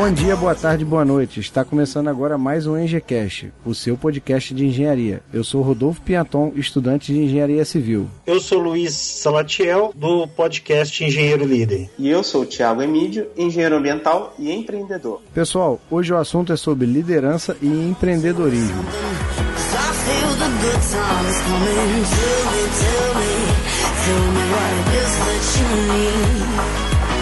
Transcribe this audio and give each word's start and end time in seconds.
Bom 0.00 0.10
dia, 0.10 0.34
boa 0.34 0.54
tarde, 0.54 0.82
boa 0.82 1.04
noite. 1.04 1.40
Está 1.40 1.62
começando 1.62 2.08
agora 2.08 2.38
mais 2.38 2.66
um 2.66 2.74
EngieCast, 2.74 3.52
o 3.66 3.74
seu 3.74 3.98
podcast 3.98 4.54
de 4.54 4.64
engenharia. 4.64 5.20
Eu 5.30 5.44
sou 5.44 5.60
Rodolfo 5.60 6.00
Piaton, 6.00 6.52
estudante 6.56 7.12
de 7.12 7.20
engenharia 7.20 7.62
civil. 7.66 8.08
Eu 8.26 8.40
sou 8.40 8.60
Luiz 8.60 8.94
Salatiel, 8.94 9.92
do 9.94 10.26
podcast 10.26 11.04
Engenheiro 11.04 11.44
Líder. 11.44 11.90
E 11.98 12.08
eu 12.08 12.24
sou 12.24 12.44
o 12.44 12.46
Thiago 12.46 12.80
Emídio, 12.80 13.26
engenheiro 13.36 13.76
ambiental 13.76 14.34
e 14.38 14.50
empreendedor. 14.50 15.20
Pessoal, 15.34 15.78
hoje 15.90 16.14
o 16.14 16.16
assunto 16.16 16.50
é 16.50 16.56
sobre 16.56 16.86
liderança 16.86 17.54
e 17.60 17.66
empreendedorismo. 17.66 18.82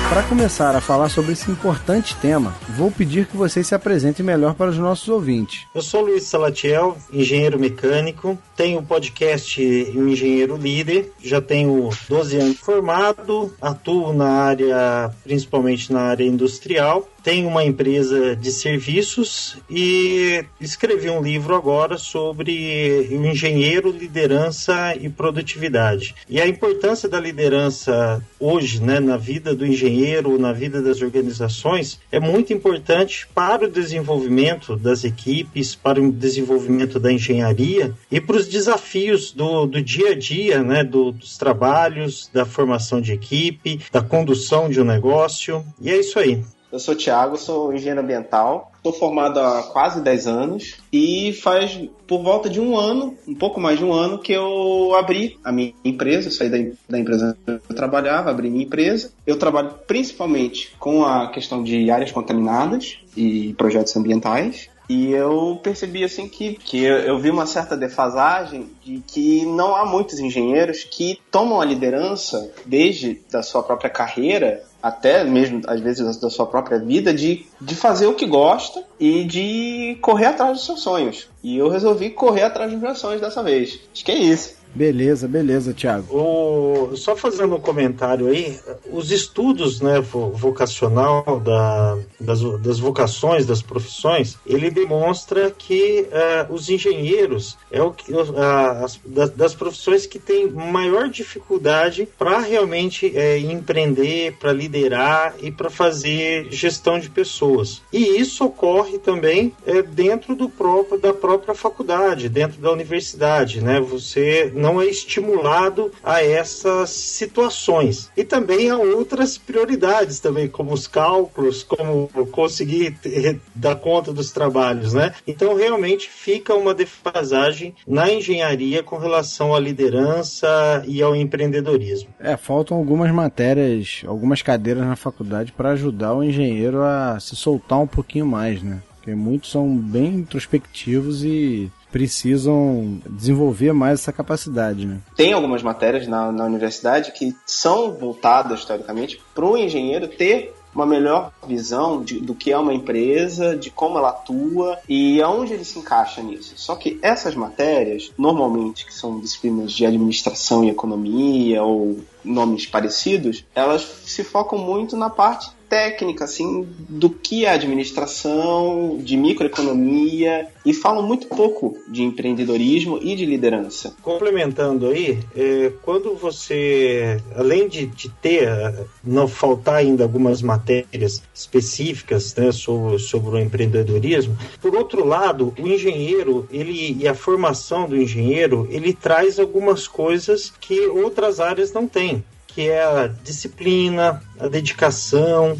Para 0.08 0.22
começar 0.22 0.74
a 0.74 0.80
falar 0.80 1.10
sobre 1.10 1.32
esse 1.32 1.50
importante 1.50 2.16
tema, 2.16 2.56
vou 2.70 2.90
pedir 2.90 3.26
que 3.26 3.36
vocês 3.36 3.66
se 3.66 3.74
apresentem 3.74 4.24
melhor 4.24 4.54
para 4.54 4.70
os 4.70 4.78
nossos 4.78 5.06
ouvintes. 5.10 5.66
Eu 5.74 5.82
sou 5.82 6.00
Luiz 6.00 6.24
Salatiel, 6.24 6.96
engenheiro 7.12 7.58
mecânico, 7.58 8.38
tenho 8.56 8.78
o 8.78 8.82
podcast 8.82 9.62
O 9.62 10.08
Engenheiro 10.08 10.56
Líder, 10.56 11.12
já 11.22 11.42
tenho 11.42 11.90
12 12.08 12.38
anos 12.38 12.56
formado, 12.56 13.54
atuo 13.60 14.14
na 14.14 14.30
área, 14.30 15.10
principalmente 15.22 15.92
na 15.92 16.00
área 16.00 16.24
industrial, 16.24 17.06
tenho 17.22 17.48
uma 17.48 17.64
empresa 17.64 18.34
de 18.36 18.50
serviços 18.50 19.58
e 19.68 20.44
escrevi 20.60 21.10
um 21.10 21.22
livro 21.22 21.54
agora 21.54 21.98
sobre 21.98 23.08
o 23.10 23.26
engenheiro, 23.26 23.90
liderança 23.90 24.94
e 24.98 25.08
produtividade. 25.08 26.14
E 26.28 26.40
a 26.40 26.46
importância 26.46 27.08
da 27.08 27.20
liderança 27.20 28.22
hoje, 28.38 28.82
né, 28.82 29.00
na 29.00 29.16
vida 29.16 29.54
do 29.54 29.66
engenheiro, 29.66 30.38
na 30.38 30.52
vida 30.52 30.80
das 30.80 31.02
organizações, 31.02 32.00
é 32.10 32.20
muito 32.20 32.52
importante 32.52 33.26
para 33.34 33.64
o 33.64 33.70
desenvolvimento 33.70 34.76
das 34.76 35.04
equipes, 35.04 35.74
para 35.74 36.00
o 36.00 36.12
desenvolvimento 36.12 36.98
da 36.98 37.12
engenharia 37.12 37.94
e 38.10 38.20
para 38.20 38.36
os 38.36 38.48
desafios 38.48 39.32
do, 39.32 39.66
do 39.66 39.82
dia 39.82 40.10
a 40.10 40.14
dia, 40.14 40.62
né, 40.62 40.84
do, 40.84 41.12
dos 41.12 41.36
trabalhos, 41.36 42.30
da 42.32 42.44
formação 42.44 43.00
de 43.00 43.12
equipe, 43.12 43.80
da 43.92 44.02
condução 44.02 44.68
de 44.68 44.80
um 44.80 44.84
negócio. 44.84 45.64
E 45.80 45.90
é 45.90 45.98
isso 45.98 46.18
aí. 46.18 46.42
Eu 46.70 46.78
sou 46.78 46.94
Thiago, 46.94 47.36
sou 47.36 47.72
engenheiro 47.72 48.00
ambiental, 48.00 48.70
estou 48.76 48.92
formado 48.92 49.40
há 49.40 49.62
quase 49.62 50.02
10 50.02 50.26
anos 50.26 50.76
e 50.92 51.32
faz 51.32 51.80
por 52.06 52.22
volta 52.22 52.48
de 52.48 52.60
um 52.60 52.76
ano, 52.76 53.16
um 53.26 53.34
pouco 53.34 53.58
mais 53.58 53.78
de 53.78 53.84
um 53.84 53.92
ano, 53.92 54.18
que 54.18 54.32
eu 54.32 54.94
abri 54.94 55.38
a 55.42 55.50
minha 55.50 55.72
empresa, 55.84 56.30
saí 56.30 56.50
da, 56.50 56.58
da 56.88 56.98
empresa 56.98 57.36
que 57.44 57.50
eu 57.50 57.76
trabalhava, 57.76 58.30
abri 58.30 58.50
minha 58.50 58.64
empresa. 58.64 59.12
Eu 59.26 59.38
trabalho 59.38 59.74
principalmente 59.86 60.74
com 60.78 61.04
a 61.04 61.30
questão 61.30 61.62
de 61.62 61.90
áreas 61.90 62.12
contaminadas 62.12 62.98
e 63.16 63.54
projetos 63.54 63.96
ambientais. 63.96 64.68
E 64.88 65.12
eu 65.12 65.60
percebi 65.62 66.02
assim 66.02 66.28
que, 66.28 66.54
que 66.54 66.82
eu, 66.82 66.96
eu 67.00 67.18
vi 67.18 67.30
uma 67.30 67.44
certa 67.44 67.76
defasagem 67.76 68.70
de 68.82 69.02
que 69.06 69.44
não 69.44 69.76
há 69.76 69.84
muitos 69.84 70.18
engenheiros 70.18 70.82
que 70.82 71.18
tomam 71.30 71.60
a 71.60 71.64
liderança 71.64 72.50
desde 72.64 73.20
da 73.30 73.42
sua 73.42 73.62
própria 73.62 73.90
carreira 73.90 74.62
até 74.82 75.24
mesmo 75.24 75.62
às 75.66 75.80
vezes 75.80 76.16
da 76.18 76.30
sua 76.30 76.46
própria 76.46 76.78
vida 76.78 77.12
de, 77.12 77.46
de 77.60 77.74
fazer 77.74 78.06
o 78.06 78.14
que 78.14 78.26
gosta 78.26 78.82
e 78.98 79.24
de 79.24 79.98
correr 80.00 80.26
atrás 80.26 80.52
dos 80.52 80.66
seus 80.66 80.80
sonhos. 80.80 81.28
E 81.42 81.56
eu 81.56 81.68
resolvi 81.68 82.10
correr 82.10 82.44
atrás 82.44 82.70
dos 82.70 82.80
meus 82.80 82.98
sonhos 82.98 83.20
dessa 83.20 83.42
vez. 83.42 83.80
Acho 83.92 84.04
que 84.04 84.12
é 84.12 84.18
isso. 84.18 84.57
Beleza, 84.74 85.26
beleza, 85.26 85.72
Thiago. 85.74 86.06
O, 86.14 86.96
só 86.96 87.16
fazendo 87.16 87.56
um 87.56 87.60
comentário 87.60 88.28
aí, 88.28 88.58
os 88.92 89.10
estudos 89.10 89.80
né, 89.80 90.00
vo- 90.00 90.30
vocacional 90.30 91.40
da, 91.44 91.98
das, 92.20 92.40
das 92.60 92.78
vocações, 92.78 93.44
das 93.46 93.60
profissões, 93.62 94.36
ele 94.46 94.70
demonstra 94.70 95.50
que 95.50 96.06
eh, 96.12 96.46
os 96.48 96.68
engenheiros 96.68 97.56
é 97.72 97.82
o 97.82 97.90
que, 97.90 98.12
ah, 98.36 98.82
as- 98.84 99.00
das, 99.04 99.30
das 99.30 99.54
profissões 99.54 100.06
que 100.06 100.18
têm 100.18 100.48
maior 100.50 101.08
dificuldade 101.08 102.06
para 102.18 102.38
realmente 102.38 103.10
eh, 103.16 103.38
empreender, 103.38 104.36
para 104.38 104.52
liderar 104.52 105.34
e 105.42 105.50
para 105.50 105.70
fazer 105.70 106.46
gestão 106.50 106.98
de 107.00 107.10
pessoas. 107.10 107.82
E 107.92 107.98
isso 108.20 108.44
ocorre 108.44 108.98
também 108.98 109.52
eh, 109.66 109.82
dentro 109.82 110.36
do 110.36 110.48
próprio, 110.48 111.00
da 111.00 111.12
própria 111.12 111.54
faculdade, 111.54 112.28
dentro 112.28 112.60
da 112.60 112.70
universidade. 112.70 113.60
Né? 113.60 113.80
Você 113.80 114.52
não 114.58 114.80
é 114.80 114.86
estimulado 114.86 115.90
a 116.02 116.22
essas 116.22 116.90
situações. 116.90 118.10
E 118.16 118.24
também 118.24 118.70
há 118.70 118.76
outras 118.76 119.38
prioridades 119.38 120.18
também, 120.20 120.48
como 120.48 120.72
os 120.72 120.86
cálculos, 120.86 121.62
como 121.62 122.08
conseguir 122.32 122.92
ter- 123.00 123.40
dar 123.54 123.76
conta 123.76 124.12
dos 124.12 124.30
trabalhos, 124.32 124.92
né? 124.92 125.14
Então 125.26 125.54
realmente 125.54 126.08
fica 126.08 126.54
uma 126.54 126.74
defasagem 126.74 127.74
na 127.86 128.10
engenharia 128.12 128.82
com 128.82 128.96
relação 128.98 129.54
à 129.54 129.60
liderança 129.60 130.82
e 130.86 131.02
ao 131.02 131.14
empreendedorismo. 131.14 132.08
É, 132.18 132.36
faltam 132.36 132.76
algumas 132.76 133.10
matérias, 133.12 134.02
algumas 134.06 134.42
cadeiras 134.42 134.84
na 134.84 134.96
faculdade 134.96 135.52
para 135.52 135.70
ajudar 135.70 136.14
o 136.14 136.22
engenheiro 136.22 136.82
a 136.82 137.18
se 137.20 137.36
soltar 137.36 137.78
um 137.80 137.86
pouquinho 137.86 138.26
mais, 138.26 138.62
né? 138.62 138.78
Porque 138.96 139.14
muitos 139.14 139.50
são 139.50 139.76
bem 139.76 140.06
introspectivos 140.16 141.24
e 141.24 141.70
precisam 141.90 143.00
desenvolver 143.08 143.72
mais 143.72 144.00
essa 144.00 144.12
capacidade, 144.12 144.86
né? 144.86 144.98
Tem 145.16 145.32
algumas 145.32 145.62
matérias 145.62 146.06
na, 146.06 146.30
na 146.32 146.44
universidade 146.44 147.12
que 147.12 147.34
são 147.46 147.92
voltadas, 147.92 148.64
teoricamente, 148.64 149.20
para 149.34 149.44
o 149.44 149.56
engenheiro 149.56 150.08
ter 150.08 150.54
uma 150.74 150.84
melhor 150.86 151.32
visão 151.46 152.02
de- 152.02 152.20
do 152.20 152.34
que 152.34 152.52
é 152.52 152.58
uma 152.58 152.72
empresa, 152.74 153.56
de 153.56 153.70
como 153.70 153.98
ela 153.98 154.10
atua 154.10 154.78
e 154.88 155.20
aonde 155.20 155.54
ele 155.54 155.64
se 155.64 155.78
encaixa 155.78 156.22
nisso. 156.22 156.52
Só 156.56 156.76
que 156.76 156.98
essas 157.02 157.34
matérias, 157.34 158.12
normalmente, 158.16 158.84
que 158.86 158.94
são 158.94 159.18
disciplinas 159.18 159.72
de 159.72 159.84
administração 159.86 160.62
e 160.64 160.70
economia 160.70 161.62
ou 161.64 161.98
nomes 162.24 162.66
parecidos, 162.66 163.44
elas 163.54 163.82
se 164.04 164.22
focam 164.22 164.58
muito 164.58 164.96
na 164.96 165.10
parte 165.10 165.50
técnica, 165.68 166.24
assim, 166.24 166.66
do 166.88 167.10
que 167.10 167.44
é 167.44 167.50
administração, 167.50 168.98
de 169.00 169.16
microeconomia 169.16 170.48
e 170.64 170.72
falam 170.72 171.02
muito 171.02 171.26
pouco 171.28 171.76
de 171.88 172.02
empreendedorismo 172.02 172.98
e 173.02 173.14
de 173.14 173.24
liderança. 173.24 173.94
Complementando 174.02 174.88
aí, 174.88 175.18
é, 175.36 175.72
quando 175.82 176.14
você, 176.14 177.20
além 177.36 177.68
de, 177.68 177.86
de 177.86 178.08
ter, 178.08 178.48
eh, 178.48 178.84
não 179.04 179.28
faltar 179.28 179.76
ainda 179.76 180.02
algumas 180.02 180.42
matérias 180.42 181.22
específicas 181.34 182.34
né, 182.34 182.52
sobre, 182.52 182.98
sobre 182.98 183.30
o 183.30 183.38
empreendedorismo, 183.38 184.36
por 184.60 184.74
outro 184.74 185.04
lado, 185.04 185.54
o 185.58 185.66
engenheiro, 185.66 186.48
ele 186.50 186.96
e 186.98 187.08
a 187.08 187.14
formação 187.14 187.88
do 187.88 187.96
engenheiro, 187.96 188.66
ele 188.70 188.92
traz 188.92 189.38
algumas 189.38 189.86
coisas 189.86 190.52
que 190.60 190.86
outras 190.86 191.40
áreas 191.40 191.72
não 191.72 191.86
têm, 191.86 192.24
que 192.58 192.68
é 192.68 192.82
a 192.82 193.06
disciplina, 193.06 194.20
a 194.36 194.48
dedicação, 194.48 195.56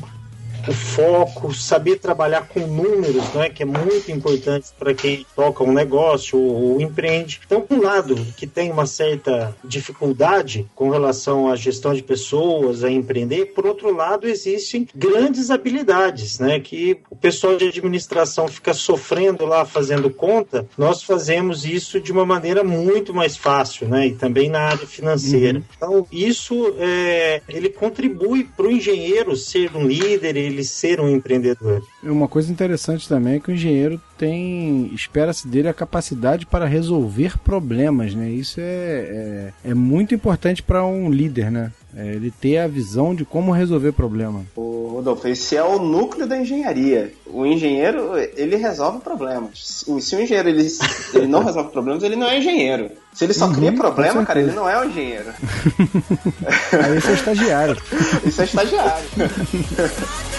o 0.71 0.75
foco, 0.75 1.55
saber 1.55 1.99
trabalhar 1.99 2.49
com 2.49 2.61
números, 2.61 3.33
né, 3.35 3.49
que 3.49 3.63
é 3.63 3.67
muito 3.67 4.11
importante 4.11 4.69
para 4.79 4.95
quem 4.95 5.27
toca 5.35 5.65
um 5.65 5.73
negócio 5.73 6.39
ou, 6.39 6.81
empreende. 6.81 7.41
Então, 7.45 7.61
por 7.61 7.79
um 7.79 7.83
lado, 7.83 8.15
que 8.37 8.47
tem 8.47 8.71
uma 8.71 8.87
certa 8.87 9.55
dificuldade 9.65 10.67
com 10.75 10.91
relação 10.91 11.51
à 11.51 11.57
gestão 11.57 11.95
de 11.95 12.03
pessoas, 12.03 12.85
a 12.85 12.91
empreender, 12.91 13.47
por 13.47 13.67
outro 13.67 13.95
lado, 13.95 14.29
existem 14.29 14.87
grandes 14.95 15.51
habilidades, 15.51 16.39
né, 16.39 16.61
que 16.61 16.99
o 17.11 17.17
pessoal 17.17 17.57
de 17.57 17.67
administração 17.67 18.49
fica 18.49 18.75
sofrendo 18.75 19.45
lá 19.45 19.65
fazendo 19.65 20.11
conta, 20.11 20.67
nós 20.77 21.03
fazemos 21.03 21.65
isso 21.65 22.01
de 22.01 22.13
uma 22.13 22.25
maneira 22.25 22.63
muito 22.63 23.15
mais 23.15 23.37
fácil, 23.37 23.89
né, 23.89 24.09
e 24.09 24.15
também 24.15 24.49
na 24.49 24.61
área 24.61 24.87
financeira. 24.87 25.63
Então, 25.77 26.07
isso 26.13 26.75
é, 26.79 27.41
ele 27.49 27.69
contribui 27.69 28.45
para 28.45 28.67
o 28.67 28.71
engenheiro 28.71 29.37
ser 29.37 29.75
um 29.75 29.87
líder, 29.87 30.37
ele 30.37 30.58
ele 30.59 30.65
ser 30.65 31.01
um 31.01 31.09
empreendedor. 31.09 31.83
Uma 32.03 32.29
coisa 32.29 32.51
interessante 32.51 33.09
também 33.09 33.37
é 33.37 33.41
que 33.41 33.51
o 33.51 33.55
engenheiro 33.55 34.01
tem, 34.17 34.91
espera-se 34.93 35.47
dele 35.47 35.69
a 35.69 35.75
capacidade 35.75 36.45
para 36.45 36.67
resolver 36.67 37.39
problemas, 37.39 38.15
né? 38.15 38.29
Isso 38.29 38.61
é, 38.61 39.53
é, 39.65 39.71
é 39.71 39.75
muito 39.75 40.15
importante 40.15 40.63
para 40.63 40.85
um 40.85 41.11
líder, 41.11 41.51
né? 41.51 41.73
É 41.97 42.07
ele 42.15 42.31
ter 42.31 42.59
a 42.59 42.67
visão 42.67 43.15
de 43.15 43.25
como 43.25 43.51
resolver 43.51 43.93
problema. 43.93 44.45
O 44.55 44.91
Rodolfo, 44.95 45.27
esse 45.27 45.57
é 45.57 45.65
o 45.65 45.79
núcleo 45.79 46.27
da 46.27 46.37
engenharia. 46.37 47.13
O 47.27 47.47
engenheiro, 47.47 48.13
ele 48.37 48.57
resolve 48.57 49.01
problemas. 49.01 49.85
Se 50.01 50.15
o 50.17 50.21
engenheiro 50.21 50.49
ele, 50.49 50.69
ele 51.15 51.27
não 51.27 51.43
resolve 51.43 51.71
problemas, 51.71 52.03
ele 52.03 52.17
não 52.17 52.29
é 52.29 52.39
engenheiro. 52.39 52.91
Se 53.15 53.25
ele 53.25 53.33
só 53.33 53.47
Uhum, 53.47 53.55
cria 53.55 53.73
problema, 53.73 54.25
cara, 54.25 54.41
ele 54.41 54.53
não 54.53 54.69
é 54.69 54.79
um 54.79 54.85
engenheiro. 54.85 55.31
Aí 56.85 57.01
você 57.01 57.11
é 57.11 57.15
estagiário. 57.15 57.77
Isso 58.25 58.41
é 58.43 58.45
estagiário. 58.45 59.09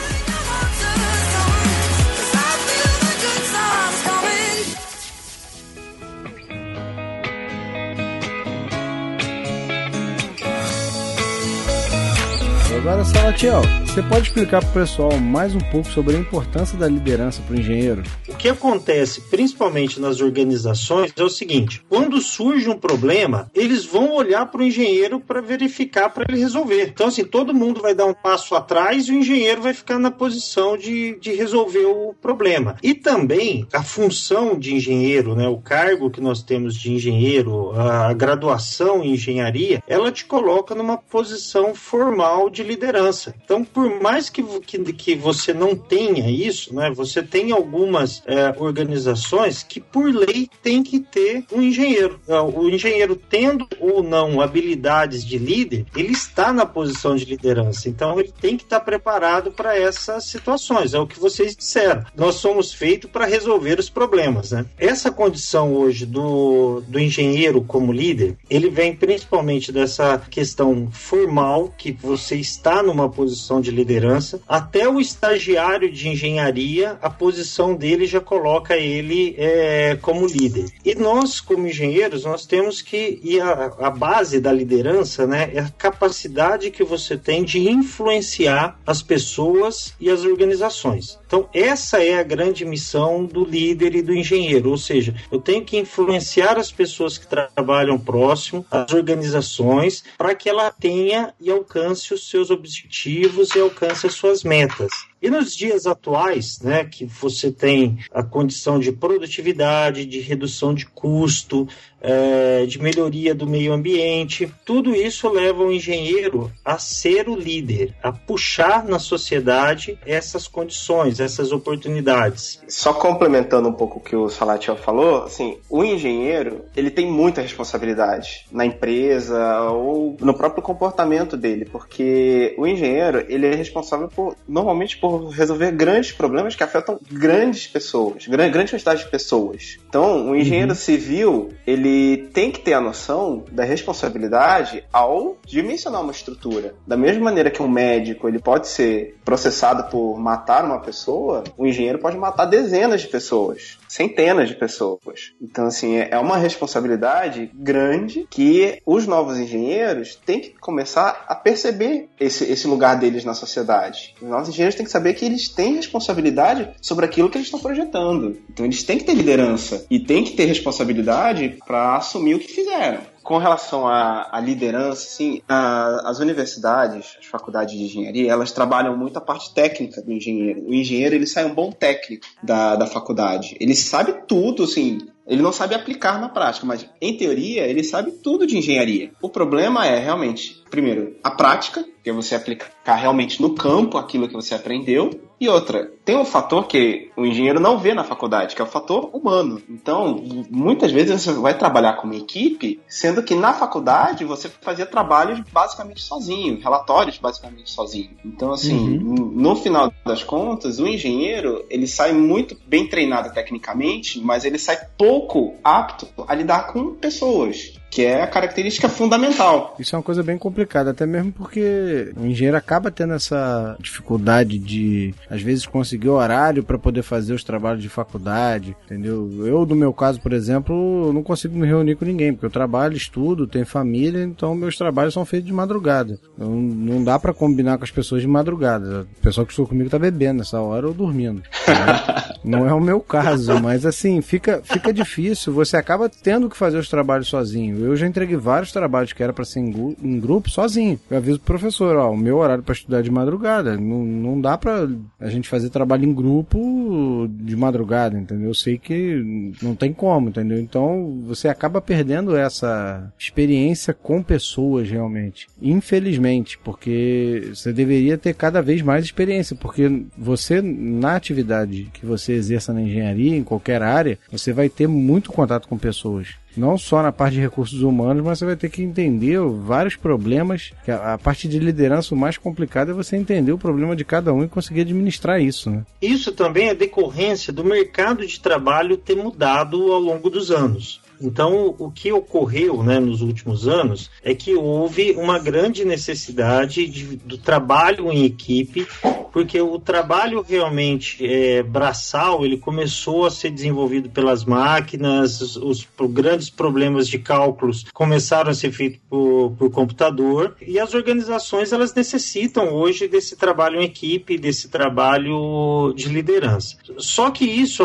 Agora, 12.79 13.03
Salatiel, 13.03 13.61
você 13.85 14.01
pode 14.01 14.29
explicar 14.29 14.61
para 14.61 14.69
o 14.69 14.73
pessoal 14.73 15.17
mais 15.17 15.53
um 15.53 15.59
pouco 15.59 15.89
sobre 15.89 16.15
a 16.15 16.19
importância 16.19 16.77
da 16.77 16.87
liderança 16.87 17.41
para 17.41 17.53
o 17.53 17.59
engenheiro? 17.59 18.03
O 18.29 18.35
que 18.35 18.47
acontece, 18.47 19.19
principalmente 19.29 19.99
nas 19.99 20.21
organizações, 20.21 21.11
é 21.17 21.21
o 21.21 21.29
seguinte: 21.29 21.83
quando 21.89 22.21
surge 22.21 22.69
um 22.69 22.79
problema, 22.79 23.51
eles 23.53 23.85
vão 23.85 24.13
olhar 24.13 24.45
para 24.45 24.61
o 24.61 24.63
engenheiro 24.63 25.19
para 25.19 25.41
verificar, 25.41 26.09
para 26.09 26.23
ele 26.29 26.39
resolver. 26.39 26.87
Então, 26.93 27.07
assim, 27.07 27.25
todo 27.25 27.53
mundo 27.53 27.81
vai 27.81 27.93
dar 27.93 28.05
um 28.05 28.13
passo 28.13 28.55
atrás 28.55 29.07
e 29.07 29.11
o 29.11 29.15
engenheiro 29.15 29.61
vai 29.61 29.73
ficar 29.73 29.99
na 29.99 30.09
posição 30.09 30.77
de, 30.77 31.19
de 31.19 31.33
resolver 31.33 31.85
o 31.85 32.13
problema. 32.21 32.77
E 32.81 32.93
também 32.93 33.67
a 33.73 33.83
função 33.83 34.57
de 34.57 34.73
engenheiro, 34.73 35.35
né, 35.35 35.49
o 35.49 35.57
cargo 35.57 36.09
que 36.09 36.21
nós 36.21 36.41
temos 36.41 36.75
de 36.75 36.93
engenheiro, 36.93 37.73
a 37.73 38.13
graduação 38.13 39.03
em 39.03 39.15
engenharia, 39.15 39.83
ela 39.85 40.13
te 40.13 40.23
coloca 40.23 40.73
numa 40.73 40.97
posição 40.97 41.75
formal 41.75 42.49
de 42.49 42.68
liderança. 42.69 43.33
Então, 43.43 43.63
por 43.63 44.01
mais 44.01 44.29
que, 44.29 44.43
que, 44.61 44.93
que 44.93 45.15
você 45.15 45.53
não 45.53 45.75
tenha 45.75 46.29
isso, 46.29 46.73
né, 46.73 46.91
você 46.91 47.21
tem 47.21 47.51
algumas 47.51 48.21
é, 48.25 48.53
organizações 48.57 49.63
que, 49.63 49.79
por 49.79 50.13
lei, 50.13 50.47
tem 50.61 50.83
que 50.83 50.99
ter 50.99 51.43
um 51.51 51.61
engenheiro. 51.61 52.19
É, 52.27 52.39
O 52.39 52.69
engenheiro, 52.69 53.15
tendo 53.15 53.67
ou 53.79 54.03
não 54.03 54.41
habilidades 54.41 55.25
de 55.25 55.37
líder, 55.37 55.85
ele 55.95 56.13
está 56.13 56.53
na 56.53 56.65
posição 56.65 57.15
de 57.15 57.25
liderança. 57.25 57.89
Então, 57.89 58.19
ele 58.19 58.33
tem 58.39 58.55
que 58.55 58.63
estar 58.63 58.79
preparado 58.79 59.51
para 59.51 59.77
essas 59.77 60.25
situações. 60.25 60.93
É 60.93 60.99
o 60.99 61.07
que 61.07 61.19
vocês 61.19 61.55
disseram. 61.55 62.05
Nós 62.15 62.35
somos 62.35 62.73
feitos 62.73 63.09
para 63.09 63.25
resolver 63.25 63.79
os 63.79 63.89
problemas. 63.89 64.51
Né? 64.51 64.65
Essa 64.77 65.11
condição 65.11 65.73
hoje 65.73 66.05
do, 66.05 66.81
do 66.87 66.99
engenheiro 66.99 67.61
como 67.61 67.91
líder, 67.91 68.37
ele 68.49 68.69
vem 68.69 68.95
principalmente 68.95 69.71
dessa 69.71 70.21
questão 70.29 70.89
formal, 70.91 71.73
que 71.77 71.91
você 71.91 72.35
está 72.59 72.83
numa 72.83 73.09
posição 73.09 73.61
de 73.61 73.71
liderança, 73.71 74.41
até 74.47 74.87
o 74.87 74.99
estagiário 74.99 75.89
de 75.89 76.09
engenharia, 76.09 76.97
a 77.01 77.09
posição 77.09 77.73
dele 77.73 78.05
já 78.05 78.19
coloca 78.19 78.75
ele 78.75 79.33
é, 79.37 79.97
como 80.01 80.27
líder. 80.27 80.65
E 80.85 80.93
nós, 80.93 81.39
como 81.39 81.67
engenheiros, 81.67 82.25
nós 82.25 82.45
temos 82.45 82.81
que, 82.81 83.19
e 83.23 83.39
a, 83.39 83.71
a 83.79 83.89
base 83.89 84.39
da 84.39 84.51
liderança, 84.51 85.25
né, 85.25 85.49
é 85.53 85.59
a 85.59 85.69
capacidade 85.69 86.69
que 86.69 86.83
você 86.83 87.17
tem 87.17 87.43
de 87.43 87.69
influenciar 87.69 88.77
as 88.85 89.01
pessoas 89.01 89.93
e 89.99 90.09
as 90.09 90.23
organizações. 90.23 91.17
Então, 91.25 91.47
essa 91.53 92.03
é 92.03 92.19
a 92.19 92.23
grande 92.23 92.65
missão 92.65 93.23
do 93.23 93.45
líder 93.45 93.95
e 93.95 94.01
do 94.01 94.13
engenheiro, 94.13 94.69
ou 94.69 94.77
seja, 94.77 95.15
eu 95.31 95.39
tenho 95.39 95.63
que 95.63 95.77
influenciar 95.77 96.57
as 96.57 96.71
pessoas 96.71 97.17
que 97.17 97.27
trabalham 97.27 97.97
próximo, 97.97 98.65
as 98.69 98.93
organizações, 98.93 100.03
para 100.17 100.35
que 100.35 100.49
ela 100.49 100.71
tenha 100.71 101.33
e 101.39 101.49
alcance 101.49 102.13
os 102.13 102.29
seus 102.29 102.48
objetivos 102.49 103.55
e 103.55 103.59
alcance 103.59 104.07
as 104.07 104.13
suas 104.13 104.43
metas. 104.43 105.08
E 105.21 105.29
nos 105.29 105.55
dias 105.55 105.85
atuais, 105.85 106.59
né, 106.61 106.85
que 106.85 107.05
você 107.05 107.51
tem 107.51 107.99
a 108.11 108.23
condição 108.23 108.79
de 108.79 108.91
produtividade, 108.91 110.05
de 110.05 110.19
redução 110.19 110.73
de 110.73 110.85
custo, 110.85 111.67
é, 112.01 112.65
de 112.65 112.79
melhoria 112.81 113.35
do 113.35 113.45
meio 113.45 113.73
ambiente, 113.73 114.51
tudo 114.65 114.95
isso 114.95 115.29
leva 115.29 115.63
o 115.63 115.71
engenheiro 115.71 116.51
a 116.63 116.77
ser 116.77 117.27
o 117.27 117.35
líder, 117.35 117.93
a 118.01 118.11
puxar 118.11 118.85
na 118.85 118.99
sociedade 118.99 119.99
essas 120.05 120.47
condições, 120.47 121.19
essas 121.19 121.51
oportunidades. 121.51 122.61
Só 122.67 122.93
complementando 122.93 123.67
um 123.67 123.73
pouco 123.73 123.99
o 123.99 124.01
que 124.01 124.15
o 124.15 124.29
Salatiel 124.29 124.77
falou, 124.77 125.23
assim, 125.23 125.57
o 125.69 125.83
engenheiro, 125.83 126.63
ele 126.75 126.89
tem 126.89 127.11
muita 127.11 127.41
responsabilidade 127.41 128.45
na 128.51 128.65
empresa 128.65 129.61
ou 129.71 130.15
no 130.19 130.33
próprio 130.33 130.63
comportamento 130.63 131.35
dele, 131.35 131.65
porque 131.65 132.55
o 132.57 132.65
engenheiro, 132.65 133.25
ele 133.27 133.47
é 133.47 133.55
responsável 133.55 134.07
por, 134.07 134.35
normalmente 134.47 134.97
por 134.97 135.08
resolver 135.17 135.71
grandes 135.71 136.11
problemas 136.11 136.55
que 136.55 136.63
afetam 136.63 136.99
grandes 137.11 137.67
pessoas, 137.67 138.27
gran- 138.27 138.51
grande 138.51 138.71
quantidade 138.71 139.03
de 139.03 139.09
pessoas. 139.09 139.77
Então, 139.89 140.29
o 140.29 140.35
engenheiro 140.35 140.75
civil, 140.75 141.49
ele 141.65 142.29
tem 142.31 142.51
que 142.51 142.59
ter 142.59 142.73
a 142.73 142.81
noção 142.81 143.43
da 143.51 143.63
responsabilidade 143.63 144.83
ao 144.93 145.37
dimensionar 145.43 146.01
uma 146.03 146.11
estrutura. 146.11 146.75
Da 146.85 146.95
mesma 146.95 147.23
maneira 147.23 147.49
que 147.49 147.63
um 147.63 147.67
médico, 147.67 148.27
ele 148.27 148.37
pode 148.37 148.67
ser 148.67 149.17
processado 149.25 149.89
por 149.89 150.19
matar 150.19 150.63
uma 150.63 150.79
pessoa, 150.79 151.43
o 151.57 151.65
engenheiro 151.65 151.97
pode 151.97 152.17
matar 152.17 152.45
dezenas 152.45 153.01
de 153.01 153.07
pessoas, 153.07 153.79
centenas 153.87 154.47
de 154.47 154.55
pessoas. 154.55 155.33
Então, 155.41 155.65
assim, 155.65 155.97
é 155.97 156.09
é 156.11 156.21
uma 156.21 156.37
responsabilidade 156.37 157.49
grande 157.53 158.27
que 158.29 158.81
os 158.85 159.07
novos 159.07 159.37
engenheiros 159.37 160.15
têm 160.15 160.41
que 160.41 160.49
começar 160.59 161.25
a 161.27 161.33
perceber 161.33 162.09
esse, 162.19 162.43
esse 162.43 162.67
lugar 162.67 162.99
deles 162.99 163.23
na 163.23 163.33
sociedade. 163.33 164.13
Os 164.21 164.27
novos 164.27 164.49
engenheiros 164.49 164.75
têm 164.75 164.85
que 164.85 164.91
saber 164.91 165.13
que 165.13 165.25
eles 165.25 165.47
têm 165.47 165.75
responsabilidade 165.75 166.69
sobre 166.81 167.05
aquilo 167.05 167.29
que 167.29 167.37
eles 167.37 167.47
estão 167.47 167.59
projetando. 167.59 168.37
Então, 168.49 168.65
eles 168.65 168.83
têm 168.83 168.97
que 168.97 169.05
ter 169.05 169.13
liderança 169.13 169.78
e 169.89 169.99
têm 169.99 170.23
que 170.23 170.31
ter 170.31 170.45
responsabilidade 170.45 171.57
para 171.65 171.97
assumir 171.97 172.35
o 172.35 172.39
que 172.39 172.47
fizeram. 172.47 173.01
Com 173.23 173.37
relação 173.37 173.87
à, 173.87 174.27
à 174.31 174.39
liderança, 174.39 175.01
sim, 175.07 175.41
a- 175.47 176.01
as 176.09 176.19
universidades, 176.19 177.15
as 177.19 177.25
faculdades 177.25 177.77
de 177.77 177.83
engenharia, 177.83 178.31
elas 178.31 178.51
trabalham 178.51 178.97
muito 178.97 179.17
a 179.17 179.21
parte 179.21 179.53
técnica 179.53 180.01
do 180.01 180.11
engenheiro. 180.11 180.63
O 180.67 180.73
engenheiro, 180.73 181.13
ele 181.15 181.27
sai 181.27 181.45
um 181.45 181.53
bom 181.53 181.71
técnico 181.71 182.25
da, 182.41 182.75
da 182.75 182.87
faculdade. 182.87 183.55
Ele 183.59 183.75
sabe 183.75 184.13
tudo, 184.27 184.63
assim, 184.63 184.99
ele 185.27 185.43
não 185.43 185.51
sabe 185.51 185.75
aplicar 185.75 186.19
na 186.19 186.27
prática, 186.29 186.65
mas 186.65 186.85
em 186.99 187.15
teoria 187.17 187.67
ele 187.67 187.83
sabe 187.83 188.11
tudo 188.11 188.47
de 188.47 188.57
engenharia. 188.57 189.11
O 189.21 189.29
problema 189.29 189.85
é 189.85 189.99
realmente, 189.99 190.58
primeiro, 190.69 191.15
a 191.23 191.31
prática, 191.31 191.85
que 192.03 192.09
é 192.09 192.13
você 192.13 192.35
aplicar 192.35 192.95
realmente 192.95 193.41
no 193.41 193.53
campo 193.53 193.97
aquilo 193.97 194.27
que 194.27 194.33
você 194.33 194.55
aprendeu. 194.55 195.09
E 195.39 195.47
outra, 195.47 195.89
tem 196.03 196.17
um 196.17 196.25
fator 196.25 196.67
que 196.67 197.09
o 197.15 197.25
engenheiro 197.25 197.59
não 197.61 197.77
vê 197.77 197.93
na 197.93 198.03
faculdade, 198.03 198.55
que 198.55 198.61
é 198.61 198.65
o 198.65 198.67
fator 198.67 199.09
humano. 199.13 199.61
Então, 199.69 200.21
muitas 200.49 200.91
vezes 200.91 201.21
você 201.21 201.31
vai 201.33 201.57
trabalhar 201.57 201.93
com 201.93 202.07
uma 202.07 202.15
equipe, 202.15 202.79
sendo 202.87 203.23
que 203.23 203.35
na 203.35 203.53
faculdade 203.53 204.25
você 204.25 204.49
fazia 204.49 204.85
trabalhos 204.85 205.39
basicamente 205.51 206.01
sozinho, 206.01 206.59
relatórios 206.61 207.17
basicamente 207.17 207.69
sozinho. 207.71 208.11
Então, 208.25 208.51
assim, 208.51 208.97
no 208.99 209.55
final 209.55 209.93
das 210.05 210.23
contas, 210.23 210.79
o 210.79 210.87
engenheiro, 210.87 211.65
ele 211.69 211.87
sai 211.87 212.11
muito 212.11 212.57
bem 212.67 212.87
treinado 212.87 213.33
tecnicamente, 213.33 214.19
mas 214.19 214.43
ele 214.43 214.59
sai 214.59 214.77
pouco 214.97 215.55
apto 215.63 216.07
a 216.27 216.35
lidar 216.35 216.67
com 216.67 216.95
pessoas, 216.95 217.73
que 217.89 218.05
é 218.05 218.21
a 218.21 218.27
característica 218.27 218.87
fundamental. 218.87 219.75
Isso 219.79 219.95
é 219.95 219.97
uma 219.97 220.03
coisa 220.03 220.21
bem 220.21 220.37
complicada, 220.37 220.91
até 220.91 221.05
mesmo 221.05 221.31
porque 221.31 222.13
o 222.15 222.25
engenheiro 222.25 222.57
acaba 222.57 222.91
tendo 222.91 223.13
essa 223.13 223.75
dificuldade 223.79 224.59
de, 224.59 225.13
às 225.29 225.41
vezes, 225.41 225.65
conseguir 225.65 226.09
horário 226.09 226.63
para 226.63 226.77
poder 226.77 227.01
fazer 227.01 227.33
os 227.33 227.43
trabalhos 227.43 227.81
de 227.81 227.89
faculdade, 227.89 228.75
entendeu? 228.85 229.29
Eu, 229.45 229.65
no 229.65 229.75
meu 229.75 229.93
caso, 229.93 230.21
por 230.21 230.33
exemplo, 230.33 231.11
não 231.13 231.23
consigo 231.23 231.57
me 231.57 231.67
reunir 231.67 231.95
com 231.95 232.05
ninguém, 232.05 232.33
porque 232.33 232.45
eu 232.45 232.51
trabalho, 232.51 232.95
estudo, 232.95 233.47
tenho 233.47 233.65
família, 233.65 234.23
então 234.23 234.53
meus 234.55 234.77
trabalhos 234.77 235.13
são 235.13 235.25
feitos 235.25 235.47
de 235.47 235.53
madrugada. 235.53 236.19
Não, 236.37 236.51
não 236.51 237.03
dá 237.03 237.17
para 237.17 237.33
combinar 237.33 237.77
com 237.77 237.83
as 237.83 237.91
pessoas 237.91 238.21
de 238.21 238.27
madrugada. 238.27 239.07
O 239.17 239.21
pessoal 239.21 239.45
que 239.45 239.53
estou 239.53 239.67
comigo 239.67 239.89
tá 239.89 239.99
bebendo 239.99 240.39
nessa 240.39 240.61
hora 240.61 240.87
ou 240.87 240.93
dormindo. 240.93 241.41
entendeu? 241.63 241.95
não 242.43 242.67
é 242.67 242.73
o 242.73 242.79
meu 242.79 242.99
caso, 242.99 243.59
mas 243.61 243.85
assim, 243.85 244.21
fica, 244.21 244.61
fica 244.63 244.93
difícil, 244.93 245.53
você 245.53 245.77
acaba 245.77 246.09
tendo 246.09 246.49
que 246.49 246.57
fazer 246.57 246.77
os 246.77 246.89
trabalhos 246.89 247.27
sozinho. 247.27 247.78
Eu 247.79 247.95
já 247.95 248.07
entreguei 248.07 248.35
vários 248.35 248.71
trabalhos 248.71 249.13
que 249.13 249.23
era 249.23 249.33
para 249.33 249.45
ser 249.45 249.59
em, 249.59 249.95
em, 250.01 250.19
grupo 250.19 250.49
sozinho. 250.49 250.99
Eu 251.09 251.17
aviso 251.17 251.39
pro 251.39 251.59
professor, 251.59 251.95
ó, 251.95 252.11
o 252.11 252.17
meu 252.17 252.37
horário 252.37 252.63
para 252.63 252.73
estudar 252.73 252.99
é 252.99 253.01
de 253.01 253.11
madrugada. 253.11 253.77
Não, 253.77 254.03
não 254.03 254.41
dá 254.41 254.57
para 254.57 254.87
a 255.19 255.29
gente 255.29 255.49
fazer 255.49 255.69
trabalho 255.69 256.05
em 256.05 256.13
grupo 256.13 257.27
de 257.31 257.55
madrugada, 257.55 258.17
entendeu? 258.17 258.49
Eu 258.49 258.53
sei 258.53 258.77
que 258.77 259.53
não 259.61 259.75
tem 259.75 259.93
como, 259.93 260.29
entendeu? 260.29 260.59
Então 260.59 261.21
você 261.25 261.47
acaba 261.47 261.81
perdendo 261.81 262.35
essa 262.35 263.11
experiência 263.17 263.93
com 263.93 264.23
pessoas 264.23 264.89
realmente. 264.89 265.47
Infelizmente, 265.61 266.57
porque 266.57 267.49
você 267.53 267.73
deveria 267.73 268.17
ter 268.17 268.33
cada 268.33 268.61
vez 268.61 268.81
mais 268.81 269.05
experiência, 269.05 269.55
porque 269.55 270.03
você 270.17 270.61
na 270.61 271.15
atividade 271.15 271.89
que 271.93 272.05
você 272.05 272.33
exerça 272.33 272.73
na 272.73 272.81
engenharia, 272.81 273.35
em 273.35 273.43
qualquer 273.43 273.81
área, 273.81 274.17
você 274.31 274.53
vai 274.53 274.69
ter 274.69 274.87
muito 274.87 275.31
contato 275.31 275.67
com 275.67 275.77
pessoas 275.77 276.35
não 276.55 276.77
só 276.77 277.01
na 277.01 277.11
parte 277.11 277.35
de 277.35 277.41
recursos 277.41 277.81
humanos, 277.81 278.23
mas 278.23 278.39
você 278.39 278.45
vai 278.45 278.55
ter 278.55 278.69
que 278.69 278.81
entender 278.81 279.39
vários 279.39 279.95
problemas. 279.95 280.71
A, 280.87 281.13
a 281.13 281.17
parte 281.17 281.47
de 281.47 281.59
liderança, 281.59 282.13
o 282.13 282.17
mais 282.17 282.37
complicado 282.37 282.91
é 282.91 282.93
você 282.93 283.15
entender 283.15 283.51
o 283.51 283.57
problema 283.57 283.95
de 283.95 284.03
cada 284.03 284.33
um 284.33 284.43
e 284.43 284.47
conseguir 284.47 284.81
administrar 284.81 285.41
isso. 285.41 285.69
Né? 285.69 285.83
Isso 286.01 286.31
também 286.31 286.69
é 286.69 286.75
decorrência 286.75 287.53
do 287.53 287.63
mercado 287.63 288.25
de 288.25 288.39
trabalho 288.39 288.97
ter 288.97 289.15
mudado 289.15 289.91
ao 289.91 289.99
longo 289.99 290.29
dos 290.29 290.51
anos. 290.51 291.01
Então, 291.21 291.75
o 291.77 291.91
que 291.91 292.11
ocorreu 292.11 292.81
né, 292.81 292.99
nos 292.99 293.21
últimos 293.21 293.67
anos 293.67 294.09
é 294.23 294.33
que 294.33 294.55
houve 294.55 295.11
uma 295.11 295.37
grande 295.37 295.83
necessidade 295.83 296.87
de, 296.87 297.17
do 297.17 297.37
trabalho 297.37 298.11
em 298.11 298.23
equipe, 298.23 298.87
porque 299.31 299.61
o 299.61 299.77
trabalho 299.79 300.43
realmente 300.47 301.25
é, 301.25 301.61
braçal 301.61 302.45
ele 302.45 302.57
começou 302.57 303.25
a 303.25 303.31
ser 303.31 303.51
desenvolvido 303.51 304.09
pelas 304.09 304.45
máquinas, 304.45 305.41
os, 305.41 305.55
os 305.57 305.87
grandes 306.09 306.49
problemas 306.49 307.07
de 307.07 307.19
cálculos 307.19 307.85
começaram 307.93 308.51
a 308.51 308.53
ser 308.53 308.71
feitos 308.71 308.99
por, 309.09 309.51
por 309.57 309.69
computador 309.71 310.55
e 310.65 310.79
as 310.79 310.93
organizações 310.93 311.71
elas 311.71 311.93
necessitam 311.93 312.73
hoje 312.73 313.07
desse 313.07 313.35
trabalho 313.35 313.79
em 313.81 313.85
equipe, 313.85 314.37
desse 314.37 314.69
trabalho 314.69 315.93
de 315.95 316.09
liderança. 316.09 316.77
Só 316.97 317.29
que 317.29 317.45
isso, 317.45 317.83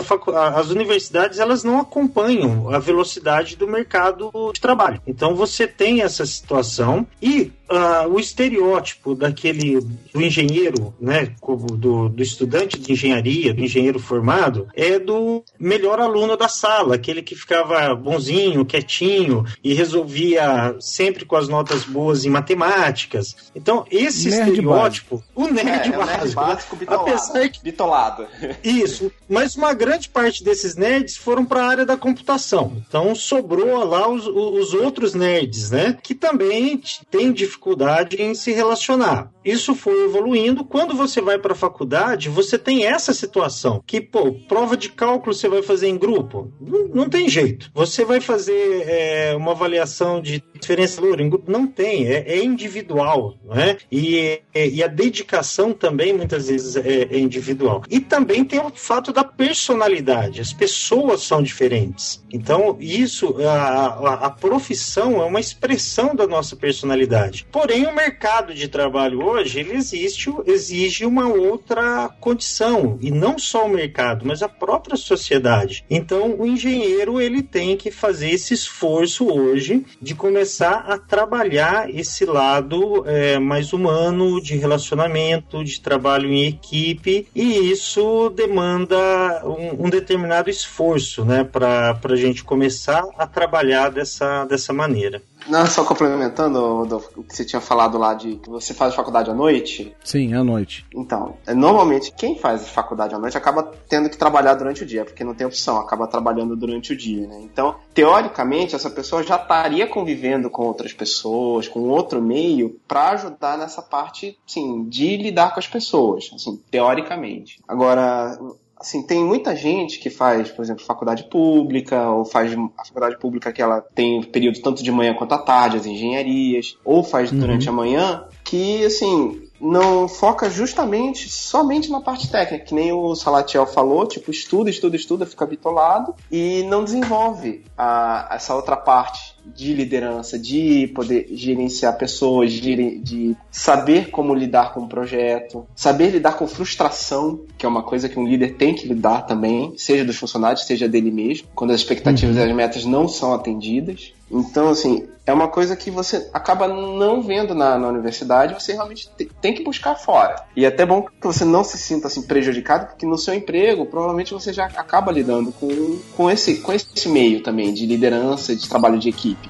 as 0.54 0.70
universidades 0.70 1.38
elas 1.38 1.64
não 1.64 1.80
acompanham 1.80 2.70
a 2.70 2.78
velocidade 2.78 3.23
velocidade 3.24 3.56
do 3.56 3.66
mercado 3.66 4.30
de 4.52 4.60
trabalho. 4.60 5.00
Então 5.06 5.34
você 5.34 5.66
tem 5.66 6.02
essa 6.02 6.26
situação 6.26 7.06
e 7.20 7.52
uh, 7.70 8.08
o 8.08 8.20
estereótipo 8.20 9.14
daquele 9.14 9.80
do 10.12 10.22
engenheiro, 10.22 10.94
né, 11.00 11.34
do, 11.76 12.08
do 12.08 12.22
estudante 12.22 12.78
de 12.78 12.92
engenharia, 12.92 13.54
do 13.54 13.62
engenheiro 13.62 13.98
formado, 13.98 14.68
é 14.74 14.98
do 14.98 15.42
melhor 15.58 16.00
aluno 16.00 16.36
da 16.36 16.48
sala, 16.48 16.94
aquele 16.94 17.22
que 17.22 17.34
ficava 17.34 17.94
bonzinho, 17.94 18.64
quietinho 18.64 19.44
e 19.62 19.74
resolvia 19.74 20.76
sempre 20.80 21.24
com 21.24 21.36
as 21.36 21.48
notas 21.48 21.84
boas 21.84 22.24
em 22.24 22.30
matemáticas. 22.30 23.36
Então, 23.54 23.84
esse 23.90 24.30
nerd 24.30 24.50
estereótipo, 24.50 25.16
básico. 25.16 25.32
o 25.34 25.46
nerd 25.48 25.92
é, 25.92 25.96
básico, 25.96 25.96
é 25.96 25.98
o 25.98 26.06
nerd 26.06 26.34
básico 26.34 26.76
bitolado. 26.76 27.10
apesar 27.10 27.48
que, 27.48 27.62
bitolado. 27.62 28.26
Isso, 28.62 29.10
mas 29.28 29.56
uma 29.56 29.72
grande 29.72 30.08
parte 30.08 30.44
desses 30.44 30.76
nerds 30.76 31.16
foram 31.16 31.44
para 31.44 31.62
a 31.62 31.68
área 31.68 31.86
da 31.86 31.96
computação. 31.96 32.82
Então, 32.88 33.13
sobrou 33.14 33.84
lá 33.84 34.08
os, 34.08 34.26
os 34.26 34.74
outros 34.74 35.14
nerds, 35.14 35.70
né, 35.70 35.96
que 36.02 36.14
também 36.14 36.80
têm 37.10 37.32
dificuldade 37.32 38.20
em 38.20 38.34
se 38.34 38.52
relacionar. 38.52 39.32
Isso 39.44 39.74
foi 39.74 40.04
evoluindo. 40.04 40.64
Quando 40.64 40.94
você 40.94 41.20
vai 41.20 41.38
para 41.38 41.52
a 41.52 41.56
faculdade, 41.56 42.30
você 42.30 42.58
tem 42.58 42.86
essa 42.86 43.12
situação 43.12 43.82
que, 43.86 44.00
pô, 44.00 44.32
prova 44.48 44.76
de 44.76 44.88
cálculo 44.88 45.34
você 45.34 45.48
vai 45.48 45.62
fazer 45.62 45.88
em 45.88 45.98
grupo? 45.98 46.50
Não, 46.60 46.88
não 46.88 47.08
tem 47.08 47.28
jeito. 47.28 47.70
Você 47.74 48.04
vai 48.04 48.20
fazer 48.20 48.84
é, 48.86 49.34
uma 49.36 49.52
avaliação 49.52 50.20
de 50.20 50.42
diferença 50.58 51.00
em 51.18 51.28
grupo? 51.28 51.50
Não 51.50 51.66
tem. 51.66 52.06
É, 52.06 52.34
é 52.34 52.42
individual, 52.42 53.34
né? 53.44 53.76
E, 53.92 54.40
é, 54.54 54.68
e, 54.68 54.82
a 54.82 54.86
dedicação 54.86 55.72
também 55.72 56.12
muitas 56.12 56.48
vezes 56.48 56.76
é, 56.76 57.08
é 57.10 57.18
individual. 57.18 57.82
E 57.90 58.00
também 58.00 58.44
tem 58.44 58.58
o 58.58 58.70
fato 58.74 59.12
da 59.12 59.24
personalidade. 59.24 60.40
As 60.40 60.52
pessoas 60.52 61.22
são 61.22 61.42
diferentes. 61.42 62.24
Então, 62.32 62.76
isso, 62.80 63.03
a, 63.46 63.52
a, 63.52 64.14
a 64.26 64.30
profissão 64.30 65.20
é 65.22 65.24
uma 65.24 65.40
expressão 65.40 66.14
da 66.14 66.26
nossa 66.26 66.56
personalidade. 66.56 67.46
Porém, 67.50 67.86
o 67.86 67.94
mercado 67.94 68.54
de 68.54 68.68
trabalho 68.68 69.24
hoje, 69.24 69.60
ele 69.60 69.74
existe, 69.74 70.32
exige 70.46 71.04
uma 71.04 71.28
outra 71.28 72.08
condição, 72.20 72.98
e 73.00 73.10
não 73.10 73.38
só 73.38 73.66
o 73.66 73.68
mercado, 73.68 74.24
mas 74.26 74.42
a 74.42 74.48
própria 74.48 74.96
sociedade. 74.96 75.84
Então, 75.88 76.34
o 76.38 76.46
engenheiro, 76.46 77.20
ele 77.20 77.42
tem 77.42 77.76
que 77.76 77.90
fazer 77.90 78.30
esse 78.30 78.54
esforço 78.54 79.26
hoje 79.26 79.84
de 80.00 80.14
começar 80.14 80.84
a 80.88 80.98
trabalhar 80.98 81.88
esse 81.90 82.24
lado 82.24 83.04
é, 83.06 83.38
mais 83.38 83.72
humano, 83.72 84.40
de 84.40 84.56
relacionamento, 84.56 85.64
de 85.64 85.80
trabalho 85.80 86.32
em 86.32 86.46
equipe, 86.46 87.26
e 87.34 87.70
isso 87.70 88.30
demanda 88.30 89.42
um, 89.44 89.86
um 89.86 89.90
determinado 89.90 90.48
esforço, 90.50 91.24
né, 91.24 91.44
para 91.44 91.98
a 92.02 92.16
gente 92.16 92.44
começar 92.44 92.93
a 93.18 93.26
trabalhar 93.26 93.90
dessa, 93.90 94.44
dessa 94.44 94.72
maneira. 94.72 95.22
Não, 95.46 95.66
só 95.66 95.84
complementando 95.84 96.98
o 97.16 97.22
que 97.22 97.36
você 97.36 97.44
tinha 97.44 97.60
falado 97.60 97.98
lá 97.98 98.14
de 98.14 98.36
que 98.36 98.48
você 98.48 98.72
faz 98.72 98.94
faculdade 98.94 99.30
à 99.30 99.34
noite. 99.34 99.94
Sim, 100.02 100.34
à 100.34 100.42
noite. 100.42 100.86
Então, 100.94 101.36
é, 101.46 101.54
normalmente 101.54 102.12
quem 102.12 102.38
faz 102.38 102.68
faculdade 102.68 103.14
à 103.14 103.18
noite 103.18 103.36
acaba 103.36 103.62
tendo 103.88 104.08
que 104.08 104.16
trabalhar 104.16 104.54
durante 104.54 104.82
o 104.82 104.86
dia, 104.86 105.04
porque 105.04 105.22
não 105.22 105.34
tem 105.34 105.46
opção, 105.46 105.78
acaba 105.78 106.06
trabalhando 106.06 106.56
durante 106.56 106.92
o 106.92 106.96
dia, 106.96 107.26
né? 107.26 107.40
Então, 107.42 107.76
teoricamente, 107.92 108.74
essa 108.74 108.88
pessoa 108.88 109.22
já 109.22 109.36
estaria 109.36 109.86
convivendo 109.86 110.48
com 110.48 110.62
outras 110.62 110.92
pessoas, 110.92 111.68
com 111.68 111.80
outro 111.80 112.22
meio, 112.22 112.80
para 112.88 113.10
ajudar 113.10 113.58
nessa 113.58 113.82
parte, 113.82 114.38
sim, 114.46 114.84
de 114.88 115.16
lidar 115.16 115.52
com 115.52 115.60
as 115.60 115.66
pessoas, 115.66 116.30
assim, 116.34 116.58
teoricamente. 116.70 117.60
Agora, 117.68 118.38
assim, 118.84 119.02
tem 119.02 119.24
muita 119.24 119.56
gente 119.56 119.98
que 119.98 120.10
faz, 120.10 120.50
por 120.50 120.62
exemplo, 120.62 120.84
faculdade 120.84 121.24
pública, 121.24 122.10
ou 122.10 122.24
faz 122.24 122.52
a 122.52 122.84
faculdade 122.84 123.18
pública 123.18 123.50
que 123.50 123.62
ela 123.62 123.80
tem 123.80 124.22
período 124.22 124.60
tanto 124.60 124.82
de 124.82 124.92
manhã 124.92 125.14
quanto 125.14 125.32
à 125.32 125.38
tarde, 125.38 125.78
as 125.78 125.86
engenharias, 125.86 126.76
ou 126.84 127.02
faz 127.02 127.32
uhum. 127.32 127.38
durante 127.38 127.68
a 127.68 127.72
manhã, 127.72 128.24
que, 128.44 128.84
assim, 128.84 129.42
não 129.58 130.06
foca 130.06 130.50
justamente 130.50 131.30
somente 131.30 131.90
na 131.90 132.02
parte 132.02 132.30
técnica, 132.30 132.64
que 132.66 132.74
nem 132.74 132.92
o 132.92 133.14
Salatiel 133.14 133.66
falou, 133.66 134.06
tipo, 134.06 134.30
estuda, 134.30 134.68
estuda, 134.68 134.96
estuda, 134.96 135.26
fica 135.26 135.46
bitolado 135.46 136.14
e 136.30 136.62
não 136.64 136.84
desenvolve 136.84 137.64
a, 137.76 138.28
essa 138.32 138.54
outra 138.54 138.76
parte 138.76 139.33
de 139.44 139.72
liderança, 139.72 140.38
de 140.38 140.86
poder 140.88 141.28
gerenciar 141.32 141.96
pessoas, 141.96 142.52
de, 142.52 142.98
de 142.98 143.36
saber 143.50 144.10
como 144.10 144.34
lidar 144.34 144.72
com 144.72 144.80
o 144.80 144.88
projeto, 144.88 145.66
saber 145.74 146.10
lidar 146.10 146.36
com 146.36 146.46
frustração, 146.46 147.40
que 147.58 147.66
é 147.66 147.68
uma 147.68 147.82
coisa 147.82 148.08
que 148.08 148.18
um 148.18 148.26
líder 148.26 148.54
tem 148.54 148.74
que 148.74 148.86
lidar 148.86 149.22
também, 149.22 149.74
seja 149.76 150.04
dos 150.04 150.16
funcionários, 150.16 150.64
seja 150.64 150.88
dele 150.88 151.10
mesmo, 151.10 151.48
quando 151.54 151.72
as 151.72 151.80
expectativas 151.80 152.36
uhum. 152.36 152.42
e 152.42 152.50
as 152.50 152.56
metas 152.56 152.84
não 152.84 153.08
são 153.08 153.34
atendidas. 153.34 154.12
Então, 154.30 154.68
assim, 154.68 155.06
é 155.26 155.32
uma 155.32 155.48
coisa 155.48 155.74
que 155.74 155.90
você 155.90 156.28
acaba 156.32 156.68
não 156.68 157.22
vendo 157.22 157.54
na, 157.54 157.78
na 157.78 157.88
universidade, 157.88 158.54
você 158.54 158.72
realmente 158.72 159.08
te, 159.16 159.24
tem 159.40 159.54
que 159.54 159.62
buscar 159.62 159.94
fora. 159.94 160.36
E 160.54 160.64
é 160.64 160.68
até 160.68 160.84
bom 160.84 161.02
que 161.02 161.26
você 161.26 161.44
não 161.44 161.64
se 161.64 161.78
sinta 161.78 162.08
assim 162.08 162.22
prejudicado, 162.22 162.86
porque 162.86 163.06
no 163.06 163.16
seu 163.16 163.34
emprego, 163.34 163.86
provavelmente 163.86 164.34
você 164.34 164.52
já 164.52 164.66
acaba 164.66 165.10
lidando 165.10 165.50
com, 165.52 165.98
com, 166.16 166.30
esse, 166.30 166.56
com 166.56 166.72
esse 166.72 167.08
meio 167.08 167.42
também 167.42 167.72
de 167.72 167.86
liderança, 167.86 168.54
de 168.54 168.68
trabalho 168.68 168.98
de 168.98 169.08
equipe. 169.08 169.48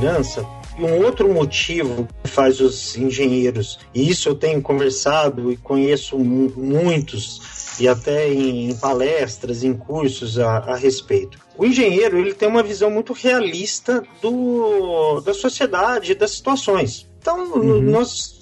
Liderança, 0.00 0.46
e 0.78 0.82
um 0.82 1.04
outro 1.04 1.30
motivo 1.30 2.08
que 2.24 2.30
faz 2.30 2.58
os 2.58 2.96
engenheiros, 2.96 3.78
e 3.94 4.08
isso 4.08 4.30
eu 4.30 4.34
tenho 4.34 4.62
conversado 4.62 5.52
e 5.52 5.58
conheço 5.58 6.18
muitos, 6.18 7.76
e 7.78 7.86
até 7.86 8.32
em 8.32 8.74
palestras, 8.76 9.62
em 9.62 9.74
cursos 9.74 10.38
a, 10.38 10.56
a 10.56 10.76
respeito. 10.76 11.38
O 11.56 11.66
engenheiro 11.66 12.18
ele 12.18 12.32
tem 12.32 12.48
uma 12.48 12.62
visão 12.62 12.90
muito 12.90 13.12
realista 13.12 14.02
do, 14.22 15.20
da 15.20 15.34
sociedade, 15.34 16.14
das 16.14 16.30
situações. 16.30 17.09
Então, 17.20 17.52
uhum. 17.52 17.82
nós, 17.82 18.40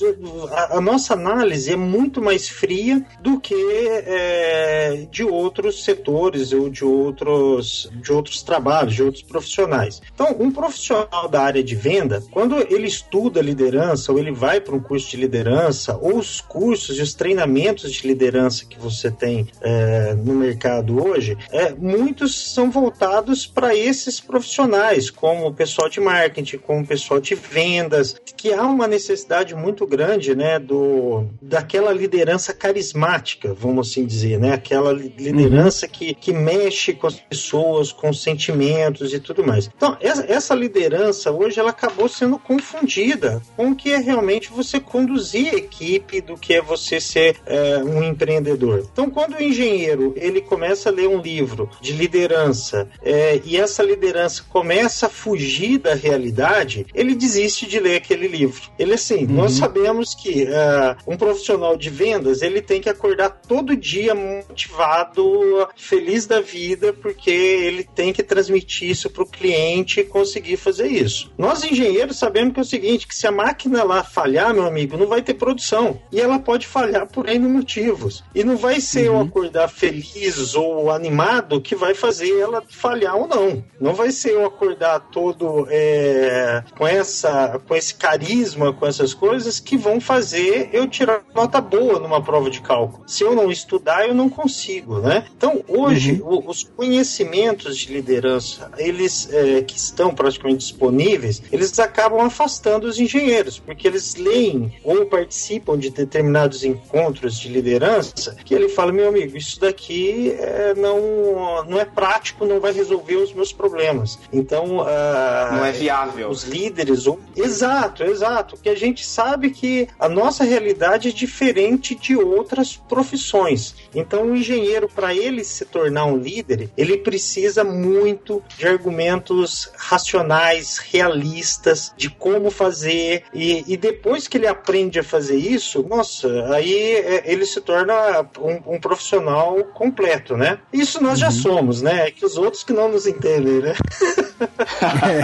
a, 0.53 0.77
a, 0.77 0.81
nossa 0.81 1.13
análise 1.15 1.73
é 1.73 1.77
muito 1.77 2.23
mais 2.23 2.49
fria 2.49 3.05
do 3.21 3.41
que 3.41 3.55
é, 3.55 5.07
de 5.11 5.25
outros 5.25 5.83
setores 5.83 6.53
ou 6.53 6.71
de 6.71 6.85
outros, 6.85 7.91
de 8.01 8.13
outros 8.13 8.41
trabalhos, 8.41 8.95
de 8.95 9.03
outros 9.03 9.25
profissionais. 9.25 10.01
Então, 10.15 10.37
um 10.39 10.53
profissional 10.53 11.29
da 11.29 11.43
área 11.43 11.63
de 11.63 11.75
venda, 11.75 12.23
quando 12.31 12.57
ele 12.73 12.87
estuda 12.87 13.43
liderança 13.43 14.13
ou 14.13 14.19
ele 14.19 14.31
vai 14.31 14.61
para 14.61 14.77
um 14.77 14.81
curso 14.81 15.11
de 15.11 15.17
liderança 15.17 15.99
ou 16.01 16.17
os 16.17 16.41
cursos 16.41 16.99
e 16.99 17.03
os 17.03 17.15
treinamentos 17.15 17.93
de 17.93 18.07
liderança 18.07 18.65
que 18.65 18.79
você 18.79 19.11
tem 19.11 19.49
é, 19.61 20.15
no 20.15 20.35
mercado 20.35 21.05
hoje, 21.05 21.37
é, 21.51 21.75
muitos 21.75 22.53
são 22.55 22.71
voltados 22.71 23.45
para 23.45 23.75
esses 23.75 24.21
profissionais, 24.21 25.11
como 25.11 25.49
o 25.49 25.55
pessoal 25.55 25.89
de 25.89 25.99
marketing, 26.01 26.59
como 26.59 26.83
o 26.83 26.87
pessoal 26.87 27.21
de 27.21 27.35
vendas, 27.35 28.15
que 28.37 28.53
há 28.53 28.68
uma 28.71 28.87
necessidade 28.87 29.55
muito 29.55 29.87
grande, 29.87 30.35
né, 30.35 30.59
do 30.59 31.27
daquela 31.41 31.93
liderança 31.93 32.53
carismática, 32.53 33.55
vamos 33.55 33.89
assim 33.89 34.05
dizer, 34.05 34.39
né, 34.39 34.53
aquela 34.53 34.93
liderança 34.93 35.87
uhum. 35.87 35.93
que, 35.93 36.15
que 36.15 36.33
mexe 36.33 36.93
com 36.93 37.07
as 37.07 37.19
pessoas, 37.21 37.93
com 37.93 38.11
os 38.11 38.23
sentimentos 38.23 39.13
e 39.13 39.21
tudo 39.21 39.45
mais. 39.45 39.71
Então, 39.75 39.97
essa, 40.01 40.25
essa 40.31 40.55
liderança 40.55 41.31
hoje 41.31 41.59
ela 41.59 41.71
acabou 41.71 42.09
sendo 42.09 42.39
confundida 42.39 43.43
com 43.57 43.71
o 43.71 43.77
que 43.77 43.93
é 43.93 43.99
realmente 43.99 44.51
você 44.51 44.81
conduzir 44.81 45.55
a 45.55 45.57
equipe, 45.57 46.21
do 46.21 46.37
que 46.37 46.55
é 46.55 46.63
você 46.63 47.01
ser 47.01 47.37
é, 47.47 47.79
um 47.79 48.03
empreendedor. 48.03 48.87
Então, 48.93 49.11
quando 49.11 49.35
o 49.35 49.43
engenheiro 49.43 50.13
ele 50.17 50.41
começa 50.41 50.89
a 50.89 50.93
ler 50.93 51.09
um 51.09 51.21
livro 51.21 51.69
de 51.81 51.93
liderança 51.93 52.89
é, 53.03 53.41
e 53.45 53.57
essa 53.57 53.83
liderança 53.83 54.45
começa 54.49 55.07
a 55.07 55.11
fugir 55.11 55.79
da 55.79 55.95
realidade, 55.95 56.87
ele 56.95 57.15
desiste 57.15 57.67
de 57.67 57.79
ler 57.81 57.97
aquele 57.97 58.29
livro. 58.29 58.58
Ele 58.79 58.95
assim, 58.95 59.25
uhum. 59.25 59.35
nós 59.35 59.53
sabemos 59.53 60.15
que 60.15 60.45
uh, 60.45 60.97
um 61.07 61.17
profissional 61.17 61.77
de 61.77 61.91
vendas 61.91 62.43
ele 62.43 62.61
tem 62.61 62.81
que 62.81 62.89
acordar 62.89 63.31
todo 63.31 63.77
dia 63.77 64.15
motivado, 64.15 65.69
feliz 65.77 66.27
da 66.27 66.41
vida, 66.41 66.93
porque 66.93 67.31
ele 67.31 67.85
tem 67.85 68.13
que 68.13 68.23
transmitir 68.23 68.91
isso 68.91 69.11
para 69.11 69.23
o 69.23 69.27
cliente 69.27 70.01
e 70.01 70.05
conseguir 70.05 70.57
fazer 70.57 70.87
isso. 70.87 71.33
Nós 71.37 71.65
engenheiros 71.65 72.19
sabemos 72.19 72.55
que 72.55 72.61
é 72.61 72.63
o 72.63 72.67
seguinte, 72.67 73.07
que 73.07 73.15
se 73.15 73.27
a 73.27 73.33
máquina 73.33 73.83
lá 73.85 74.03
falhar, 74.03 74.55
meu 74.55 74.67
amigo, 74.67 74.97
não 74.97 75.07
vai 75.07 75.23
ter 75.23 75.35
produção 75.35 76.01
e 76.13 76.21
ela 76.21 76.39
pode 76.39 76.67
falhar 76.67 77.07
por 77.07 77.29
N 77.29 77.47
motivos 77.49 78.25
e 78.35 78.45
não 78.45 78.57
vai 78.57 78.81
ser 78.81 79.09
uhum. 79.09 79.17
eu 79.17 79.21
acordar 79.23 79.69
feliz 79.69 80.55
ou 80.55 80.91
animado 80.91 81.61
que 81.61 81.75
vai 81.75 81.95
fazer 81.95 82.39
ela 82.39 82.63
falhar 82.69 83.17
ou 83.17 83.27
não. 83.27 83.65
Não 83.81 83.95
vai 83.95 84.11
ser 84.11 84.33
eu 84.33 84.47
acordar 84.47 85.01
todo 85.11 85.67
é, 85.71 86.63
com 86.77 86.87
essa 86.87 87.61
com 87.67 87.75
esse 87.75 87.95
carisma, 87.95 88.48
com 88.55 88.87
essas 88.87 89.15
coisas 89.15 89.61
que 89.61 89.77
vão 89.77 90.01
fazer 90.01 90.71
eu 90.73 90.87
tirar 90.87 91.23
nota 91.35 91.61
boa 91.61 91.99
numa 91.99 92.23
prova 92.23 92.51
de 92.51 92.61
cálculo. 92.61 93.05
Se 93.07 93.23
eu 93.23 93.35
não 93.35 93.51
estudar, 93.51 94.07
eu 94.07 94.15
não 94.15 94.29
consigo, 94.29 94.99
né? 95.01 95.25
Então, 95.37 95.63
hoje, 95.69 96.21
uhum. 96.23 96.45
o, 96.47 96.51
os 96.51 96.63
conhecimentos 96.63 97.77
de 97.77 97.93
liderança, 97.93 98.71
eles 98.77 99.29
é, 99.33 99.63
que 99.63 99.77
estão 99.77 100.15
praticamente 100.15 100.59
disponíveis, 100.59 101.43
eles 101.53 101.79
acabam 101.79 102.21
afastando 102.21 102.87
os 102.87 102.99
engenheiros, 102.99 103.59
porque 103.59 103.87
eles 103.87 104.15
leem 104.15 104.73
ou 104.85 105.07
participam 105.07 105.79
de 105.79 105.91
determinados 105.91 106.65
encontros 106.65 107.39
de 107.39 107.49
liderança 107.49 108.37
que 108.45 108.55
ele 108.55 108.69
fala, 108.69 108.93
meu 108.93 109.09
amigo, 109.09 109.37
isso 109.37 109.61
daqui 109.61 110.33
é, 110.39 110.75
não, 110.75 111.65
não 111.65 111.79
é 111.79 111.85
prático, 111.85 112.47
não 112.47 112.61
vai 112.61 112.73
resolver 112.73 113.17
os 113.17 113.33
meus 113.33 113.53
problemas. 113.53 114.19
Então, 114.33 114.79
uh, 114.79 115.55
não 115.57 115.65
é 115.65 115.73
viável. 115.73 116.29
Os 116.31 116.45
líderes, 116.45 117.07
ou... 117.07 117.19
exato, 117.37 118.05
exato, 118.05 118.38
que 118.43 118.69
a 118.69 118.75
gente 118.75 119.05
sabe 119.05 119.51
que 119.51 119.89
a 119.99 120.09
nossa 120.09 120.45
realidade 120.45 121.09
é 121.09 121.13
diferente 121.13 121.95
de 121.95 122.17
outras 122.17 122.77
profissões. 122.77 123.75
Então, 123.95 124.23
o 124.25 124.37
engenheiro, 124.37 124.89
para 124.89 125.15
ele 125.15 125.45
se 125.45 125.65
tornar 125.65 126.07
um 126.07 126.17
líder, 126.17 126.71
ele 126.77 126.99
precisa 126.99 127.65
muito 127.65 128.43
de 128.57 128.67
argumentos 128.67 129.71
racionais, 129.77 130.79
realistas, 130.79 131.93
de 131.97 132.11
como 132.11 132.51
fazer, 132.51 133.25
e, 133.33 133.65
e 133.67 133.77
depois 133.77 134.29
que 134.29 134.37
ele 134.37 134.47
aprende 134.47 134.99
a 134.99 135.05
fazer 135.05 135.37
isso, 135.37 135.85
nossa, 135.89 136.29
aí 136.55 136.95
é, 136.95 137.23
ele 137.27 137.47
se 137.47 137.61
torna 137.61 138.27
um, 138.39 138.75
um 138.75 138.81
profissional 138.81 139.57
completo, 139.75 140.37
né? 140.37 140.59
Isso 140.73 141.03
nós 141.03 141.13
uhum. 141.13 141.17
já 141.17 141.31
somos, 141.31 141.83
né? 141.83 142.09
É 142.09 142.11
que 142.11 142.25
os 142.25 142.37
outros 142.37 142.63
que 142.63 142.73
não 142.73 142.91
nos 142.91 143.07
entendem, 143.07 143.61
né? 143.61 143.75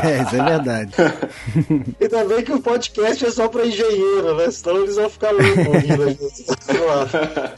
é, 0.03 0.23
isso 0.23 0.37
é 0.37 0.45
verdade. 0.45 0.93
e 2.01 2.09
também 2.09 2.43
que 2.43 2.53
o 2.53 2.61
podcast 2.61 3.01
é 3.05 3.31
só 3.31 3.49
para 3.49 3.67
engenheiro, 3.67 4.37
né? 4.37 4.51
Senão 4.51 4.83
eles 4.83 4.97
vão 4.97 5.09
ficar 5.09 5.31
loucos 5.31 5.67
ouvindo 5.67 6.05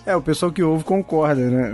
É, 0.05 0.17
o 0.17 0.23
pessoal 0.23 0.53
que 0.53 0.63
ouve 0.63 0.85
concorda, 0.85 1.43
né? 1.43 1.73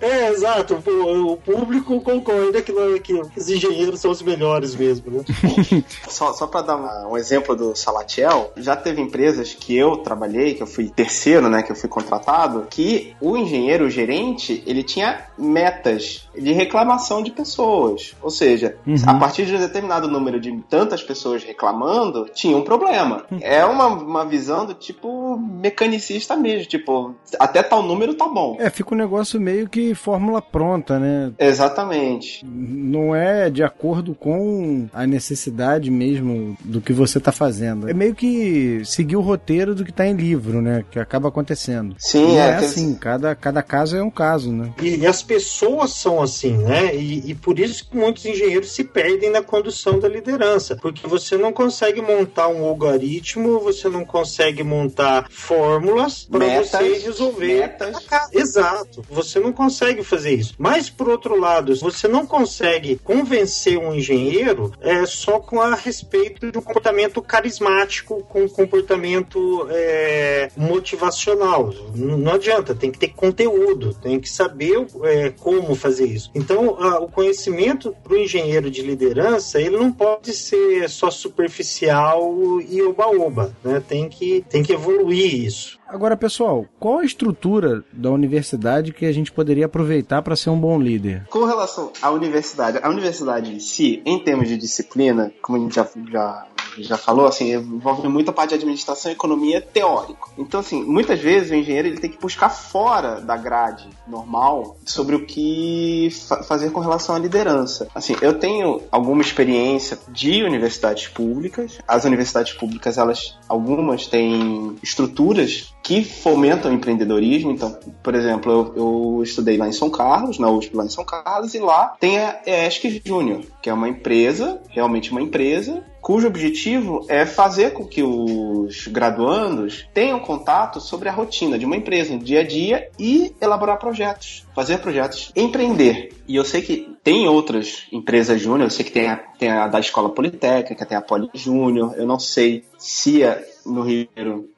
É, 0.00 0.30
exato. 0.30 0.74
O, 0.74 1.36
público 1.36 2.00
concorda 2.00 2.62
que, 2.62 2.72
que, 3.00 3.12
os 3.14 3.48
engenheiros 3.48 4.00
são 4.00 4.10
os 4.10 4.22
melhores 4.22 4.74
mesmo, 4.74 5.10
né? 5.10 5.24
só, 6.08 6.32
só 6.32 6.46
para 6.46 6.62
dar 6.62 7.08
um 7.08 7.16
exemplo 7.16 7.54
do 7.54 7.74
Salatiel, 7.74 8.52
já 8.56 8.76
teve 8.76 9.00
empresas 9.00 9.54
que 9.54 9.76
eu 9.76 9.98
trabalhei, 9.98 10.54
que 10.54 10.62
eu 10.62 10.66
fui 10.66 10.88
terceiro, 10.88 11.48
né? 11.48 11.62
Que 11.62 11.72
eu 11.72 11.76
fui 11.76 11.88
contratado, 11.88 12.66
que 12.70 13.14
o 13.20 13.36
engenheiro, 13.36 13.86
o 13.86 13.90
gerente, 13.90 14.62
ele 14.66 14.82
tinha 14.82 15.26
metas 15.38 16.28
de 16.36 16.52
reclamação 16.52 17.22
de 17.22 17.30
pessoas. 17.30 18.14
Ou 18.22 18.30
seja, 18.30 18.76
uhum. 18.86 18.96
a 19.06 19.14
partir 19.14 19.46
de 19.46 19.54
um 19.54 19.58
determinado 19.58 20.08
número 20.08 20.40
de 20.40 20.56
tantas 20.68 21.02
pessoas 21.02 21.44
reclamando, 21.44 22.26
tinha 22.34 22.56
um 22.56 22.62
problema. 22.62 22.85
Uhum. 22.86 23.38
É 23.40 23.64
uma, 23.64 23.86
uma 23.86 24.24
visão 24.26 24.66
do 24.66 24.74
tipo 24.74 25.38
mecanicista 25.38 26.36
mesmo, 26.36 26.66
tipo, 26.66 27.14
até 27.38 27.62
tal 27.62 27.82
número 27.82 28.14
tá 28.14 28.28
bom. 28.28 28.56
É, 28.58 28.70
fica 28.70 28.94
um 28.94 28.98
negócio 28.98 29.40
meio 29.40 29.68
que 29.68 29.94
fórmula 29.94 30.40
pronta, 30.40 30.98
né? 30.98 31.32
Exatamente. 31.38 32.44
Não 32.44 33.14
é 33.14 33.50
de 33.50 33.62
acordo 33.62 34.14
com 34.14 34.88
a 34.92 35.06
necessidade 35.06 35.90
mesmo 35.90 36.56
do 36.64 36.80
que 36.80 36.92
você 36.92 37.20
tá 37.20 37.32
fazendo. 37.32 37.88
É 37.88 37.94
meio 37.94 38.14
que 38.14 38.82
seguir 38.84 39.16
o 39.16 39.20
roteiro 39.20 39.74
do 39.74 39.84
que 39.84 39.92
tá 39.92 40.06
em 40.06 40.14
livro, 40.14 40.60
né? 40.60 40.84
Que 40.90 40.98
acaba 40.98 41.28
acontecendo. 41.28 41.94
Sim, 41.98 42.34
Não 42.34 42.40
é, 42.40 42.50
é 42.50 42.54
assim. 42.56 42.94
Cada, 42.94 43.34
cada 43.34 43.62
caso 43.62 43.96
é 43.96 44.02
um 44.02 44.10
caso, 44.10 44.52
né? 44.52 44.72
E, 44.80 44.96
e 44.96 45.06
as 45.06 45.22
pessoas 45.22 45.92
são 45.92 46.22
assim, 46.22 46.56
né? 46.56 46.94
E, 46.94 47.30
e 47.30 47.34
por 47.34 47.58
isso 47.58 47.88
que 47.88 47.96
muitos 47.96 48.24
engenheiros 48.24 48.72
se 48.72 48.84
perdem 48.84 49.30
na 49.30 49.42
condução 49.42 49.98
da 49.98 50.08
liderança, 50.08 50.76
porque 50.76 51.06
você 51.06 51.36
não 51.36 51.52
consegue 51.52 52.00
montar 52.00 52.48
um 52.48 52.62
algoritmo, 52.76 53.58
você 53.58 53.88
não 53.88 54.04
consegue 54.04 54.62
montar 54.62 55.26
fórmulas 55.30 56.24
para 56.24 56.62
você 56.62 56.98
resolver. 56.98 57.60
Metas. 57.60 58.06
Exato. 58.32 59.04
Você 59.10 59.40
não 59.40 59.52
consegue 59.52 60.04
fazer 60.04 60.34
isso. 60.34 60.54
Mas 60.58 60.90
por 60.90 61.08
outro 61.08 61.38
lado, 61.40 61.74
você 61.76 62.06
não 62.06 62.26
consegue 62.26 62.96
convencer 63.02 63.78
um 63.78 63.94
engenheiro 63.94 64.72
é, 64.80 65.06
só 65.06 65.40
com 65.40 65.60
a 65.60 65.74
respeito 65.74 66.52
de 66.52 66.58
um 66.58 66.62
comportamento 66.62 67.22
carismático, 67.22 68.22
com 68.24 68.44
um 68.44 68.48
comportamento 68.48 69.66
é, 69.70 70.50
motivacional. 70.56 71.72
Não, 71.94 72.32
adianta, 72.34 72.74
tem 72.74 72.90
que 72.90 72.98
ter 72.98 73.08
conteúdo, 73.08 73.94
tem 73.94 74.20
que 74.20 74.28
saber 74.28 74.86
é, 75.04 75.30
como 75.30 75.74
fazer 75.74 76.06
isso. 76.06 76.30
Então, 76.34 76.76
a, 76.78 77.00
o 77.00 77.08
conhecimento 77.08 77.94
para 78.02 78.12
o 78.12 78.18
engenheiro 78.18 78.70
de 78.70 78.82
liderança, 78.82 79.60
ele 79.60 79.76
não 79.76 79.90
pode 79.90 80.32
ser 80.34 80.88
só 80.90 81.10
superficial 81.10 82.60
e 82.68 82.82
oba-oba, 82.82 83.54
né? 83.64 83.82
Tem 83.86 84.08
que, 84.08 84.44
tem 84.48 84.62
que 84.62 84.72
evoluir 84.72 85.44
isso. 85.44 85.78
Agora, 85.86 86.16
pessoal, 86.16 86.66
qual 86.78 86.98
a 86.98 87.04
estrutura 87.04 87.84
da 87.92 88.10
universidade 88.10 88.92
que 88.92 89.06
a 89.06 89.12
gente 89.12 89.30
poderia 89.30 89.66
aproveitar 89.66 90.20
para 90.22 90.34
ser 90.34 90.50
um 90.50 90.58
bom 90.58 90.80
líder? 90.80 91.26
Com 91.30 91.44
relação 91.44 91.92
à 92.02 92.10
universidade, 92.10 92.78
a 92.82 92.88
universidade 92.88 93.54
em 93.54 93.60
si, 93.60 94.02
em 94.04 94.18
termos 94.18 94.48
de 94.48 94.56
disciplina, 94.56 95.32
como 95.40 95.58
a 95.58 95.60
gente 95.60 95.74
já, 95.74 95.88
já 96.10 96.46
já 96.78 96.96
falou, 96.96 97.26
assim, 97.26 97.52
envolve 97.52 98.08
muita 98.08 98.32
parte 98.32 98.50
de 98.50 98.56
administração 98.56 99.10
e 99.10 99.14
economia 99.14 99.60
teórico. 99.60 100.32
Então, 100.36 100.60
assim, 100.60 100.82
muitas 100.82 101.20
vezes 101.20 101.50
o 101.50 101.54
engenheiro 101.54 101.88
ele 101.88 101.98
tem 101.98 102.10
que 102.10 102.20
buscar 102.20 102.48
fora 102.48 103.20
da 103.20 103.36
grade 103.36 103.88
normal 104.06 104.76
sobre 104.84 105.16
o 105.16 105.24
que 105.24 106.08
fa 106.28 106.42
fazer 106.42 106.70
com 106.70 106.80
relação 106.80 107.14
à 107.14 107.18
liderança. 107.18 107.88
Assim, 107.94 108.14
eu 108.20 108.38
tenho 108.38 108.82
alguma 108.90 109.22
experiência 109.22 109.98
de 110.08 110.42
universidades 110.42 111.08
públicas. 111.08 111.78
As 111.86 112.04
universidades 112.04 112.52
públicas, 112.52 112.98
elas, 112.98 113.36
algumas 113.48 114.06
têm 114.06 114.76
estruturas 114.82 115.74
que 115.86 116.02
fomentam 116.02 116.68
o 116.68 116.74
empreendedorismo. 116.74 117.52
Então, 117.52 117.78
por 118.02 118.16
exemplo, 118.16 118.50
eu, 118.50 118.74
eu, 118.76 119.22
estudei 119.22 119.56
lá 119.56 119.68
em 119.68 119.72
São 119.72 119.88
Carlos, 119.88 120.36
na 120.36 120.50
USP 120.50 120.74
lá 120.74 120.84
em 120.84 120.88
São 120.88 121.04
Carlos, 121.04 121.54
e 121.54 121.60
lá 121.60 121.94
tem 122.00 122.18
a 122.18 122.40
ESC 122.44 123.00
Júnior, 123.04 123.42
que 123.62 123.70
é 123.70 123.72
uma 123.72 123.88
empresa, 123.88 124.60
realmente 124.68 125.12
uma 125.12 125.22
empresa, 125.22 125.84
cujo 126.00 126.26
objetivo 126.26 127.06
é 127.08 127.24
fazer 127.24 127.72
com 127.72 127.86
que 127.86 128.02
os 128.02 128.88
graduandos 128.88 129.88
tenham 129.94 130.18
contato 130.18 130.80
sobre 130.80 131.08
a 131.08 131.12
rotina 131.12 131.56
de 131.56 131.64
uma 131.64 131.76
empresa, 131.76 132.14
no 132.14 132.18
dia 132.18 132.40
a 132.40 132.44
dia, 132.44 132.88
e 132.98 133.32
elaborar 133.40 133.78
projetos, 133.78 134.44
fazer 134.56 134.78
projetos, 134.78 135.30
empreender. 135.36 136.12
E 136.26 136.34
eu 136.34 136.44
sei 136.44 136.62
que 136.62 136.96
tem 137.04 137.28
outras 137.28 137.86
empresas 137.92 138.40
júnior, 138.40 138.66
eu 138.66 138.70
sei 138.70 138.84
que 138.84 138.90
tem 138.90 139.06
a, 139.06 139.16
tem 139.16 139.50
a 139.50 139.68
da 139.68 139.78
Escola 139.78 140.08
Politécnica, 140.08 140.84
tem 140.84 140.98
a 140.98 141.00
Poli 141.00 141.30
Júnior, 141.32 141.94
eu 141.96 142.06
não 142.06 142.18
sei 142.18 142.64
se 142.76 143.22
a, 143.22 143.40
no 143.64 143.82
Rio 143.82 144.08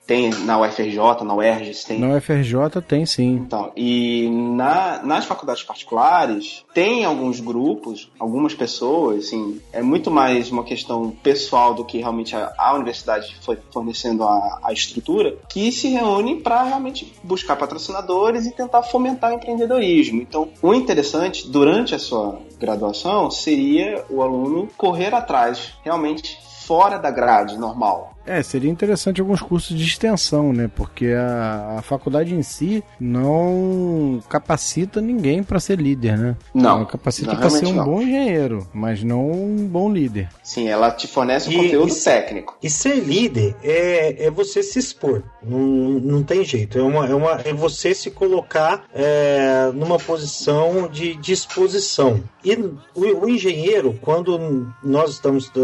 tem 0.08 0.30
na 0.30 0.58
UFRJ, 0.58 1.22
na 1.22 1.34
UERJ, 1.34 1.86
tem. 1.86 2.00
Na 2.00 2.16
UFRJ 2.16 2.80
tem 2.88 3.04
sim. 3.04 3.34
Então, 3.34 3.70
e 3.76 4.30
na, 4.30 5.02
nas 5.04 5.26
faculdades 5.26 5.62
particulares 5.62 6.64
tem 6.72 7.04
alguns 7.04 7.40
grupos, 7.40 8.10
algumas 8.18 8.54
pessoas, 8.54 9.26
assim, 9.26 9.60
é 9.70 9.82
muito 9.82 10.10
mais 10.10 10.50
uma 10.50 10.64
questão 10.64 11.10
pessoal 11.10 11.74
do 11.74 11.84
que 11.84 11.98
realmente 11.98 12.34
a, 12.34 12.54
a 12.56 12.74
universidade 12.74 13.36
foi 13.42 13.58
fornecendo 13.70 14.24
a, 14.24 14.60
a 14.64 14.72
estrutura, 14.72 15.36
que 15.46 15.70
se 15.70 15.88
reúnem 15.88 16.40
para 16.40 16.62
realmente 16.62 17.12
buscar 17.22 17.56
patrocinadores 17.56 18.46
e 18.46 18.52
tentar 18.52 18.82
fomentar 18.84 19.30
o 19.30 19.34
empreendedorismo. 19.34 20.22
Então, 20.22 20.48
o 20.62 20.72
interessante 20.72 21.46
durante 21.46 21.94
a 21.94 21.98
sua 21.98 22.40
graduação 22.58 23.30
seria 23.30 24.02
o 24.08 24.22
aluno 24.22 24.70
correr 24.74 25.14
atrás 25.14 25.74
realmente 25.84 26.38
fora 26.68 26.98
da 26.98 27.10
grade 27.10 27.56
normal. 27.56 28.17
É, 28.28 28.42
seria 28.42 28.70
interessante 28.70 29.22
alguns 29.22 29.40
cursos 29.40 29.74
de 29.74 29.82
extensão, 29.82 30.52
né? 30.52 30.70
Porque 30.76 31.06
a, 31.06 31.76
a 31.78 31.82
faculdade 31.82 32.34
em 32.34 32.42
si 32.42 32.84
não 33.00 34.22
capacita 34.28 35.00
ninguém 35.00 35.42
para 35.42 35.58
ser 35.58 35.80
líder, 35.80 36.18
né? 36.18 36.36
Não. 36.52 36.76
Ela 36.76 36.86
capacita 36.86 37.34
para 37.34 37.48
ser 37.48 37.66
um 37.66 37.72
não. 37.72 37.84
bom 37.86 38.02
engenheiro, 38.02 38.68
mas 38.74 39.02
não 39.02 39.30
um 39.30 39.66
bom 39.66 39.90
líder. 39.90 40.28
Sim, 40.42 40.68
ela 40.68 40.90
te 40.90 41.06
fornece 41.06 41.48
um 41.48 41.52
e, 41.52 41.56
conteúdo 41.56 41.90
e, 41.90 42.00
técnico. 42.04 42.58
E 42.62 42.68
ser 42.68 42.96
líder 42.96 43.56
é, 43.62 44.26
é 44.26 44.30
você 44.30 44.62
se 44.62 44.78
expor. 44.78 45.22
Não, 45.42 45.58
não 45.58 46.22
tem 46.22 46.44
jeito. 46.44 46.78
É, 46.78 46.82
uma, 46.82 47.06
é, 47.06 47.14
uma, 47.14 47.40
é 47.42 47.54
você 47.54 47.94
se 47.94 48.10
colocar 48.10 48.84
é, 48.94 49.70
numa 49.72 49.98
posição 49.98 50.86
de, 50.86 51.18
exposição. 51.32 52.22
E 52.44 52.54
o, 52.54 53.24
o 53.24 53.28
engenheiro, 53.28 53.98
quando 54.02 54.70
nós 54.82 55.12
estamos, 55.12 55.48
tá, 55.48 55.60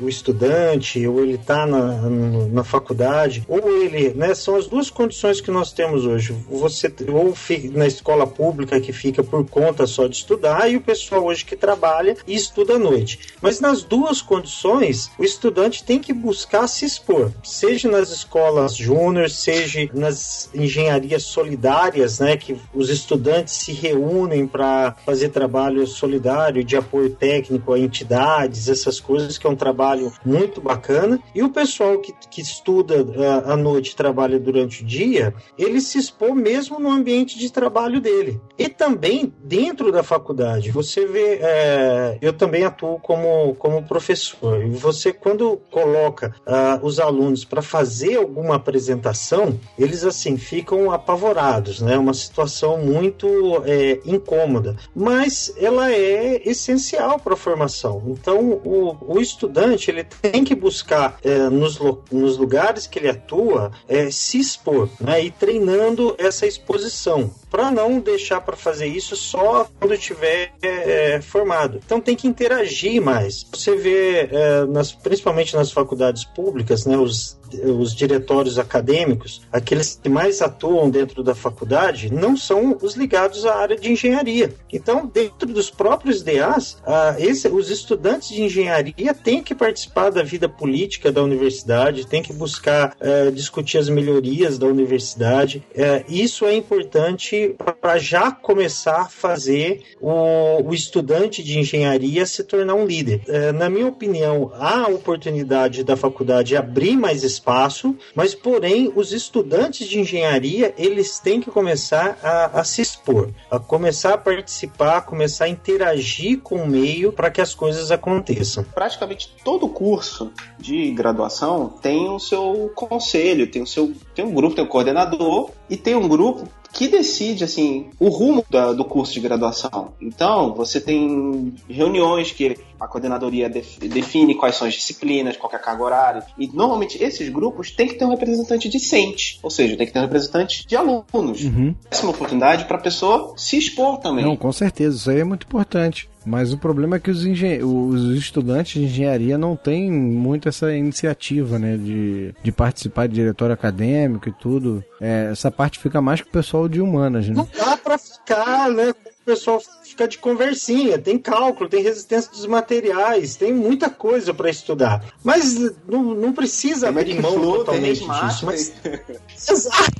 o 0.00 0.08
estudante, 0.08 1.06
ou 1.06 1.20
ele 1.20 1.34
está 1.34 1.66
na 1.66 1.97
na, 1.98 2.64
faculdade, 2.64 3.44
ou 3.48 3.82
ele, 3.82 4.10
né? 4.14 4.34
São 4.34 4.56
as 4.56 4.66
duas 4.66 4.90
condições 4.90 5.40
que 5.40 5.50
nós 5.50 5.72
temos 5.72 6.04
hoje. 6.04 6.34
Você 6.50 6.92
ou 7.08 7.34
na 7.72 7.86
escola 7.86 8.26
pública 8.26 8.80
que 8.80 8.92
fica 8.92 9.22
por 9.22 9.44
conta 9.46 9.86
só 9.86 10.06
de 10.06 10.16
estudar, 10.16 10.70
e 10.70 10.76
o 10.76 10.80
pessoal 10.80 11.24
hoje 11.24 11.44
que 11.44 11.56
trabalha 11.56 12.16
e 12.26 12.34
estuda 12.34 12.74
à 12.74 12.78
noite. 12.78 13.18
Mas 13.40 13.60
nas 13.60 13.82
duas 13.82 14.20
condições, 14.20 15.10
o 15.18 15.24
estudante 15.24 15.84
tem 15.84 15.98
que 15.98 16.12
buscar 16.12 16.66
se 16.66 16.84
expor, 16.84 17.32
seja 17.42 17.88
nas 17.88 18.10
escolas 18.10 18.76
júnior, 18.76 19.30
seja 19.30 19.88
nas 19.94 20.50
engenharias 20.54 21.22
solidárias, 21.22 22.18
né? 22.18 22.36
Que 22.36 22.56
os 22.74 22.90
estudantes 22.90 23.54
se 23.54 23.72
reúnem 23.72 24.46
para 24.46 24.94
fazer 25.04 25.30
trabalho 25.30 25.86
solidário 25.86 26.64
de 26.64 26.76
apoio 26.76 27.10
técnico 27.10 27.72
a 27.72 27.78
entidades, 27.78 28.68
essas 28.68 29.00
coisas 29.00 29.38
que 29.38 29.46
é 29.46 29.50
um 29.50 29.56
trabalho 29.56 30.12
muito 30.24 30.60
bacana. 30.60 31.18
E 31.34 31.42
o 31.42 31.50
pessoal 31.50 31.77
pessoal 31.78 31.98
que, 31.98 32.12
que 32.28 32.40
estuda 32.40 33.02
uh, 33.04 33.52
à 33.52 33.56
noite 33.56 33.94
trabalha 33.94 34.38
durante 34.38 34.82
o 34.82 34.86
dia, 34.86 35.32
ele 35.56 35.80
se 35.80 35.98
expor 35.98 36.34
mesmo 36.34 36.80
no 36.80 36.90
ambiente 36.90 37.38
de 37.38 37.52
trabalho 37.52 38.00
dele. 38.00 38.40
E 38.58 38.68
também 38.68 39.32
dentro 39.44 39.92
da 39.92 40.02
faculdade. 40.02 40.72
Você 40.72 41.06
vê, 41.06 41.38
é, 41.40 42.18
eu 42.20 42.32
também 42.32 42.64
atuo 42.64 42.98
como, 42.98 43.54
como 43.54 43.84
professor. 43.84 44.64
E 44.64 44.70
você, 44.70 45.12
quando 45.12 45.60
coloca 45.70 46.34
uh, 46.46 46.84
os 46.84 46.98
alunos 46.98 47.44
para 47.44 47.62
fazer 47.62 48.16
alguma 48.16 48.56
apresentação, 48.56 49.58
eles 49.78 50.04
assim 50.04 50.36
ficam 50.36 50.90
apavorados, 50.90 51.80
né? 51.80 51.96
Uma 51.96 52.14
situação 52.14 52.78
muito 52.78 53.62
é, 53.64 54.00
incômoda. 54.04 54.76
Mas 54.94 55.54
ela 55.56 55.92
é 55.92 56.42
essencial 56.44 57.20
para 57.20 57.34
a 57.34 57.36
formação. 57.36 58.02
Então, 58.08 58.60
o, 58.64 58.96
o 59.14 59.20
estudante 59.20 59.90
ele 59.90 60.04
tem 60.04 60.42
que 60.42 60.54
buscar 60.54 61.18
é, 61.22 61.48
nos 61.48 61.67
nos, 61.76 61.98
nos 62.10 62.38
lugares 62.38 62.86
que 62.86 62.98
ele 62.98 63.08
atua, 63.08 63.72
é, 63.88 64.10
se 64.10 64.38
expor 64.38 64.88
né, 65.00 65.24
e 65.24 65.30
treinando 65.30 66.14
essa 66.18 66.46
exposição 66.46 67.30
para 67.50 67.70
não 67.70 68.00
deixar 68.00 68.40
para 68.40 68.56
fazer 68.56 68.86
isso 68.86 69.16
só 69.16 69.68
quando 69.78 69.94
estiver 69.94 70.52
é, 70.62 71.20
formado. 71.20 71.80
Então 71.84 72.00
tem 72.00 72.16
que 72.16 72.28
interagir 72.28 73.00
mais. 73.00 73.46
Você 73.52 73.76
vê, 73.76 74.28
é, 74.30 74.64
nas, 74.66 74.92
principalmente 74.92 75.54
nas 75.54 75.72
faculdades 75.72 76.24
públicas, 76.24 76.86
né, 76.86 76.96
os 76.96 77.38
os 77.54 77.94
diretórios 77.94 78.58
acadêmicos, 78.58 79.42
aqueles 79.52 79.98
que 80.02 80.08
mais 80.08 80.42
atuam 80.42 80.90
dentro 80.90 81.22
da 81.22 81.34
faculdade, 81.34 82.12
não 82.12 82.36
são 82.36 82.76
os 82.82 82.94
ligados 82.94 83.46
à 83.46 83.56
área 83.56 83.76
de 83.76 83.90
engenharia. 83.90 84.54
Então, 84.72 85.06
dentro 85.06 85.48
dos 85.52 85.70
próprios 85.70 86.22
DAs, 86.22 86.78
ah, 86.86 87.16
esse, 87.18 87.48
os 87.48 87.70
estudantes 87.70 88.28
de 88.28 88.42
engenharia 88.42 89.14
têm 89.14 89.42
que 89.42 89.54
participar 89.54 90.10
da 90.10 90.22
vida 90.22 90.48
política 90.48 91.10
da 91.10 91.22
universidade, 91.22 92.06
têm 92.06 92.22
que 92.22 92.32
buscar 92.32 92.96
eh, 93.00 93.30
discutir 93.30 93.78
as 93.78 93.88
melhorias 93.88 94.58
da 94.58 94.66
universidade. 94.66 95.64
Eh, 95.74 96.04
isso 96.08 96.44
é 96.44 96.54
importante 96.54 97.37
para 97.46 97.98
já 97.98 98.30
começar 98.30 99.02
a 99.02 99.08
fazer 99.08 99.82
o, 100.00 100.68
o, 100.68 100.74
estudante 100.74 101.42
de 101.42 101.58
engenharia 101.58 102.26
se 102.26 102.44
tornar 102.44 102.74
um 102.74 102.86
líder. 102.86 103.22
Eh, 103.28 103.52
na 103.52 103.68
minha 103.68 103.86
opinião, 103.86 104.52
há 104.54 104.88
oportunidade 104.88 105.84
da 105.84 105.96
faculdade 105.96 106.56
abrir 106.56 106.96
mais 106.96 107.22
espaço, 107.22 107.96
mas 108.14 108.34
porém 108.34 108.92
os 108.94 109.12
estudantes 109.12 109.86
de 109.86 110.00
engenharia 110.00 110.74
eles 110.78 111.18
têm 111.18 111.40
que 111.40 111.50
começar 111.50 112.18
a, 112.22 112.60
a 112.60 112.64
se 112.64 112.82
expor, 112.82 113.30
a 113.50 113.58
começar 113.58 114.14
a 114.14 114.18
participar, 114.18 114.98
a 114.98 115.02
começar 115.02 115.44
a 115.44 115.48
interagir 115.48 116.40
com 116.40 116.56
o 116.56 116.66
meio 116.66 117.12
para 117.12 117.30
que 117.30 117.40
as 117.40 117.54
coisas 117.54 117.90
aconteçam. 117.90 118.64
Praticamente 118.74 119.34
todo 119.44 119.68
curso 119.68 120.32
de 120.58 120.90
graduação 120.92 121.68
tem 121.68 122.08
o 122.08 122.18
seu 122.18 122.70
conselho, 122.74 123.50
tem 123.50 123.62
o 123.62 123.66
seu 123.66 123.92
tem 124.14 124.24
um 124.24 124.32
grupo, 124.32 124.54
tem 124.54 124.64
um 124.64 124.68
coordenador 124.68 125.50
e 125.68 125.76
tem 125.76 125.94
um 125.94 126.08
grupo 126.08 126.48
que 126.72 126.88
decide 126.88 127.44
assim 127.44 127.90
o 127.98 128.08
rumo 128.08 128.44
da, 128.50 128.72
do 128.72 128.84
curso 128.84 129.12
de 129.12 129.20
graduação. 129.20 129.92
Então, 130.00 130.54
você 130.54 130.80
tem 130.80 131.54
reuniões 131.68 132.32
que 132.32 132.56
a 132.78 132.86
coordenadoria 132.86 133.48
define 133.48 134.34
quais 134.34 134.56
são 134.56 134.66
as 134.66 134.74
disciplinas, 134.74 135.36
qual 135.36 135.52
é 135.52 135.56
a 135.56 135.58
carga 135.58 135.82
horária. 135.82 136.24
E 136.38 136.46
normalmente 136.48 137.02
esses 137.02 137.28
grupos 137.28 137.70
têm 137.70 137.88
que 137.88 137.94
ter 137.94 138.04
um 138.04 138.10
representante 138.10 138.68
discente, 138.68 139.38
ou 139.42 139.50
seja, 139.50 139.76
tem 139.76 139.86
que 139.86 139.92
ter 139.92 139.98
um 139.98 140.02
representante 140.02 140.66
de 140.66 140.76
alunos. 140.76 141.42
Uhum. 141.44 141.74
Essa 141.90 142.02
é 142.02 142.04
uma 142.04 142.12
oportunidade 142.12 142.64
para 142.66 142.76
a 142.76 142.80
pessoa 142.80 143.34
se 143.36 143.58
expor 143.58 143.98
também. 143.98 144.24
Não, 144.24 144.36
com 144.36 144.52
certeza, 144.52 144.96
isso 144.96 145.10
aí 145.10 145.20
é 145.20 145.24
muito 145.24 145.46
importante. 145.46 146.08
Mas 146.28 146.52
o 146.52 146.58
problema 146.58 146.96
é 146.96 147.00
que 147.00 147.10
os, 147.10 147.24
os, 147.24 148.18
estudantes 148.18 148.74
de 148.74 148.84
engenharia 148.84 149.38
não 149.38 149.56
têm 149.56 149.90
muito 149.90 150.46
essa 150.46 150.70
iniciativa, 150.74 151.58
né? 151.58 151.76
De, 151.78 152.34
de 152.42 152.52
participar 152.52 153.08
de 153.08 153.14
diretório 153.14 153.54
acadêmico 153.54 154.28
e 154.28 154.32
tudo. 154.32 154.84
É, 155.00 155.30
essa 155.32 155.50
parte 155.50 155.78
fica 155.78 156.02
mais 156.02 156.20
com 156.20 156.28
o 156.28 156.32
pessoal 156.32 156.68
de 156.68 156.82
humanas, 156.82 157.26
né? 157.26 157.34
Não 157.34 157.48
dá 157.56 157.76
pra 157.78 157.96
ficar, 157.96 158.68
né? 158.68 158.94
O 159.28 159.30
pessoal 159.30 159.62
fica 159.84 160.08
de 160.08 160.16
conversinha, 160.16 160.98
tem 160.98 161.18
cálculo, 161.18 161.68
tem 161.68 161.82
resistência 161.82 162.30
dos 162.30 162.46
materiais, 162.46 163.36
tem 163.36 163.52
muita 163.52 163.90
coisa 163.90 164.32
para 164.32 164.48
estudar. 164.48 165.04
Mas 165.22 165.54
não, 165.86 166.02
não 166.14 166.32
precisa 166.32 166.90
tem 166.90 167.02
abrir 167.02 167.20
mão 167.20 167.34
flow, 167.34 167.58
totalmente 167.58 168.00
disso. 168.00 168.46
Mas... 168.46 168.72
Exato. 169.50 169.92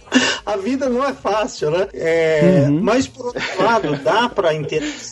A 0.47 0.57
vida 0.57 0.89
não 0.89 1.05
é 1.05 1.13
fácil, 1.13 1.71
né? 1.71 1.89
É... 1.93 2.65
Uhum. 2.71 2.81
Mas 2.83 3.07
por 3.07 3.27
outro 3.27 3.63
lado, 3.63 3.97
dá 4.03 4.31
para 4.31 4.49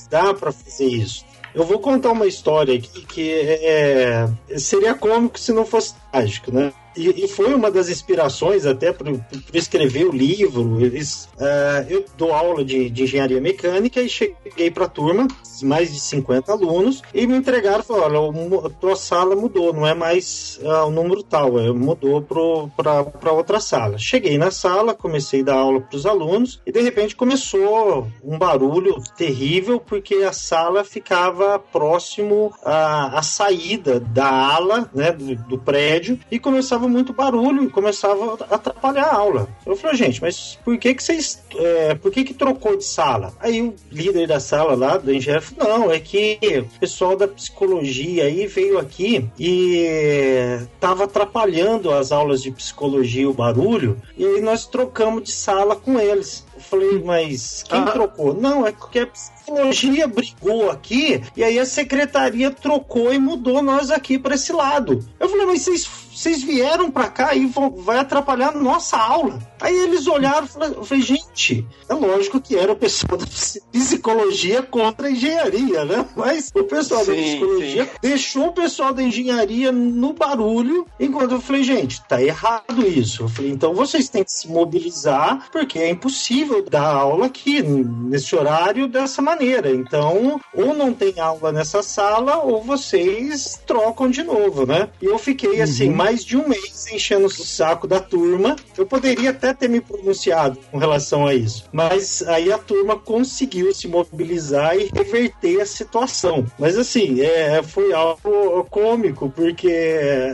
dá 0.09 0.33
para 0.33 0.51
fazer 0.51 0.87
isso. 0.87 1.27
Eu 1.55 1.65
vou 1.65 1.79
contar 1.79 2.13
uma 2.13 2.27
história 2.27 2.75
aqui 2.75 3.05
que 3.05 3.31
é, 3.33 4.29
seria 4.57 4.95
cômico 4.95 5.39
se 5.39 5.53
não 5.53 5.67
fosse 5.67 5.95
trágico, 6.17 6.53
né? 6.53 6.73
E, 6.97 7.25
e, 7.25 7.29
foi 7.29 7.53
uma 7.55 7.71
das 7.71 7.91
inspirações 7.91 8.65
até 8.65 8.91
para 8.91 9.13
escrever 9.53 10.07
o 10.07 10.13
livro. 10.13 10.81
Eles, 10.81 11.29
uh, 11.37 11.87
eu 11.91 12.05
dou 12.17 12.33
aula 12.33 12.65
de, 12.65 12.89
de, 12.89 13.03
engenharia 13.03 13.39
mecânica 13.39 14.01
e 14.01 14.09
cheguei 14.09 14.71
para 14.71 14.87
a 14.87 14.89
turma, 14.89 15.29
mais 15.63 15.93
de 15.93 16.01
50 16.01 16.51
alunos, 16.51 17.03
e 17.13 17.27
me 17.27 17.37
entregaram 17.37 17.81
e 17.81 17.83
falaram: 17.83 18.31
a 18.65 18.71
tua 18.71 18.97
sala 18.97 19.37
mudou, 19.37 19.75
não 19.75 19.87
é 19.87 19.93
mais 19.93 20.59
uh, 20.63 20.87
o 20.87 20.91
número 20.91 21.23
tal, 21.23 21.59
é, 21.59 21.71
mudou 21.71 22.23
para 22.23 23.33
outra 23.33 23.61
sala. 23.61 23.99
Cheguei 23.99 24.39
na 24.39 24.51
sala, 24.51 24.95
comecei 24.95 25.43
a 25.43 25.45
dar 25.45 25.57
aula 25.57 25.83
para 25.83 25.97
os 25.97 26.07
alunos, 26.07 26.63
e 26.65 26.73
de 26.73 26.81
repente 26.81 27.15
começou 27.15 28.09
um 28.25 28.39
barulho 28.39 28.97
terrível, 29.19 29.79
porque 29.79 30.15
a 30.17 30.33
sala 30.33 30.83
ficava 30.83 31.59
próximo 31.59 32.55
à, 32.65 33.19
à 33.19 33.23
saída 33.23 34.01
da 34.01 34.27
ala 34.27 34.89
né, 34.95 35.13
do, 35.13 35.35
do 35.35 35.59
prédio 35.59 36.06
e 36.31 36.39
começava 36.39 36.89
muito 36.89 37.13
barulho 37.13 37.71
começava 37.77 38.39
a 38.49 38.55
atrapalhar 38.55 39.05
a 39.05 39.15
aula. 39.15 39.49
Eu 39.65 39.77
falei, 39.77 39.97
gente, 39.97 40.21
mas 40.21 40.59
por 40.65 40.79
que 40.79 40.95
que 40.95 41.03
vocês, 41.03 41.43
é, 41.55 41.95
por 41.95 42.11
que 42.11 42.25
que 42.25 42.35
trocou 42.35 42.77
de 42.77 42.85
sala? 42.85 43.35
Aí 43.39 43.61
o 43.61 43.75
líder 43.91 44.27
da 44.27 44.41
sala 44.41 44.75
lá, 44.75 44.97
do 44.97 45.13
engenheiro, 45.13 45.45
falou, 45.45 45.79
não, 45.79 45.91
é 45.93 46.01
que 46.01 46.39
o 46.43 46.81
pessoal 46.81 47.17
da 47.17 47.29
psicologia 47.29 48.25
aí 48.25 48.47
veio 48.47 48.79
aqui 48.79 49.29
e 49.39 50.59
tava 50.81 51.05
atrapalhando 51.05 51.93
as 51.93 52.13
aulas 52.13 52.43
de 52.43 52.51
psicologia, 52.51 53.29
o 53.29 53.35
barulho, 53.35 54.01
e 54.17 54.25
aí 54.25 54.41
nós 54.41 54.67
trocamos 54.67 55.25
de 55.25 55.33
sala 55.33 55.77
com 55.77 55.99
eles. 56.01 56.45
Eu 56.57 56.63
falei, 56.63 57.03
mas 57.05 57.63
quem 57.69 57.79
Ah. 57.81 57.91
trocou? 57.91 58.33
Não, 58.35 58.67
é 58.67 58.73
porque 58.73 59.01
a 59.01 59.07
psicologia 59.07 60.09
brigou 60.09 60.71
aqui 60.71 61.23
e 61.37 61.45
aí 61.45 61.59
a 61.59 61.67
secretaria 61.67 62.51
trocou 62.51 63.13
e 63.13 63.19
mudou 63.19 63.63
nós 63.63 63.91
aqui 63.91 64.19
para 64.19 64.35
esse 64.35 64.53
lado. 64.53 65.05
Eu 65.21 65.29
falei, 65.29 65.45
mas 65.47 65.63
vocês, 65.63 65.87
vocês 66.13 66.43
vieram 66.43 66.91
para 66.91 67.09
cá 67.09 67.35
e 67.35 67.45
vão, 67.47 67.71
vai 67.71 67.99
atrapalhar 67.99 68.49
a 68.49 68.59
nossa 68.59 68.97
aula. 68.97 69.39
Aí 69.67 69.77
eles 69.81 70.07
olharam 70.07 70.45
e 70.45 70.49
falaram, 70.49 70.75
eu 70.75 70.85
falei, 70.85 71.03
gente, 71.03 71.67
é 71.89 71.95
lógico 71.95 72.41
que 72.41 72.57
era 72.57 72.71
o 72.73 72.77
pessoal 72.77 73.17
da 73.19 73.27
psi- 73.27 73.61
psicologia 73.73 74.63
contra 74.63 75.09
a 75.09 75.11
engenharia, 75.11 75.85
né? 75.85 76.07
Mas 76.15 76.53
o 76.55 76.63
pessoal 76.65 77.05
da 77.05 77.13
Sim, 77.13 77.23
psicologia 77.23 77.85
sim. 77.85 77.91
deixou 78.01 78.47
o 78.47 78.53
pessoal 78.53 78.95
da 78.95 79.03
engenharia 79.03 79.73
no 79.73 80.13
barulho, 80.13 80.87
enquanto 81.01 81.33
eu 81.33 81.41
falei, 81.41 81.65
gente, 81.65 82.01
tá 82.07 82.23
errado 82.23 82.87
isso. 82.87 83.25
Eu 83.25 83.29
falei, 83.29 83.51
então 83.51 83.75
vocês 83.75 84.09
têm 84.09 84.23
que 84.23 84.31
se 84.31 84.47
mobilizar, 84.49 85.49
porque 85.51 85.79
é 85.81 85.91
impossível 85.91 86.63
dar 86.69 86.87
aula 86.87 87.27
aqui, 87.27 87.61
nesse 87.63 88.37
horário, 88.37 88.87
dessa 88.87 89.21
maneira. 89.21 89.71
Então, 89.73 90.41
ou 90.55 90.75
não 90.75 90.93
tem 90.93 91.19
aula 91.19 91.51
nessa 91.51 91.83
sala, 91.83 92.37
ou 92.39 92.63
vocês 92.63 93.61
trocam 93.67 94.09
de 94.09 94.23
novo, 94.23 94.65
né? 94.65 94.89
E 95.03 95.07
eu 95.07 95.19
fiquei, 95.19 95.61
assim, 95.61 95.91
mais 95.91 96.25
de 96.25 96.37
um 96.37 96.47
mês 96.49 96.87
enchendo 96.93 97.27
o 97.27 97.31
saco 97.31 97.87
da 97.89 97.99
turma. 98.01 98.55
Eu 98.79 98.87
poderia 98.87 99.31
até 99.31 99.56
ter 99.57 99.69
me 99.69 99.81
pronunciado 99.81 100.59
com 100.71 100.79
relação 100.79 101.27
a 101.27 101.35
isso, 101.35 101.65
mas 101.73 102.23
aí 102.29 102.53
a 102.53 102.59
turma 102.59 102.97
conseguiu 102.97 103.75
se 103.75 103.89
mobilizar 103.89 104.77
e 104.77 104.91
reverter 104.95 105.61
a 105.61 105.67
situação. 105.67 106.45
Mas, 106.59 106.77
assim, 106.79 107.21
é, 107.21 107.63
foi 107.63 107.93
algo 107.93 108.65
cômico, 108.71 109.31
porque, 109.35 109.73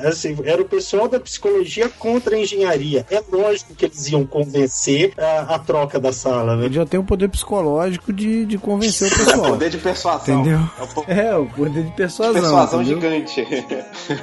assim, 0.04 0.36
era 0.44 0.60
o 0.60 0.64
pessoal 0.64 1.08
da 1.08 1.20
psicologia 1.20 1.88
contra 1.88 2.36
a 2.36 2.38
engenharia. 2.38 3.06
É 3.10 3.22
lógico 3.30 3.74
que 3.74 3.84
eles 3.86 4.08
iam 4.08 4.26
convencer 4.26 5.12
a, 5.18 5.54
a 5.54 5.58
troca 5.58 5.98
da 6.00 6.12
sala, 6.12 6.56
né? 6.56 6.66
Ele 6.66 6.74
já 6.74 6.86
tem 6.86 6.98
o 7.00 7.04
poder 7.04 7.28
psicológico 7.28 8.12
de, 8.12 8.44
de 8.46 8.58
convencer 8.58 9.08
o 9.10 9.14
É 9.22 9.24
pessoal. 9.24 9.50
poder 9.50 9.70
de 9.70 9.78
persuasão. 9.78 10.40
Entendeu? 10.40 10.58
É 10.78 10.82
o 10.82 11.20
É, 11.20 11.36
o 11.36 11.46
poder 11.46 11.84
de 11.84 11.92
persuasão. 11.92 12.34
persuasão 12.40 12.82
entendeu? 12.82 13.00
gigante. 13.00 13.46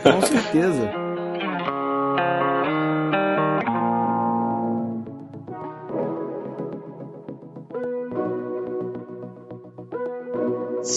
Com 0.03 0.21
certeza. 0.27 1.08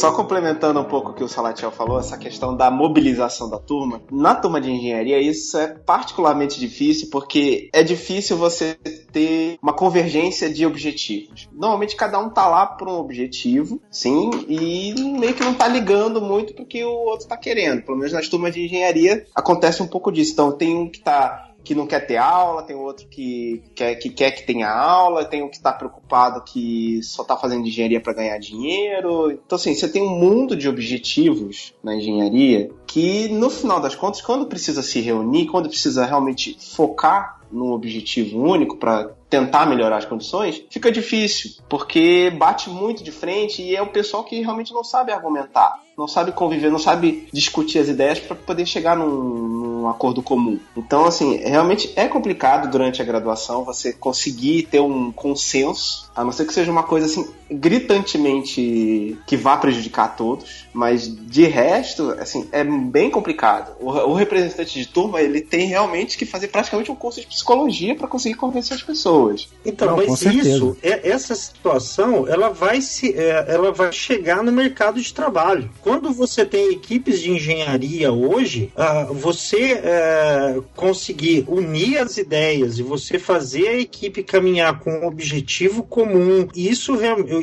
Só 0.02 0.10
complementando 0.10 0.80
um 0.80 0.84
pouco 0.84 1.10
o 1.10 1.14
que 1.14 1.22
o 1.22 1.28
Salatiel 1.28 1.70
falou, 1.70 2.00
essa 2.00 2.18
questão 2.18 2.56
da 2.56 2.68
mobilização 2.72 3.48
da 3.48 3.56
turma. 3.56 4.02
Na 4.10 4.34
turma 4.34 4.60
de 4.60 4.68
engenharia, 4.68 5.20
isso 5.20 5.56
é 5.56 5.68
particularmente 5.68 6.58
difícil, 6.58 7.08
porque 7.08 7.70
é 7.72 7.84
difícil 7.84 8.36
você 8.36 8.74
ter 9.12 9.58
uma 9.62 9.72
convergência 9.72 10.52
de 10.52 10.66
objetivos. 10.66 11.48
Normalmente 11.52 11.94
cada 11.94 12.18
um 12.18 12.28
tá 12.28 12.48
lá 12.48 12.66
por 12.66 12.88
um 12.88 12.98
objetivo, 12.98 13.80
sim, 13.92 14.28
e 14.48 14.92
meio 15.20 15.34
que 15.34 15.44
não 15.44 15.54
tá 15.54 15.68
ligando 15.68 16.20
muito 16.20 16.52
pro 16.52 16.66
que 16.66 16.82
o 16.82 16.90
outro 16.90 17.28
tá 17.28 17.36
querendo. 17.36 17.82
Pelo 17.82 17.96
menos 17.96 18.12
nas 18.12 18.26
turmas 18.26 18.52
de 18.52 18.64
engenharia 18.64 19.24
acontece 19.32 19.84
um 19.84 19.86
pouco 19.86 20.10
disso. 20.10 20.32
Então 20.32 20.50
tem 20.50 20.76
um 20.76 20.90
que 20.90 20.98
tá 20.98 21.51
que 21.64 21.75
não 21.75 21.87
quer 21.87 22.01
ter 22.01 22.16
aula, 22.16 22.62
tem 22.62 22.77
outro 22.77 23.07
que 23.09 23.62
quer 23.75 23.94
que, 23.96 24.11
quer 24.11 24.31
que 24.33 24.46
tenha 24.46 24.68
aula, 24.68 25.25
tem 25.25 25.42
um 25.42 25.48
que 25.48 25.57
está 25.57 25.72
preocupado 25.72 26.42
que 26.42 27.01
só 27.03 27.22
está 27.22 27.37
fazendo 27.37 27.66
engenharia 27.66 28.01
para 28.01 28.12
ganhar 28.12 28.38
dinheiro. 28.38 29.31
Então, 29.31 29.57
assim, 29.57 29.75
você 29.75 29.88
tem 29.88 30.03
um 30.03 30.18
mundo 30.18 30.57
de 30.57 30.68
objetivos 30.68 31.75
na 31.83 31.94
engenharia 31.94 32.70
que, 32.87 33.29
no 33.29 33.48
final 33.48 33.81
das 33.81 33.94
contas, 33.94 34.20
quando 34.20 34.46
precisa 34.46 34.83
se 34.83 35.01
reunir, 35.01 35.46
quando 35.46 35.68
precisa 35.68 36.05
realmente 36.05 36.57
focar 36.59 37.40
num 37.51 37.72
objetivo 37.72 38.40
único 38.42 38.77
para 38.77 39.11
tentar 39.33 39.64
melhorar 39.64 39.97
as 39.97 40.05
condições, 40.05 40.62
fica 40.68 40.92
difícil, 40.92 41.53
porque 41.71 42.29
bate 42.29 42.68
muito 42.68 43.03
de 43.03 43.11
frente 43.11 43.62
e 43.62 43.75
é 43.75 43.81
o 43.81 43.87
pessoal 43.87 44.25
que 44.25 44.42
realmente 44.42 44.75
não 44.75 44.85
sabe 44.85 45.11
argumentar, 45.11 45.81
não 45.97 46.07
sabe 46.07 46.33
conviver, 46.33 46.71
não 46.71 46.79
sabe 46.79 47.27
discutir 47.33 47.79
as 47.79 47.88
ideias 47.88 48.18
para 48.18 48.37
poder 48.37 48.66
chegar 48.66 48.95
num, 48.95 49.09
num 49.09 49.88
acordo 49.88 50.23
comum. 50.23 50.61
Então, 50.77 51.07
assim, 51.07 51.37
realmente 51.37 51.90
é 51.97 52.07
complicado 52.09 52.71
durante 52.71 53.01
a 53.01 53.05
graduação 53.07 53.64
você 53.64 53.95
conseguir 53.95 54.64
ter 54.64 54.81
um 54.81 55.11
consenso, 55.11 56.11
a 56.14 56.23
não 56.23 56.31
ser 56.31 56.47
que 56.47 56.53
seja 56.53 56.71
uma 56.71 56.83
coisa 56.83 57.07
assim 57.07 57.33
gritantemente 57.51 59.18
que 59.27 59.37
vá 59.37 59.57
prejudicar 59.57 60.05
a 60.05 60.09
todos, 60.09 60.66
mas 60.73 61.07
de 61.07 61.45
resto, 61.45 62.11
assim, 62.18 62.49
é 62.53 62.64
bem 62.64 63.11
complicado. 63.11 63.77
O, 63.81 63.90
o 63.90 64.14
representante 64.14 64.79
de 64.79 64.87
turma, 64.87 65.21
ele 65.21 65.40
tem 65.40 65.66
realmente 65.66 66.16
que 66.16 66.25
fazer 66.25 66.49
praticamente 66.49 66.90
um 66.90 66.95
curso 66.95 67.21
de 67.21 67.27
psicologia 67.27 67.95
para 67.95 68.09
conseguir 68.09 68.35
convencer 68.35 68.77
as 68.77 68.83
pessoas. 68.83 69.21
Então, 69.64 69.88
Não, 69.88 69.96
mas 69.96 70.08
isso, 70.46 70.76
é- 70.82 71.08
essa 71.11 71.35
situação, 71.35 72.26
ela 72.28 72.48
vai 72.50 72.80
se, 72.80 73.12
é, 73.16 73.44
ela 73.48 73.70
vai 73.72 73.92
chegar 73.92 74.42
no 74.42 74.50
mercado 74.52 75.00
de 75.00 75.12
trabalho. 75.14 75.70
Quando 75.80 76.12
você 76.12 76.44
tem 76.44 76.72
equipes 76.72 77.20
de 77.20 77.30
engenharia 77.30 78.11
hoje, 78.12 78.72
ah, 78.76 79.04
você 79.11 79.80
é, 79.85 80.58
conseguir 80.74 81.44
unir 81.48 81.98
as 81.98 82.16
ideias 82.16 82.78
e 82.78 82.82
você 82.82 83.18
fazer 83.18 83.68
a 83.68 83.78
equipe 83.78 84.22
caminhar 84.22 84.80
com 84.80 84.90
um 84.90 85.06
objetivo 85.06 85.82
comum, 85.82 86.48
isso, 86.54 86.98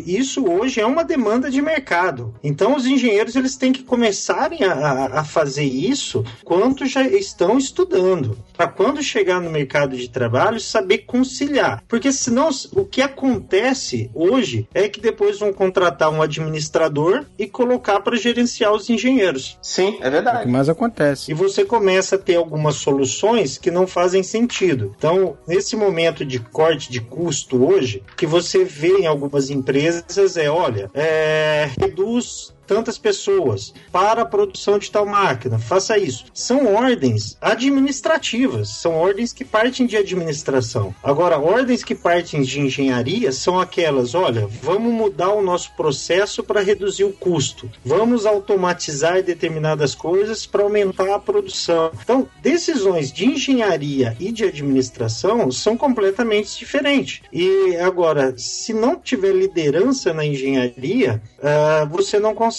isso 0.05 0.45
hoje 0.49 0.79
é 0.81 0.85
uma 0.85 1.03
demanda 1.03 1.49
de 1.49 1.61
mercado. 1.61 2.33
Então, 2.43 2.75
os 2.75 2.85
engenheiros 2.85 3.35
eles 3.35 3.55
têm 3.55 3.71
que 3.71 3.83
começarem 3.83 4.63
a, 4.63 5.19
a- 5.19 5.23
fazer 5.23 5.63
isso 5.63 6.23
quando 6.43 6.85
já 6.85 7.03
estão 7.07 7.57
estudando, 7.57 8.37
para 8.55 8.67
quando 8.67 9.01
chegar 9.03 9.39
no 9.41 9.49
mercado 9.49 9.95
de 9.95 10.09
trabalho 10.09 10.59
saber 10.59 10.99
conciliar, 10.99 11.68
porque 11.88 12.12
senão 12.12 12.49
o 12.73 12.86
que 12.86 13.01
acontece 13.01 14.10
hoje 14.13 14.67
é 14.73 14.88
que 14.88 14.99
depois 14.99 15.39
vão 15.39 15.53
contratar 15.53 16.10
um 16.12 16.21
administrador 16.21 17.25
e 17.38 17.47
colocar 17.47 17.99
para 18.01 18.15
gerenciar 18.17 18.73
os 18.73 18.89
engenheiros. 18.89 19.58
Sim, 19.62 19.97
é 20.01 20.05
É 20.05 20.08
o 20.08 20.12
verdade. 20.12 20.43
que 20.43 20.49
mais 20.49 20.69
acontece. 20.69 21.32
E 21.32 21.34
você 21.34 21.63
começa 21.65 22.15
a 22.15 22.19
ter 22.19 22.36
algumas 22.36 22.75
soluções 22.75 23.58
que 23.58 23.71
não 23.71 23.86
fazem 23.88 24.23
sentido. 24.23 24.93
Então, 24.97 25.38
nesse 25.47 25.75
momento 25.75 26.25
de 26.25 26.39
corte 26.39 26.91
de 26.91 26.99
custo 27.01 27.65
hoje, 27.65 28.03
que 28.17 28.25
você 28.25 28.63
vê 28.63 28.99
em 28.99 29.08
algumas 29.08 29.49
empresas 29.49 30.36
é, 30.38 30.49
olha, 30.49 30.89
é, 30.93 31.69
reduz 31.79 32.53
tantas 32.69 32.99
pessoas 32.99 33.73
para 33.91 34.21
a 34.21 34.25
produção 34.25 34.77
de 34.77 34.91
tal 34.91 35.03
máquina, 35.03 35.58
faça 35.58 35.97
isso. 35.97 36.25
São 36.32 36.75
ordens 36.75 37.36
administrativas, 37.41 38.69
são 38.69 38.93
ordens 38.93 39.34
que 39.34 39.43
partem 39.43 39.88
de 39.88 39.97
administração. 39.97 40.93
Agora, 41.03 41.39
ordens 41.39 41.84
que 41.84 41.95
partem 41.95 42.43
de 42.43 42.62
engenharia 42.62 43.32
são 43.32 43.60
aquelas, 43.60 44.13
olha, 44.13 44.47
vamos 44.62 44.93
mudar 44.93 45.34
o 45.34 45.41
nosso 45.41 45.71
processo 45.75 46.43
para 46.43 46.62
reduzir 46.62 47.05
o 47.05 47.12
custo, 47.12 47.67
vamos 47.84 48.27
automatizar 48.27 49.23
determinadas 49.23 49.95
coisas 49.95 50.45
para 50.45 50.62
aumentar 50.62 51.12
a 51.12 51.17
produção. 51.17 51.89
Então, 52.03 52.27
decisões 52.39 53.12
de 53.12 53.25
engenharia 53.25 54.15
e 54.19 54.32
de 54.32 54.43
administração 54.43 55.51
são 55.51 55.75
completamente 55.75 56.55
diferentes. 56.60 57.21
E 57.34 57.75
agora, 57.77 58.36
se 58.38 58.73
não 58.73 58.95
tiver 58.95 59.34
liderança 59.34 60.13
na 60.13 60.23
engenharia, 60.23 61.19
ah, 61.41 61.88
você 61.89 62.19
não 62.19 62.36
consegue 62.36 62.58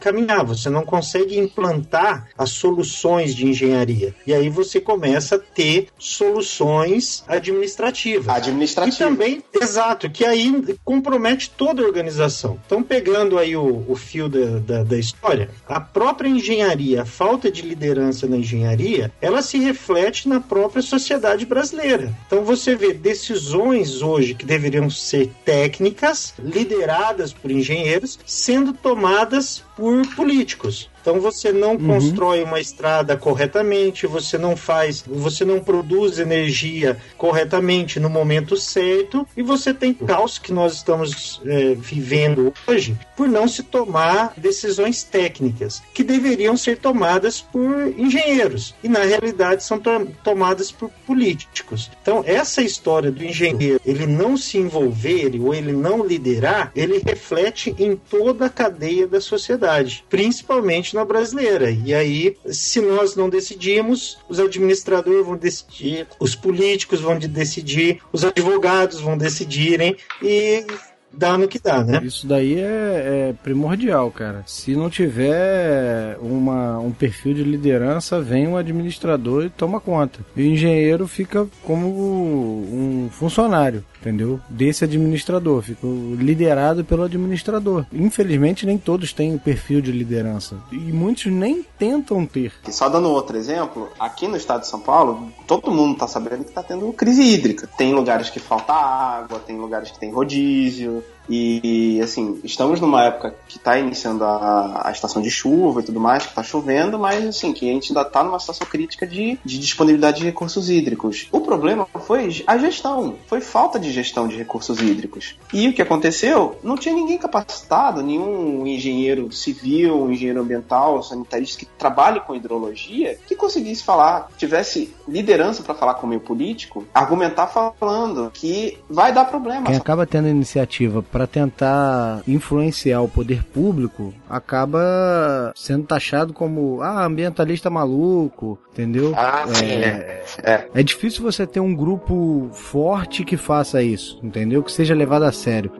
caminhar, 0.00 0.44
você 0.44 0.68
não 0.68 0.84
consegue 0.84 1.38
implantar 1.38 2.28
as 2.36 2.50
soluções 2.50 3.34
de 3.34 3.46
engenharia. 3.46 4.14
E 4.26 4.34
aí 4.34 4.48
você 4.48 4.80
começa 4.80 5.36
a 5.36 5.38
ter 5.38 5.88
soluções 5.98 7.24
administrativas. 7.28 8.26
E 8.26 8.30
Administrativo. 8.30 8.98
também, 8.98 9.42
exato, 9.54 10.10
que 10.10 10.24
aí 10.24 10.76
compromete 10.84 11.50
toda 11.50 11.82
a 11.82 11.86
organização. 11.86 12.58
Então, 12.66 12.82
pegando 12.82 13.38
aí 13.38 13.56
o, 13.56 13.84
o 13.88 13.96
fio 13.96 14.28
da, 14.28 14.58
da, 14.58 14.82
da 14.84 14.98
história, 14.98 15.50
a 15.68 15.80
própria 15.80 16.28
engenharia, 16.28 17.02
a 17.02 17.06
falta 17.06 17.50
de 17.50 17.62
liderança 17.62 18.26
na 18.26 18.36
engenharia, 18.36 19.12
ela 19.20 19.42
se 19.42 19.58
reflete 19.58 20.28
na 20.28 20.40
própria 20.40 20.82
sociedade 20.82 21.44
brasileira. 21.46 22.12
Então, 22.26 22.44
você 22.44 22.74
vê 22.74 22.92
decisões 22.92 24.02
hoje 24.02 24.34
que 24.34 24.44
deveriam 24.44 24.90
ser 24.90 25.30
técnicas, 25.44 26.34
lideradas 26.38 27.32
por 27.32 27.50
engenheiros, 27.50 28.18
sendo 28.24 28.72
tomadas 28.72 29.29
por 29.76 30.14
políticos. 30.14 30.90
Então 31.00 31.20
você 31.20 31.52
não 31.52 31.72
uhum. 31.72 31.86
constrói 31.86 32.42
uma 32.42 32.60
estrada 32.60 33.16
corretamente, 33.16 34.06
você 34.06 34.36
não 34.36 34.56
faz, 34.56 35.02
você 35.06 35.44
não 35.44 35.60
produz 35.60 36.18
energia 36.18 36.96
corretamente 37.16 37.98
no 37.98 38.10
momento 38.10 38.56
certo 38.56 39.26
e 39.36 39.42
você 39.42 39.72
tem 39.72 39.94
caos 39.94 40.38
que 40.38 40.52
nós 40.52 40.74
estamos 40.74 41.40
é, 41.46 41.74
vivendo 41.74 42.52
hoje 42.66 42.96
por 43.16 43.28
não 43.28 43.46
se 43.48 43.62
tomar 43.62 44.32
decisões 44.36 45.02
técnicas 45.02 45.82
que 45.92 46.02
deveriam 46.02 46.56
ser 46.56 46.78
tomadas 46.78 47.40
por 47.40 47.94
engenheiros 47.98 48.74
e 48.82 48.88
na 48.88 49.00
realidade 49.00 49.62
são 49.64 49.78
to 49.78 49.90
tomadas 50.22 50.70
por 50.70 50.90
políticos. 51.06 51.90
Então 52.00 52.22
essa 52.26 52.62
história 52.62 53.10
do 53.10 53.24
engenheiro 53.24 53.80
ele 53.84 54.06
não 54.06 54.36
se 54.36 54.58
envolver 54.58 55.38
ou 55.40 55.54
ele 55.54 55.72
não 55.72 56.04
liderar, 56.06 56.72
ele 56.74 57.02
reflete 57.04 57.74
em 57.78 57.96
toda 57.96 58.46
a 58.46 58.50
cadeia 58.50 59.06
da 59.06 59.20
sociedade, 59.20 60.04
principalmente 60.08 60.89
na 60.94 61.04
brasileira. 61.04 61.70
E 61.70 61.94
aí, 61.94 62.36
se 62.46 62.80
nós 62.80 63.16
não 63.16 63.28
decidimos, 63.28 64.18
os 64.28 64.38
administradores 64.40 65.24
vão 65.24 65.36
decidir, 65.36 66.06
os 66.18 66.34
políticos 66.34 67.00
vão 67.00 67.18
decidir, 67.18 68.00
os 68.12 68.24
advogados 68.24 69.00
vão 69.00 69.16
decidirem 69.16 69.96
e 70.22 70.64
dá 71.12 71.36
no 71.36 71.48
que 71.48 71.58
dá, 71.58 71.84
né? 71.84 72.00
Isso 72.02 72.26
daí 72.26 72.58
é, 72.58 73.30
é, 73.30 73.34
primordial, 73.42 74.10
cara. 74.10 74.42
Se 74.46 74.74
não 74.74 74.88
tiver 74.88 76.16
uma, 76.20 76.78
um 76.78 76.92
perfil 76.92 77.34
de 77.34 77.42
liderança, 77.42 78.20
vem 78.20 78.46
um 78.46 78.56
administrador 78.56 79.44
e 79.44 79.50
toma 79.50 79.80
conta. 79.80 80.20
E 80.36 80.42
o 80.42 80.46
engenheiro 80.46 81.06
fica 81.06 81.46
como 81.64 81.86
um 81.86 83.08
funcionário 83.10 83.84
entendeu? 84.00 84.40
Desse 84.48 84.84
administrador, 84.84 85.62
ficou 85.62 86.14
liderado 86.14 86.84
pelo 86.84 87.02
administrador. 87.02 87.84
Infelizmente, 87.92 88.66
nem 88.66 88.78
todos 88.78 89.12
têm 89.12 89.34
o 89.34 89.38
perfil 89.38 89.80
de 89.80 89.92
liderança 89.92 90.56
e 90.72 90.76
muitos 90.76 91.26
nem 91.26 91.62
tentam 91.78 92.24
ter. 92.26 92.52
E 92.66 92.72
só 92.72 92.88
dando 92.88 93.10
outro 93.10 93.36
exemplo, 93.36 93.88
aqui 93.98 94.26
no 94.26 94.36
estado 94.36 94.62
de 94.62 94.68
São 94.68 94.80
Paulo, 94.80 95.30
todo 95.46 95.70
mundo 95.70 95.92
está 95.92 96.08
sabendo 96.08 96.44
que 96.44 96.50
está 96.50 96.62
tendo 96.62 96.90
crise 96.92 97.22
hídrica. 97.22 97.68
Tem 97.76 97.92
lugares 97.92 98.30
que 98.30 98.40
falta 98.40 98.72
água, 98.72 99.38
tem 99.38 99.58
lugares 99.58 99.90
que 99.90 100.00
tem 100.00 100.10
rodízio, 100.10 100.99
you. 101.00 101.19
E, 101.28 102.00
assim, 102.02 102.40
estamos 102.44 102.80
numa 102.80 103.04
época 103.04 103.34
que 103.48 103.56
está 103.56 103.78
iniciando 103.78 104.24
a, 104.24 104.88
a, 104.88 104.90
estação 104.90 105.22
de 105.22 105.30
chuva 105.30 105.80
e 105.80 105.84
tudo 105.84 106.00
mais, 106.00 106.24
que 106.24 106.30
está 106.30 106.42
chovendo, 106.42 106.98
mas 106.98 107.24
assim, 107.24 107.52
que 107.52 107.68
a 107.68 107.72
gente 107.72 107.90
ainda 107.92 108.02
está 108.02 108.22
numa 108.24 108.38
situação 108.38 108.66
crítica 108.66 109.06
de, 109.06 109.38
de 109.44 109.58
disponibilidade 109.58 110.18
de 110.18 110.24
recursos 110.24 110.68
hídricos. 110.68 111.28
O 111.30 111.40
problema 111.40 111.86
foi 112.06 112.44
a 112.46 112.58
gestão, 112.58 113.16
foi 113.26 113.40
falta 113.40 113.78
de 113.78 113.92
gestão 113.92 114.26
de 114.26 114.36
recursos 114.36 114.80
hídricos. 114.80 115.36
E 115.52 115.68
o 115.68 115.72
que 115.72 115.82
aconteceu? 115.82 116.58
Não 116.62 116.76
tinha 116.76 116.94
ninguém 116.94 117.18
capacitado, 117.18 118.02
nenhum 118.02 118.66
engenheiro 118.66 119.30
civil, 119.32 120.10
engenheiro 120.10 120.40
ambiental, 120.40 121.02
sanitarista 121.02 121.60
que 121.60 121.66
trabalhe 121.66 122.20
com 122.20 122.34
hidrologia, 122.34 123.18
que 123.26 123.36
conseguisse 123.36 123.82
falar, 123.82 124.28
tivesse 124.36 124.92
liderança 125.06 125.62
para 125.62 125.74
falar 125.74 125.94
com 125.94 126.06
o 126.06 126.08
meio 126.08 126.20
político, 126.20 126.84
argumentar 126.92 127.46
falando 127.46 128.30
que 128.32 128.78
vai 128.88 129.12
dar 129.12 129.24
problema. 129.24 129.66
Quem 129.66 129.76
acaba 129.76 130.06
tendo 130.06 130.28
iniciativa 130.28 131.02
para 131.10 131.26
tentar 131.26 132.22
influenciar 132.26 133.00
o 133.02 133.08
poder 133.08 133.44
público, 133.44 134.14
acaba 134.28 135.52
sendo 135.54 135.86
taxado 135.86 136.32
como 136.32 136.80
ah, 136.82 137.04
ambientalista 137.04 137.68
maluco, 137.68 138.58
entendeu? 138.72 139.12
Ah, 139.16 139.44
sim, 139.48 139.66
é, 139.66 140.22
é. 140.42 140.68
é 140.74 140.82
difícil 140.82 141.22
você 141.22 141.46
ter 141.46 141.60
um 141.60 141.74
grupo 141.74 142.48
forte 142.52 143.24
que 143.24 143.36
faça 143.36 143.82
isso, 143.82 144.18
entendeu? 144.22 144.62
Que 144.62 144.72
seja 144.72 144.94
levado 144.94 145.24
a 145.24 145.32
sério. 145.32 145.72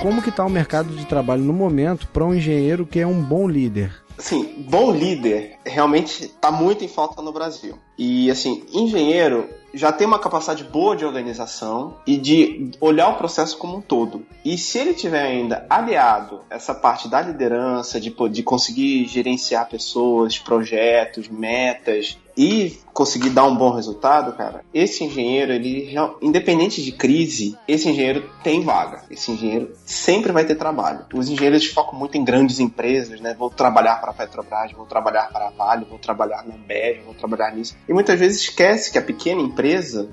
Como 0.00 0.22
que 0.22 0.30
está 0.30 0.44
o 0.44 0.50
mercado 0.50 0.94
de 0.94 1.04
trabalho 1.04 1.42
no 1.42 1.52
momento 1.52 2.06
para 2.08 2.24
um 2.24 2.34
engenheiro 2.34 2.86
que 2.86 3.00
é 3.00 3.06
um 3.06 3.20
bom 3.20 3.48
líder? 3.48 3.92
Sim, 4.16 4.64
bom 4.68 4.92
líder 4.92 5.56
realmente 5.64 6.24
está 6.24 6.50
muito 6.50 6.84
em 6.84 6.88
falta 6.88 7.20
no 7.20 7.32
Brasil. 7.32 7.76
E 7.96 8.30
assim, 8.30 8.64
engenheiro 8.72 9.48
já 9.72 9.92
tem 9.92 10.06
uma 10.06 10.18
capacidade 10.18 10.64
boa 10.64 10.96
de 10.96 11.04
organização 11.04 11.96
e 12.06 12.16
de 12.16 12.70
olhar 12.80 13.08
o 13.08 13.16
processo 13.16 13.56
como 13.58 13.78
um 13.78 13.80
todo. 13.80 14.24
E 14.44 14.56
se 14.56 14.78
ele 14.78 14.94
tiver 14.94 15.22
ainda 15.22 15.66
aliado 15.68 16.40
essa 16.50 16.74
parte 16.74 17.08
da 17.08 17.20
liderança, 17.20 18.00
de, 18.00 18.14
de 18.30 18.42
conseguir 18.42 19.06
gerenciar 19.06 19.68
pessoas, 19.68 20.38
projetos, 20.38 21.28
metas, 21.28 22.18
e 22.38 22.78
conseguir 22.94 23.30
dar 23.30 23.44
um 23.46 23.56
bom 23.56 23.72
resultado, 23.72 24.32
cara, 24.36 24.64
esse 24.72 25.02
engenheiro, 25.02 25.52
ele, 25.52 25.92
independente 26.22 26.80
de 26.80 26.92
crise, 26.92 27.58
esse 27.66 27.88
engenheiro 27.88 28.30
tem 28.44 28.62
vaga. 28.62 29.02
Esse 29.10 29.32
engenheiro 29.32 29.72
sempre 29.84 30.30
vai 30.30 30.44
ter 30.44 30.54
trabalho. 30.54 31.04
Os 31.12 31.28
engenheiros 31.28 31.66
focam 31.66 31.98
muito 31.98 32.16
em 32.16 32.24
grandes 32.24 32.60
empresas, 32.60 33.20
né? 33.20 33.34
Vou 33.36 33.50
trabalhar 33.50 34.00
para 34.00 34.12
a 34.12 34.14
Petrobras, 34.14 34.70
vou 34.70 34.86
trabalhar 34.86 35.32
para 35.32 35.48
a 35.48 35.50
Vale, 35.50 35.84
vou 35.84 35.98
trabalhar 35.98 36.46
na 36.46 36.54
Ambev, 36.54 37.02
vou 37.04 37.14
trabalhar 37.14 37.50
nisso. 37.50 37.76
E 37.88 37.92
muitas 37.92 38.18
vezes 38.20 38.42
esquece 38.42 38.92
que 38.92 38.98
a 38.98 39.02
pequena 39.02 39.40
empresa, 39.40 39.57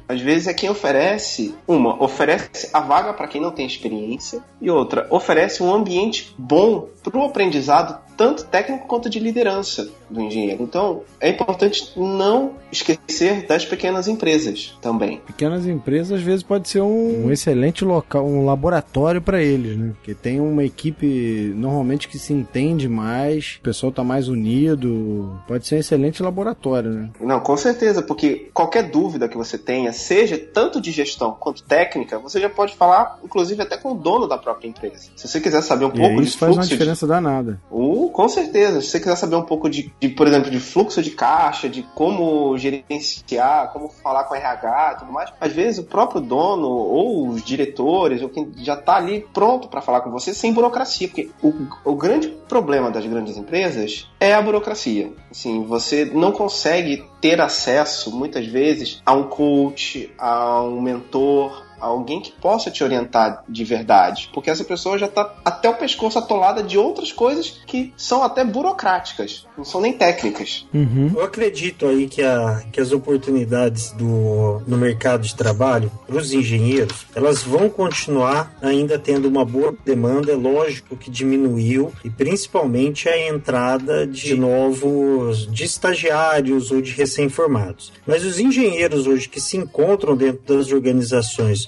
às 0.08 0.20
vezes 0.22 0.48
é 0.48 0.54
quem 0.54 0.70
oferece, 0.70 1.54
uma, 1.68 2.02
oferece 2.04 2.70
a 2.74 2.80
vaga 2.80 3.14
para 3.14 3.28
quem 3.28 3.40
não 3.40 3.52
tem 3.52 3.66
experiência, 3.66 4.42
e 4.60 4.70
outra, 4.70 5.08
oferece 5.10 5.62
um 5.62 5.74
ambiente 5.74 6.34
bom 6.38 6.90
para 7.04 7.18
o 7.18 7.24
aprendizado 7.24 8.04
tanto 8.18 8.46
técnico 8.46 8.88
quanto 8.88 9.10
de 9.10 9.20
liderança 9.20 9.90
do 10.10 10.22
engenheiro. 10.22 10.64
Então, 10.64 11.02
é 11.20 11.30
importante 11.30 11.92
não 11.96 12.54
esquecer 12.72 13.46
das 13.46 13.66
pequenas 13.66 14.08
empresas 14.08 14.78
também. 14.82 15.22
Pequenas 15.26 15.66
empresas, 15.66 16.20
às 16.20 16.22
vezes, 16.22 16.44
pode 16.44 16.68
ser 16.70 16.82
um, 16.82 17.28
um 17.28 17.32
excelente 17.32 17.84
local, 17.84 18.26
um 18.26 18.46
laboratório 18.46 19.22
para 19.22 19.42
eles, 19.42 19.78
né? 19.78 19.94
Porque 19.96 20.14
tem 20.14 20.40
uma 20.40 20.64
equipe, 20.64 21.54
normalmente, 21.56 22.08
que 22.08 22.20
se 22.20 22.34
entende 22.34 22.88
mais, 22.88 23.58
o 23.60 23.64
pessoal 23.64 23.90
está 23.90 24.04
mais 24.04 24.28
unido, 24.28 25.40
pode 25.48 25.66
ser 25.66 25.76
um 25.76 25.80
excelente 25.80 26.22
laboratório, 26.22 26.92
né? 26.92 27.10
Não, 27.20 27.40
com 27.40 27.56
certeza, 27.58 28.02
porque 28.02 28.50
qualquer 28.54 28.84
dúvida 28.90 29.28
que 29.28 29.38
você 29.38 29.58
tenha, 29.58 29.92
seja 29.94 30.38
tanto 30.38 30.82
de 30.82 30.92
gestão 30.92 31.36
quanto 31.40 31.64
técnica, 31.64 32.20
você 32.20 32.40
já 32.40 32.50
pode 32.50 32.76
falar, 32.76 33.20
inclusive, 33.24 33.62
até 33.62 33.78
com 33.78 33.92
o 33.92 33.96
dono 33.96 34.28
da 34.28 34.38
própria 34.38 34.68
empresa. 34.68 35.10
Se 35.16 35.28
você 35.28 35.40
quiser 35.40 35.62
saber 35.62 35.86
um 35.86 35.90
e 35.90 36.00
pouco 36.00 36.22
isso 36.22 36.38
faz 36.38 36.56
uma 36.56 36.66
diferença 36.66 37.06
de... 37.06 37.12
danada. 37.12 37.62
O 37.70 38.10
com 38.10 38.30
certeza. 38.30 38.82
Se 38.82 38.88
você 38.88 39.00
quiser 39.00 39.16
saber 39.16 39.36
um 39.36 39.44
pouco 39.44 39.70
de, 39.70 39.94
de, 40.00 40.10
por 40.10 40.28
exemplo, 40.28 40.52
de 40.52 40.60
fluxo 40.60 41.02
de 41.02 41.12
caixa, 41.12 41.70
de 41.70 41.84
como 41.96 42.58
gerenciar, 42.58 43.72
como 43.72 43.90
falar 43.90 44.26
com 44.26 44.36
RH 44.36 44.94
e 44.94 45.00
tudo 45.00 45.12
mais, 45.12 45.32
às 45.40 45.54
vezes 45.54 45.80
o 45.80 45.84
próprio 45.84 46.22
dono 46.22 46.68
ou 46.68 47.30
os 47.30 47.44
diretores 47.44 48.22
ou 48.22 48.30
quem 48.30 48.52
já 48.58 48.74
está 48.74 48.98
ali 48.98 49.26
pronto 49.34 49.68
para 49.68 49.82
falar 49.82 50.02
com 50.02 50.12
você 50.12 50.34
sem 50.34 50.54
burocracia, 50.54 51.08
porque 51.08 51.30
o, 51.42 51.54
o 51.84 51.96
grande 51.96 52.28
problema 52.48 52.92
das 52.92 53.06
grandes 53.06 53.38
empresas 53.38 54.10
é 54.20 54.34
a 54.34 54.42
burocracia. 54.42 55.12
Assim, 55.32 55.64
você 55.64 56.06
não 56.06 56.32
consegue 56.32 57.06
ter 57.22 57.42
acesso 57.42 58.16
muitas 58.16 58.46
vezes 58.46 59.02
a 59.06 59.14
um 59.14 59.24
coach, 59.24 60.14
a 60.18 60.62
um 60.62 60.82
mentor, 60.82 61.65
alguém 61.80 62.22
que 62.22 62.32
possa 62.32 62.72
te 62.72 62.84
orientar 62.84 63.44
de 63.48 63.64
verdade, 63.64 64.30
porque 64.34 64.50
essa 64.50 64.64
pessoa 64.64 64.98
já 64.98 65.06
está 65.06 65.36
até 65.44 65.70
o 65.70 65.76
pescoço 65.76 66.18
atolada 66.18 66.64
de 66.64 66.78
outras 66.78 67.12
coisas 67.12 67.62
que 67.66 67.94
são 67.98 68.24
até 68.24 68.44
burocráticas, 68.44 69.46
não 69.58 69.64
são 69.64 69.82
nem 69.82 69.94
técnicas. 69.94 70.66
Uhum. 70.74 71.12
Eu 71.16 71.24
acredito 71.24 71.88
aí 71.88 72.08
que, 72.08 72.22
a, 72.22 72.64
que 72.72 72.80
as 72.80 72.92
oportunidades 72.92 73.92
do, 73.92 74.62
no 74.68 74.78
mercado 74.78 75.24
de 75.24 75.36
trabalho 75.36 75.92
para 76.08 76.18
os 76.18 76.34
engenheiros, 76.34 77.06
elas 77.16 77.44
vão 77.44 77.70
continuar 77.70 78.56
ainda 78.62 78.98
tendo 78.98 79.28
uma 79.28 79.46
boa 79.46 79.76
demanda, 79.86 80.32
é 80.32 80.36
lógico 80.36 80.96
que 80.96 81.10
diminuiu, 81.10 81.92
e 82.04 82.10
principalmente 82.10 83.08
a 83.10 83.28
entrada 83.28 84.06
de 84.06 84.36
novos, 84.36 85.52
de 85.52 85.64
estagiários 85.64 86.72
ou 86.72 86.82
de 86.82 86.92
recém-formados. 86.92 87.92
Mas 88.06 88.24
os 88.24 88.40
engenheiros 88.40 89.08
hoje 89.08 89.30
que 89.30 89.42
se 89.42 89.58
encontram 89.58 90.16
dentro 90.16 90.56
das 90.56 90.72
organizações 90.72 91.68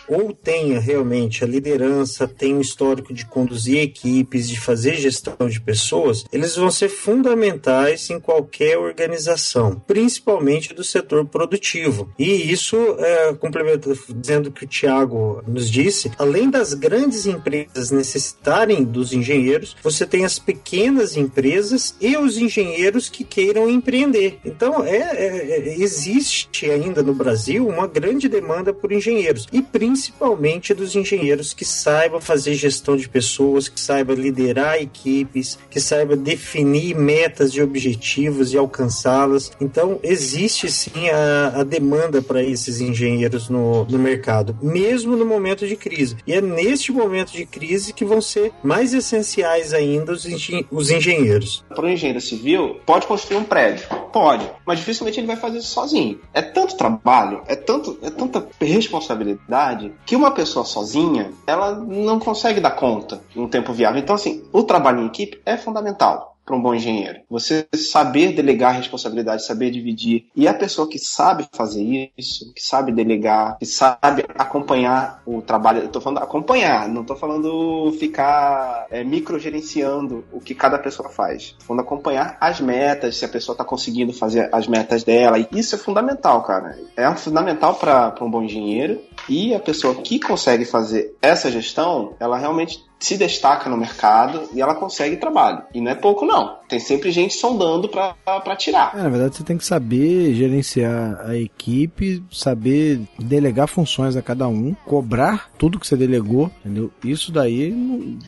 ou 0.11 0.33
tenha 0.33 0.77
realmente 0.77 1.41
a 1.43 1.47
liderança, 1.47 2.27
tem 2.27 2.53
um 2.53 2.61
histórico 2.61 3.13
de 3.13 3.25
conduzir 3.25 3.79
equipes, 3.79 4.49
de 4.49 4.59
fazer 4.59 4.95
gestão 4.95 5.47
de 5.47 5.61
pessoas, 5.61 6.25
eles 6.33 6.55
vão 6.55 6.69
ser 6.69 6.89
fundamentais 6.89 8.09
em 8.09 8.19
qualquer 8.19 8.77
organização, 8.77 9.81
principalmente 9.87 10.73
do 10.73 10.83
setor 10.83 11.25
produtivo. 11.25 12.11
E 12.19 12.51
isso, 12.51 12.75
é, 12.99 13.33
complementa 13.33 13.93
dizendo 14.09 14.51
que 14.51 14.65
o 14.65 14.67
Tiago 14.67 15.41
nos 15.47 15.69
disse, 15.69 16.11
além 16.17 16.49
das 16.49 16.73
grandes 16.73 17.25
empresas 17.25 17.89
necessitarem 17.89 18.83
dos 18.83 19.13
engenheiros, 19.13 19.77
você 19.81 20.05
tem 20.05 20.25
as 20.25 20.37
pequenas 20.37 21.15
empresas 21.15 21.95
e 22.01 22.17
os 22.17 22.37
engenheiros 22.37 23.07
que 23.07 23.23
queiram 23.23 23.69
empreender. 23.69 24.39
Então, 24.43 24.83
é, 24.83 24.97
é, 24.97 25.51
é 25.51 25.81
existe 25.81 26.69
ainda 26.69 27.01
no 27.01 27.13
Brasil 27.13 27.65
uma 27.65 27.87
grande 27.87 28.27
demanda 28.27 28.73
por 28.73 28.91
engenheiros. 28.91 29.47
E 29.53 29.61
e 29.61 29.63
principalmente 30.01 30.73
dos 30.73 30.95
engenheiros 30.95 31.53
que 31.53 31.63
saibam 31.63 32.19
fazer 32.19 32.55
gestão 32.55 32.97
de 32.97 33.07
pessoas, 33.07 33.69
que 33.69 33.79
saibam 33.79 34.15
liderar 34.15 34.81
equipes, 34.81 35.59
que 35.69 35.79
saibam 35.79 36.17
definir 36.17 36.95
metas 36.95 37.51
e 37.51 37.61
objetivos 37.61 38.51
e 38.51 38.57
alcançá-las. 38.57 39.51
Então, 39.61 39.99
existe 40.01 40.71
sim 40.71 41.09
a, 41.09 41.59
a 41.61 41.63
demanda 41.63 42.19
para 42.19 42.41
esses 42.41 42.81
engenheiros 42.81 43.47
no, 43.47 43.85
no 43.85 43.99
mercado, 43.99 44.57
mesmo 44.59 45.15
no 45.15 45.25
momento 45.25 45.67
de 45.67 45.75
crise. 45.75 46.17
E 46.25 46.33
é 46.33 46.41
neste 46.41 46.91
momento 46.91 47.31
de 47.31 47.45
crise 47.45 47.93
que 47.93 48.03
vão 48.03 48.21
ser 48.21 48.51
mais 48.63 48.95
essenciais 48.95 49.71
ainda 49.71 50.13
os, 50.13 50.25
engen 50.25 50.65
os 50.71 50.89
engenheiros. 50.89 51.63
Para 51.69 51.85
o 51.85 51.89
engenheiro 51.89 52.21
civil, 52.21 52.79
pode 52.87 53.05
construir 53.05 53.37
um 53.37 53.43
prédio? 53.43 53.87
Pode, 54.11 54.49
mas 54.65 54.79
dificilmente 54.79 55.19
ele 55.19 55.27
vai 55.27 55.37
fazer 55.37 55.59
isso 55.59 55.73
sozinho. 55.73 56.19
É 56.33 56.41
tanto 56.41 56.75
trabalho, 56.75 57.43
é, 57.47 57.55
tanto, 57.55 57.99
é 58.01 58.09
tanta 58.09 58.47
responsabilidade 58.59 59.80
que 60.05 60.15
uma 60.15 60.31
pessoa 60.31 60.65
sozinha, 60.65 61.31
ela 61.47 61.73
não 61.75 62.19
consegue 62.19 62.59
dar 62.59 62.71
conta 62.71 63.21
em 63.35 63.41
um 63.41 63.47
tempo 63.47 63.73
viável. 63.73 63.99
Então, 63.99 64.15
assim, 64.15 64.43
o 64.51 64.63
trabalho 64.63 65.01
em 65.01 65.07
equipe 65.07 65.41
é 65.45 65.57
fundamental 65.57 66.31
para 66.45 66.55
um 66.55 66.61
bom 66.61 66.73
engenheiro. 66.73 67.21
Você 67.29 67.67
saber 67.75 68.33
delegar 68.33 68.75
responsabilidade, 68.75 69.45
saber 69.45 69.71
dividir. 69.71 70.25
E 70.35 70.47
a 70.47 70.53
pessoa 70.53 70.87
que 70.87 70.99
sabe 70.99 71.47
fazer 71.53 72.11
isso, 72.17 72.51
que 72.53 72.61
sabe 72.61 72.91
delegar, 72.91 73.57
que 73.57 73.65
sabe 73.65 74.25
acompanhar 74.37 75.21
o 75.25 75.41
trabalho. 75.41 75.79
Eu 75.79 75.85
estou 75.85 76.01
falando 76.01 76.23
acompanhar, 76.23 76.89
não 76.89 77.01
estou 77.01 77.15
falando 77.15 77.91
ficar 77.99 78.85
é, 78.89 79.03
microgerenciando 79.03 80.25
o 80.31 80.39
que 80.39 80.55
cada 80.55 80.77
pessoa 80.77 81.09
faz. 81.09 81.43
Estou 81.43 81.67
falando 81.67 81.81
acompanhar 81.81 82.37
as 82.39 82.59
metas, 82.59 83.17
se 83.17 83.25
a 83.25 83.29
pessoa 83.29 83.53
está 83.53 83.63
conseguindo 83.63 84.11
fazer 84.11 84.49
as 84.51 84.67
metas 84.67 85.03
dela. 85.03 85.39
E 85.39 85.47
isso 85.53 85.75
é 85.75 85.77
fundamental, 85.77 86.43
cara. 86.43 86.77
É 86.97 87.09
fundamental 87.15 87.75
para 87.75 88.13
um 88.21 88.29
bom 88.29 88.43
engenheiro. 88.43 88.99
E 89.29 89.53
a 89.53 89.59
pessoa 89.59 90.01
que 90.01 90.19
consegue 90.19 90.65
fazer 90.65 91.15
essa 91.21 91.51
gestão, 91.51 92.15
ela 92.19 92.37
realmente 92.37 92.83
se 93.01 93.17
destaca 93.17 93.69
no 93.69 93.75
mercado 93.75 94.47
e 94.53 94.61
ela 94.61 94.75
consegue 94.75 95.17
trabalho. 95.17 95.63
E 95.73 95.81
não 95.81 95.91
é 95.91 95.95
pouco, 95.95 96.25
não. 96.25 96.59
Tem 96.69 96.79
sempre 96.79 97.11
gente 97.11 97.33
sondando 97.33 97.89
para 97.89 98.55
tirar. 98.55 98.93
É, 98.95 99.03
na 99.03 99.09
verdade, 99.09 99.35
você 99.35 99.43
tem 99.43 99.57
que 99.57 99.65
saber 99.65 100.33
gerenciar 100.35 101.19
a 101.25 101.35
equipe, 101.35 102.23
saber 102.31 103.01
delegar 103.19 103.67
funções 103.67 104.15
a 104.15 104.21
cada 104.21 104.47
um, 104.47 104.73
cobrar 104.85 105.49
tudo 105.57 105.79
que 105.79 105.87
você 105.87 105.97
delegou, 105.97 106.49
entendeu? 106.63 106.91
Isso 107.03 107.31
daí, 107.31 107.71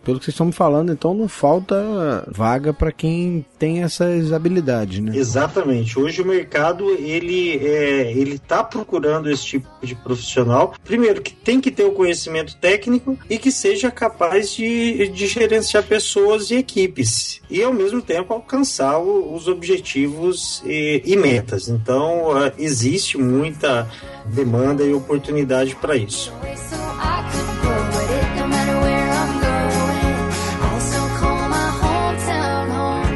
pelo 0.03 0.19
que 0.19 0.25
vocês 0.25 0.33
estão 0.33 0.47
me 0.47 0.51
falando, 0.51 0.91
então 0.91 1.13
não 1.13 1.27
falta 1.27 2.27
vaga 2.27 2.73
para 2.73 2.91
quem 2.91 3.45
tem 3.57 3.83
essas 3.83 4.33
habilidades, 4.33 4.99
né? 4.99 5.15
Exatamente. 5.15 5.97
Hoje 5.97 6.21
o 6.21 6.25
mercado, 6.25 6.89
ele 6.89 7.57
é, 7.65 8.11
ele 8.11 8.39
tá 8.39 8.63
procurando 8.63 9.29
esse 9.29 9.45
tipo 9.45 9.67
de 9.81 9.95
profissional. 9.95 10.73
Primeiro, 10.83 11.21
que 11.21 11.33
tem 11.33 11.61
que 11.61 11.71
ter 11.71 11.83
o 11.83 11.91
conhecimento 11.91 12.57
técnico 12.57 13.17
e 13.29 13.37
que 13.37 13.51
seja 13.51 13.91
capaz 13.91 14.53
de 14.53 14.62
de, 14.63 15.09
de 15.09 15.27
gerenciar 15.27 15.83
pessoas 15.83 16.49
e 16.49 16.55
equipes 16.55 17.41
e 17.49 17.61
ao 17.61 17.73
mesmo 17.73 18.01
tempo 18.01 18.33
alcançar 18.33 18.97
o, 18.97 19.33
os 19.35 19.47
objetivos 19.47 20.61
e, 20.65 21.01
e 21.05 21.15
metas. 21.17 21.67
Então 21.67 22.29
uh, 22.29 22.51
existe 22.57 23.17
muita 23.17 23.89
demanda 24.25 24.83
e 24.83 24.93
oportunidade 24.93 25.75
para 25.75 25.95
isso. 25.97 26.31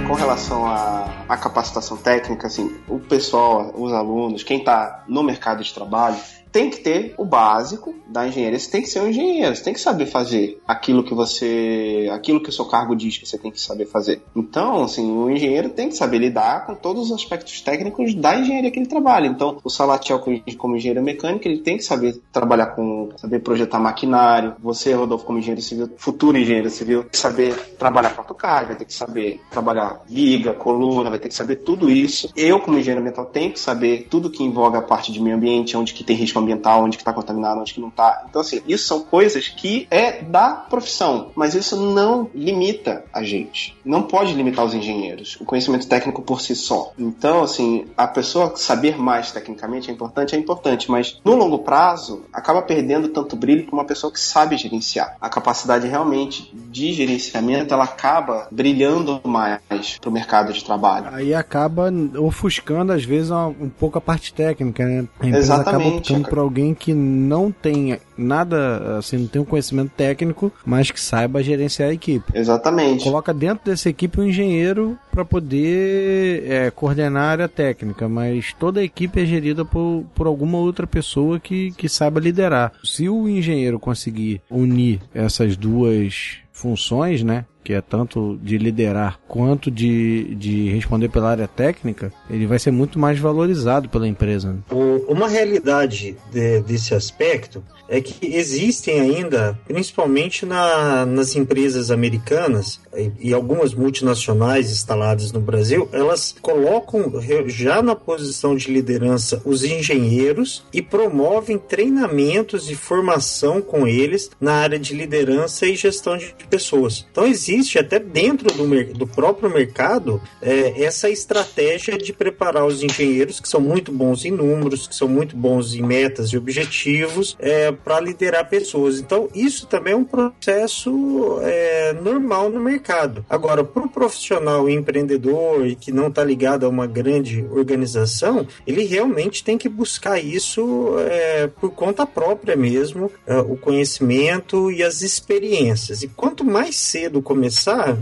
Com 0.08 0.14
relação 0.14 0.66
à, 0.66 1.26
à 1.30 1.38
capacitação 1.38 1.98
técnica, 1.98 2.48
assim, 2.48 2.76
o 2.88 3.00
pessoal, 3.00 3.74
os 3.76 3.94
alunos, 3.94 4.44
quem 4.44 4.60
está 4.60 5.04
no 5.08 5.24
mercado 5.24 5.64
de 5.64 5.74
trabalho, 5.74 6.18
tem 6.58 6.72
que 6.72 6.80
ter 6.80 7.14
o 7.20 7.24
básico 7.24 7.94
da 8.08 8.28
engenharia. 8.28 8.58
Você 8.58 8.72
tem 8.72 8.82
que 8.82 8.88
ser 8.88 9.00
um 9.02 9.10
engenheiro, 9.10 9.56
você 9.56 9.64
tem 9.64 9.74
que 9.76 9.80
saber 9.80 10.08
fazer 10.08 10.60
aquilo 10.68 11.04
que 11.04 11.14
você. 11.14 12.10
aquilo 12.12 12.42
que 12.42 12.50
o 12.50 12.52
seu 12.52 12.66
cargo 12.66 12.96
diz 12.96 13.16
que 13.16 13.28
você 13.28 13.38
tem 13.38 13.52
que 13.52 13.62
saber 13.62 13.86
fazer. 13.86 14.24
Então, 14.36 14.84
assim, 14.84 15.08
o 15.12 15.30
engenheiro 15.30 15.70
tem 15.70 15.88
que 15.88 15.96
saber 15.96 16.18
lidar 16.18 16.66
com 16.66 16.74
todos 16.74 17.12
os 17.12 17.12
aspectos 17.12 17.62
técnicos 17.62 18.16
da 18.16 18.36
engenharia 18.40 18.72
que 18.72 18.80
ele 18.80 18.88
trabalha. 18.88 19.28
Então, 19.28 19.60
o 19.64 19.70
Salatiel, 19.70 20.20
como 20.58 20.76
engenheiro 20.76 21.04
mecânico, 21.04 21.48
ele 21.48 21.60
tem 21.60 21.78
que 21.78 21.84
saber 21.84 22.20
trabalhar 22.32 22.68
com. 22.68 23.10
saber 23.18 23.40
projetar 23.40 23.78
maquinário. 23.78 24.56
Você, 24.60 24.94
Rodolfo, 24.94 25.26
como 25.26 25.38
engenheiro 25.38 25.62
civil, 25.62 25.92
futuro 25.96 26.40
engenheiro 26.40 26.72
civil, 26.72 27.06
saber 27.12 27.54
trabalhar 27.78 28.16
com 28.16 28.22
AutoCAD, 28.22 28.66
vai 28.66 28.76
ter 28.78 28.86
que 28.86 28.94
saber 28.94 29.40
trabalhar 29.52 30.02
viga, 30.10 30.56
coluna, 30.56 31.12
vai 31.12 31.20
ter 31.20 31.28
que 31.28 31.36
saber 31.36 31.58
tudo 31.58 31.88
isso. 31.88 32.32
Eu, 32.36 32.60
como 32.60 32.80
engenheiro 32.80 33.02
ambiental, 33.02 33.26
tenho 33.26 33.52
que 33.52 33.60
saber 33.60 34.08
tudo 34.10 34.32
que 34.32 34.44
envolve 34.44 34.76
a 34.76 34.82
parte 34.82 35.12
de 35.12 35.22
meio 35.22 35.36
ambiente, 35.36 35.78
onde 35.78 35.94
que 35.94 36.04
tem 36.04 36.16
risco 36.16 36.40
ambiental, 36.40 36.47
onde 36.54 36.98
que 36.98 37.02
está 37.02 37.14
contaminado, 37.14 37.60
onde 37.60 37.74
que 37.74 37.82
não 37.82 37.90
está. 37.90 38.26
Então, 38.30 38.42
assim, 38.42 38.62
isso 38.68 38.88
são 38.88 39.02
coisas 39.02 39.48
que 39.48 39.88
é 39.90 40.22
da 40.22 40.50
profissão, 40.52 41.32
mas 41.36 41.56
isso 41.56 41.76
não 41.76 42.30
limita 42.34 43.04
a 43.14 43.24
gente. 43.24 43.76
Não 43.84 44.04
pode 44.04 44.34
limitar 44.34 44.66
os 44.66 44.74
engenheiros, 44.74 45.38
o 45.40 45.46
conhecimento 45.46 45.88
técnico 45.88 46.22
por 46.22 46.42
si 46.42 46.56
só. 46.56 46.92
Então, 46.98 47.44
assim, 47.44 47.88
a 47.96 48.08
pessoa 48.08 48.56
saber 48.56 48.98
mais 48.98 49.32
tecnicamente 49.32 49.90
é 49.90 49.94
importante, 49.94 50.36
é 50.36 50.38
importante, 50.38 50.90
mas 50.92 51.20
no 51.24 51.36
longo 51.36 51.60
prazo 51.60 52.24
acaba 52.32 52.62
perdendo 52.62 53.10
tanto 53.10 53.36
brilho 53.36 53.66
para 53.66 53.74
uma 53.74 53.86
pessoa 53.86 54.12
que 54.12 54.20
sabe 54.20 54.58
gerenciar. 54.58 55.16
A 55.20 55.30
capacidade 55.30 55.88
realmente 55.88 56.52
de 56.54 56.94
gerenciamento 56.94 57.74
ela 57.74 57.84
acaba 57.86 58.48
brilhando 58.52 59.22
mais 59.24 59.98
para 60.00 60.10
o 60.10 60.12
mercado 60.12 60.54
de 60.54 60.64
trabalho. 60.64 61.08
Aí 61.12 61.34
acaba 61.34 61.92
ofuscando 62.20 62.92
às 62.92 63.04
vezes 63.04 63.32
um 63.32 63.70
pouco 63.70 63.98
a 63.98 64.02
parte 64.02 64.34
técnica, 64.34 64.86
né? 64.86 65.08
A 65.20 65.28
Exatamente. 65.28 65.70
acaba 65.70 65.98
optando 65.98 66.28
por 66.38 66.42
alguém 66.42 66.74
que 66.76 66.94
não 66.94 67.52
tem 67.52 67.98
nada, 68.16 68.98
assim, 68.98 69.18
não 69.18 69.28
tem 69.28 69.42
um 69.42 69.46
conhecimento 69.46 69.92
técnico, 69.98 70.52
mas 70.64 70.92
que 70.92 71.02
saiba 71.02 71.42
gerenciar 71.42 71.90
a 71.90 71.94
equipe. 71.94 72.32
Exatamente. 72.38 73.04
Coloca 73.04 73.34
dentro 73.34 73.66
dessa 73.66 73.90
equipe 73.90 74.20
um 74.20 74.28
engenheiro 74.28 74.98
para 75.12 75.26
poder 75.26 76.44
é, 76.48 76.70
coordenar 76.70 77.24
a 77.24 77.32
área 77.32 77.48
técnica, 77.48 78.08
mas 78.08 78.54
toda 78.54 78.82
a 78.82 78.84
equipe 78.84 79.20
é 79.20 79.26
gerida 79.26 79.66
por, 79.66 80.06
por 80.14 80.28
alguma 80.28 80.60
outra 80.60 80.86
pessoa 80.86 81.40
que, 81.40 81.72
que 81.72 81.90
saiba 81.90 82.20
liderar. 82.20 82.72
Se 82.84 83.10
o 83.10 83.28
engenheiro 83.28 83.80
conseguir 83.80 84.42
unir 84.50 85.02
essas 85.16 85.58
duas 85.58 86.38
funções, 86.52 87.24
né? 87.24 87.46
Que 87.68 87.74
é 87.74 87.82
tanto 87.82 88.40
de 88.42 88.58
liderar 88.58 89.20
quanto 89.28 89.70
de, 89.70 90.34
de 90.36 90.70
responder 90.70 91.10
pela 91.10 91.32
área 91.32 91.50
técnica, 91.50 92.14
ele 92.30 92.48
vai 92.48 92.58
ser 92.58 92.72
muito 92.72 92.98
mais 92.98 93.20
valorizado 93.20 93.90
pela 93.90 94.08
empresa. 94.08 94.54
Né? 94.54 94.60
Uma 95.06 95.28
realidade 95.28 96.16
de, 96.32 96.62
desse 96.62 96.96
aspecto 96.96 97.62
é 97.90 98.02
que 98.02 98.36
existem 98.36 99.00
ainda, 99.00 99.58
principalmente 99.68 100.46
na, 100.46 101.06
nas 101.06 101.36
empresas 101.36 101.90
americanas 101.90 102.80
e, 102.96 103.30
e, 103.30 103.34
algumas 103.34 103.74
multinacionais 103.74 104.72
instaladas 104.72 105.32
no 105.32 105.40
Brasil, 105.40 105.88
elas 105.92 106.36
colocam 106.42 107.14
já 107.48 107.82
na 107.82 107.96
posição 107.96 108.56
de 108.56 108.72
liderança 108.72 109.42
os 109.46 109.64
engenheiros 109.64 110.66
e 110.74 110.82
promovem 110.82 111.58
treinamentos 111.58 112.70
e 112.70 112.76
formação 112.76 113.62
com 113.62 113.88
eles 113.88 114.30
na 114.40 114.54
área 114.54 114.80
de 114.80 114.94
liderança 114.94 115.66
e 115.66 115.76
gestão 115.76 116.18
de 116.18 116.34
pessoas. 116.50 117.06
Então 117.12 117.26
existe 117.26 117.57
até 117.80 118.00
dentro 118.00 118.54
do, 118.54 118.94
do 118.94 119.08
próprio 119.08 119.50
mercado 119.50 120.22
é, 120.42 120.84
essa 120.84 121.10
estratégia 121.10 121.98
de 121.98 122.14
preparar 122.14 122.66
os 122.66 122.84
engenheiros 122.84 123.40
que 123.40 123.48
são 123.48 123.62
muito 123.62 123.92
bons 123.92 124.26
em 124.26 124.32
números, 124.32 124.88
que 124.88 124.96
são 124.96 125.08
muito 125.08 125.36
bons 125.36 125.74
em 125.74 125.82
metas 125.82 126.30
e 126.30 126.38
objetivos, 126.38 127.36
é, 127.40 127.72
para 127.72 128.00
liderar 128.00 128.50
pessoas. 128.50 129.00
Então, 129.00 129.30
isso 129.34 129.68
também 129.68 129.94
é 129.94 129.96
um 129.96 130.04
processo 130.04 131.40
é, 131.42 131.94
normal 131.94 132.50
no 132.50 132.60
mercado. 132.60 133.26
Agora, 133.30 133.64
para 133.64 133.84
o 133.84 133.90
profissional 133.90 134.70
empreendedor 134.70 135.66
e 135.66 135.76
que 135.76 135.92
não 135.92 136.08
está 136.08 136.24
ligado 136.24 136.66
a 136.66 136.70
uma 136.70 136.88
grande 136.88 137.46
organização, 137.52 138.48
ele 138.66 138.84
realmente 138.84 139.44
tem 139.44 139.58
que 139.58 139.70
buscar 139.70 140.20
isso 140.20 140.96
é, 141.00 141.48
por 141.48 141.72
conta 141.72 142.06
própria 142.06 142.56
mesmo, 142.56 143.12
é, 143.26 143.38
o 143.40 143.56
conhecimento 143.58 144.72
e 144.72 144.84
as 144.84 145.02
experiências. 145.02 146.04
E 146.04 146.08
quanto 146.08 146.44
mais 146.44 146.76
cedo 146.76 147.22
começar, 147.22 147.47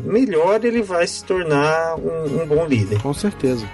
melhor 0.03 0.63
ele 0.63 0.81
vai 0.81 1.05
se 1.07 1.23
tornar 1.23 1.95
um, 1.95 2.41
um 2.41 2.45
bom 2.45 2.65
líder. 2.65 3.01
Com 3.01 3.13
certeza. 3.13 3.67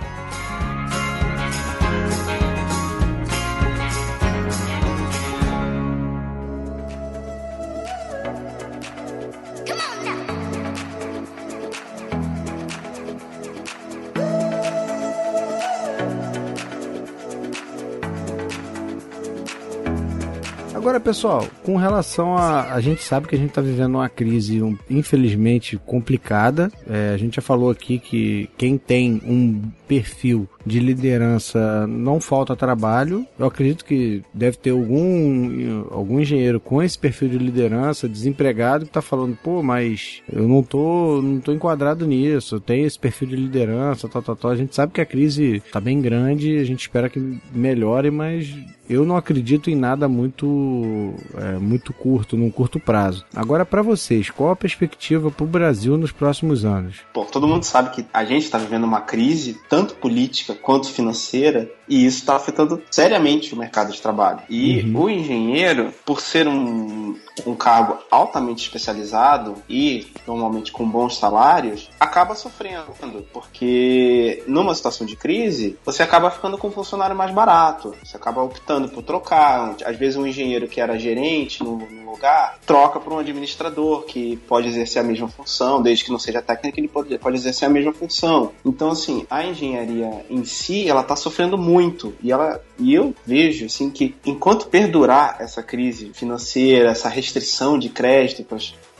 Agora, 20.82 21.00
pessoal, 21.00 21.48
com 21.64 21.78
relação 21.78 22.36
a. 22.36 22.74
A 22.74 22.82
gente 22.82 23.04
sabe 23.04 23.28
que 23.28 23.36
a 23.36 23.38
gente 23.38 23.50
está 23.50 23.62
vivendo 23.62 23.94
uma 23.94 24.10
crise, 24.10 24.64
um, 24.64 24.76
infelizmente, 24.90 25.78
complicada. 25.86 26.72
É, 26.90 27.12
a 27.14 27.18
gente 27.18 27.36
já 27.36 27.42
falou 27.44 27.70
aqui 27.70 28.00
que 28.00 28.50
quem 28.58 28.80
tem 28.80 29.22
um 29.24 29.62
perfil 29.88 30.50
de 30.66 30.80
liderança 30.80 31.88
não 31.88 32.20
falta 32.20 32.56
trabalho. 32.56 33.26
Eu 33.38 33.46
acredito 33.46 33.86
que 33.86 34.24
deve 34.34 34.58
ter 34.58 34.72
algum, 34.72 35.86
algum 35.92 36.20
engenheiro 36.20 36.60
com 36.60 36.82
esse 36.82 36.98
perfil 36.98 37.30
de 37.30 37.38
liderança, 37.38 38.08
desempregado, 38.08 38.86
que 38.86 38.90
está 38.90 39.02
falando, 39.02 39.38
pô, 39.42 39.62
mas 39.64 40.22
eu 40.32 40.48
não 40.48 40.64
tô, 40.64 41.22
não 41.22 41.40
tô 41.40 41.52
enquadrado 41.52 42.06
nisso, 42.06 42.56
eu 42.56 42.60
tenho 42.60 42.86
esse 42.86 43.00
perfil 43.00 43.30
de 43.30 43.36
liderança, 43.36 44.08
tal, 44.08 44.22
tal, 44.22 44.36
tal. 44.36 44.52
A 44.52 44.56
gente 44.56 44.76
sabe 44.76 44.94
que 44.94 45.02
a 45.02 45.06
crise 45.06 45.62
está 45.66 45.80
bem 45.80 46.02
grande, 46.02 46.58
a 46.58 46.64
gente 46.64 46.82
espera 46.82 47.10
que 47.10 47.40
melhore, 47.54 48.12
mas 48.12 48.54
eu 48.90 49.06
não 49.06 49.16
acredito 49.16 49.70
em 49.70 49.76
nada 49.76 50.08
muito 50.08 51.14
é, 51.36 51.58
muito 51.58 51.94
curto, 51.94 52.36
num 52.36 52.52
curto 52.52 52.80
prazo. 52.80 53.26
Agora, 53.34 53.66
para 53.66 53.82
vocês, 53.82 54.30
qual 54.30 54.52
a 54.52 54.56
perspectiva 54.56 55.32
para 55.32 55.44
o 55.44 55.48
Brasil 55.48 55.98
nos 55.98 56.12
próximos 56.12 56.66
anos? 56.66 56.98
Bom, 57.14 57.26
todo 57.26 57.48
mundo 57.48 57.64
sabe 57.64 57.92
que 57.92 58.06
a 58.14 58.26
gente 58.26 58.44
está 58.44 58.58
vivendo 58.58 58.84
uma 58.84 59.02
crise, 59.02 59.58
tanto 59.70 59.96
política 59.96 60.51
quanto 60.56 60.88
financeira, 60.92 61.72
e 61.92 62.06
isso 62.06 62.20
está 62.20 62.38
afetando 62.38 62.82
seriamente 62.90 63.54
o 63.54 63.58
mercado 63.58 63.92
de 63.92 64.02
trabalho. 64.02 64.40
E 64.50 64.80
uhum. 64.80 65.02
o 65.02 65.10
engenheiro, 65.10 65.94
por 66.06 66.22
ser 66.22 66.48
um, 66.48 67.20
um 67.46 67.54
cargo 67.54 67.98
altamente 68.10 68.64
especializado 68.64 69.56
e 69.68 70.08
normalmente 70.26 70.72
com 70.72 70.88
bons 70.88 71.18
salários, 71.18 71.90
acaba 72.00 72.34
sofrendo, 72.34 72.94
porque 73.34 74.42
numa 74.48 74.74
situação 74.74 75.06
de 75.06 75.18
crise, 75.18 75.78
você 75.84 76.02
acaba 76.02 76.32
ficando 76.32 76.58
com 76.58 76.70
um 76.70 76.72
funcionário 76.72 77.16
mais 77.16 77.34
barato, 77.34 77.94
você 78.02 78.16
acaba 78.16 78.42
optando 78.42 78.88
por 78.88 79.04
trocar. 79.04 79.76
Às 79.86 79.98
vezes, 79.98 80.16
um 80.16 80.26
engenheiro 80.26 80.70
que 80.70 80.80
era 80.80 80.98
gerente 80.98 81.62
no, 81.62 81.76
no 81.76 82.12
lugar 82.12 82.58
troca 82.66 83.02
por 83.02 83.12
um 83.12 83.20
administrador 83.20 84.04
que 84.04 84.38
pode 84.48 84.70
exercer 84.70 85.02
a 85.02 85.06
mesma 85.06 85.28
função, 85.28 85.82
desde 85.82 86.06
que 86.06 86.12
não 86.12 86.20
seja 86.20 86.42
técnico, 86.42 86.80
ele 86.80 86.88
pode, 86.88 87.18
pode 87.18 87.36
exercer 87.36 87.68
a 87.68 87.72
mesma 87.72 87.92
função. 87.92 88.54
Então, 88.64 88.92
assim, 88.92 89.26
a 89.30 89.44
engenharia 89.44 90.26
em 90.30 90.46
si, 90.46 90.88
ela 90.88 91.02
está 91.02 91.18
sofrendo 91.18 91.58
muito 91.58 91.81
muito. 91.82 92.14
E, 92.22 92.32
ela, 92.32 92.62
e 92.78 92.94
eu 92.94 93.14
vejo 93.26 93.66
assim 93.66 93.90
que 93.90 94.16
enquanto 94.26 94.68
perdurar 94.68 95.38
essa 95.40 95.64
crise 95.64 96.12
financeira, 96.14 96.92
essa 96.92 97.10
restrição 97.10 97.78
de 97.78 97.90
crédito 97.90 98.44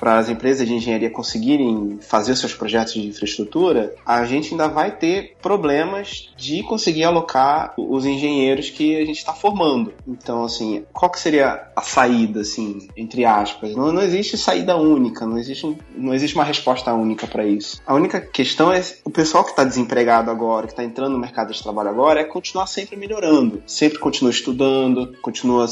as 0.02 0.30
empresas 0.30 0.68
de 0.68 0.74
engenharia 0.74 1.10
conseguirem 1.10 2.00
fazer 2.02 2.36
seus 2.36 2.54
projetos 2.54 2.94
de 2.94 3.08
infraestrutura, 3.08 3.94
a 4.06 4.26
gente 4.26 4.52
ainda 4.52 4.68
vai 4.68 4.92
ter 4.92 5.36
problemas 5.42 6.32
de 6.38 6.64
conseguir 6.64 7.04
alocar 7.04 7.74
os 7.78 8.06
engenheiros 8.06 8.70
que 8.70 8.96
a 8.96 9.06
gente 9.06 9.18
está 9.18 9.34
formando. 9.34 9.94
Então, 10.08 10.44
assim, 10.44 10.84
qual 10.92 11.12
que 11.12 11.20
seria 11.20 11.68
a 11.76 11.82
saída, 11.82 12.42
assim, 12.42 12.88
entre 12.96 13.26
aspas? 13.26 13.76
Não, 13.76 13.92
não 13.92 14.02
existe 14.02 14.38
saída 14.38 14.76
única, 14.76 15.26
não 15.26 15.38
existe, 15.38 15.78
não 15.96 16.14
existe 16.14 16.36
uma 16.36 16.44
resposta 16.44 16.94
única 16.94 17.28
para 17.28 17.46
isso. 17.46 17.82
A 17.86 17.94
única 17.94 18.20
questão 18.20 18.72
é 18.72 18.82
o 19.04 19.10
pessoal 19.10 19.44
que 19.44 19.52
está 19.52 19.64
desempregado 19.64 20.32
agora, 20.32 20.68
que 20.68 20.74
está 20.74 20.84
entrando 20.84 21.14
no 21.14 21.20
mercado 21.20 21.54
de 21.54 21.62
trabalho 21.62 21.90
agora, 21.90 22.22
é 22.22 22.24
continuar 22.24 22.68
sempre 22.68 22.96
melhorando, 22.96 23.62
sempre 23.66 24.00
continua 24.00 24.32
estudando, 24.32 25.16
continua 25.22 25.66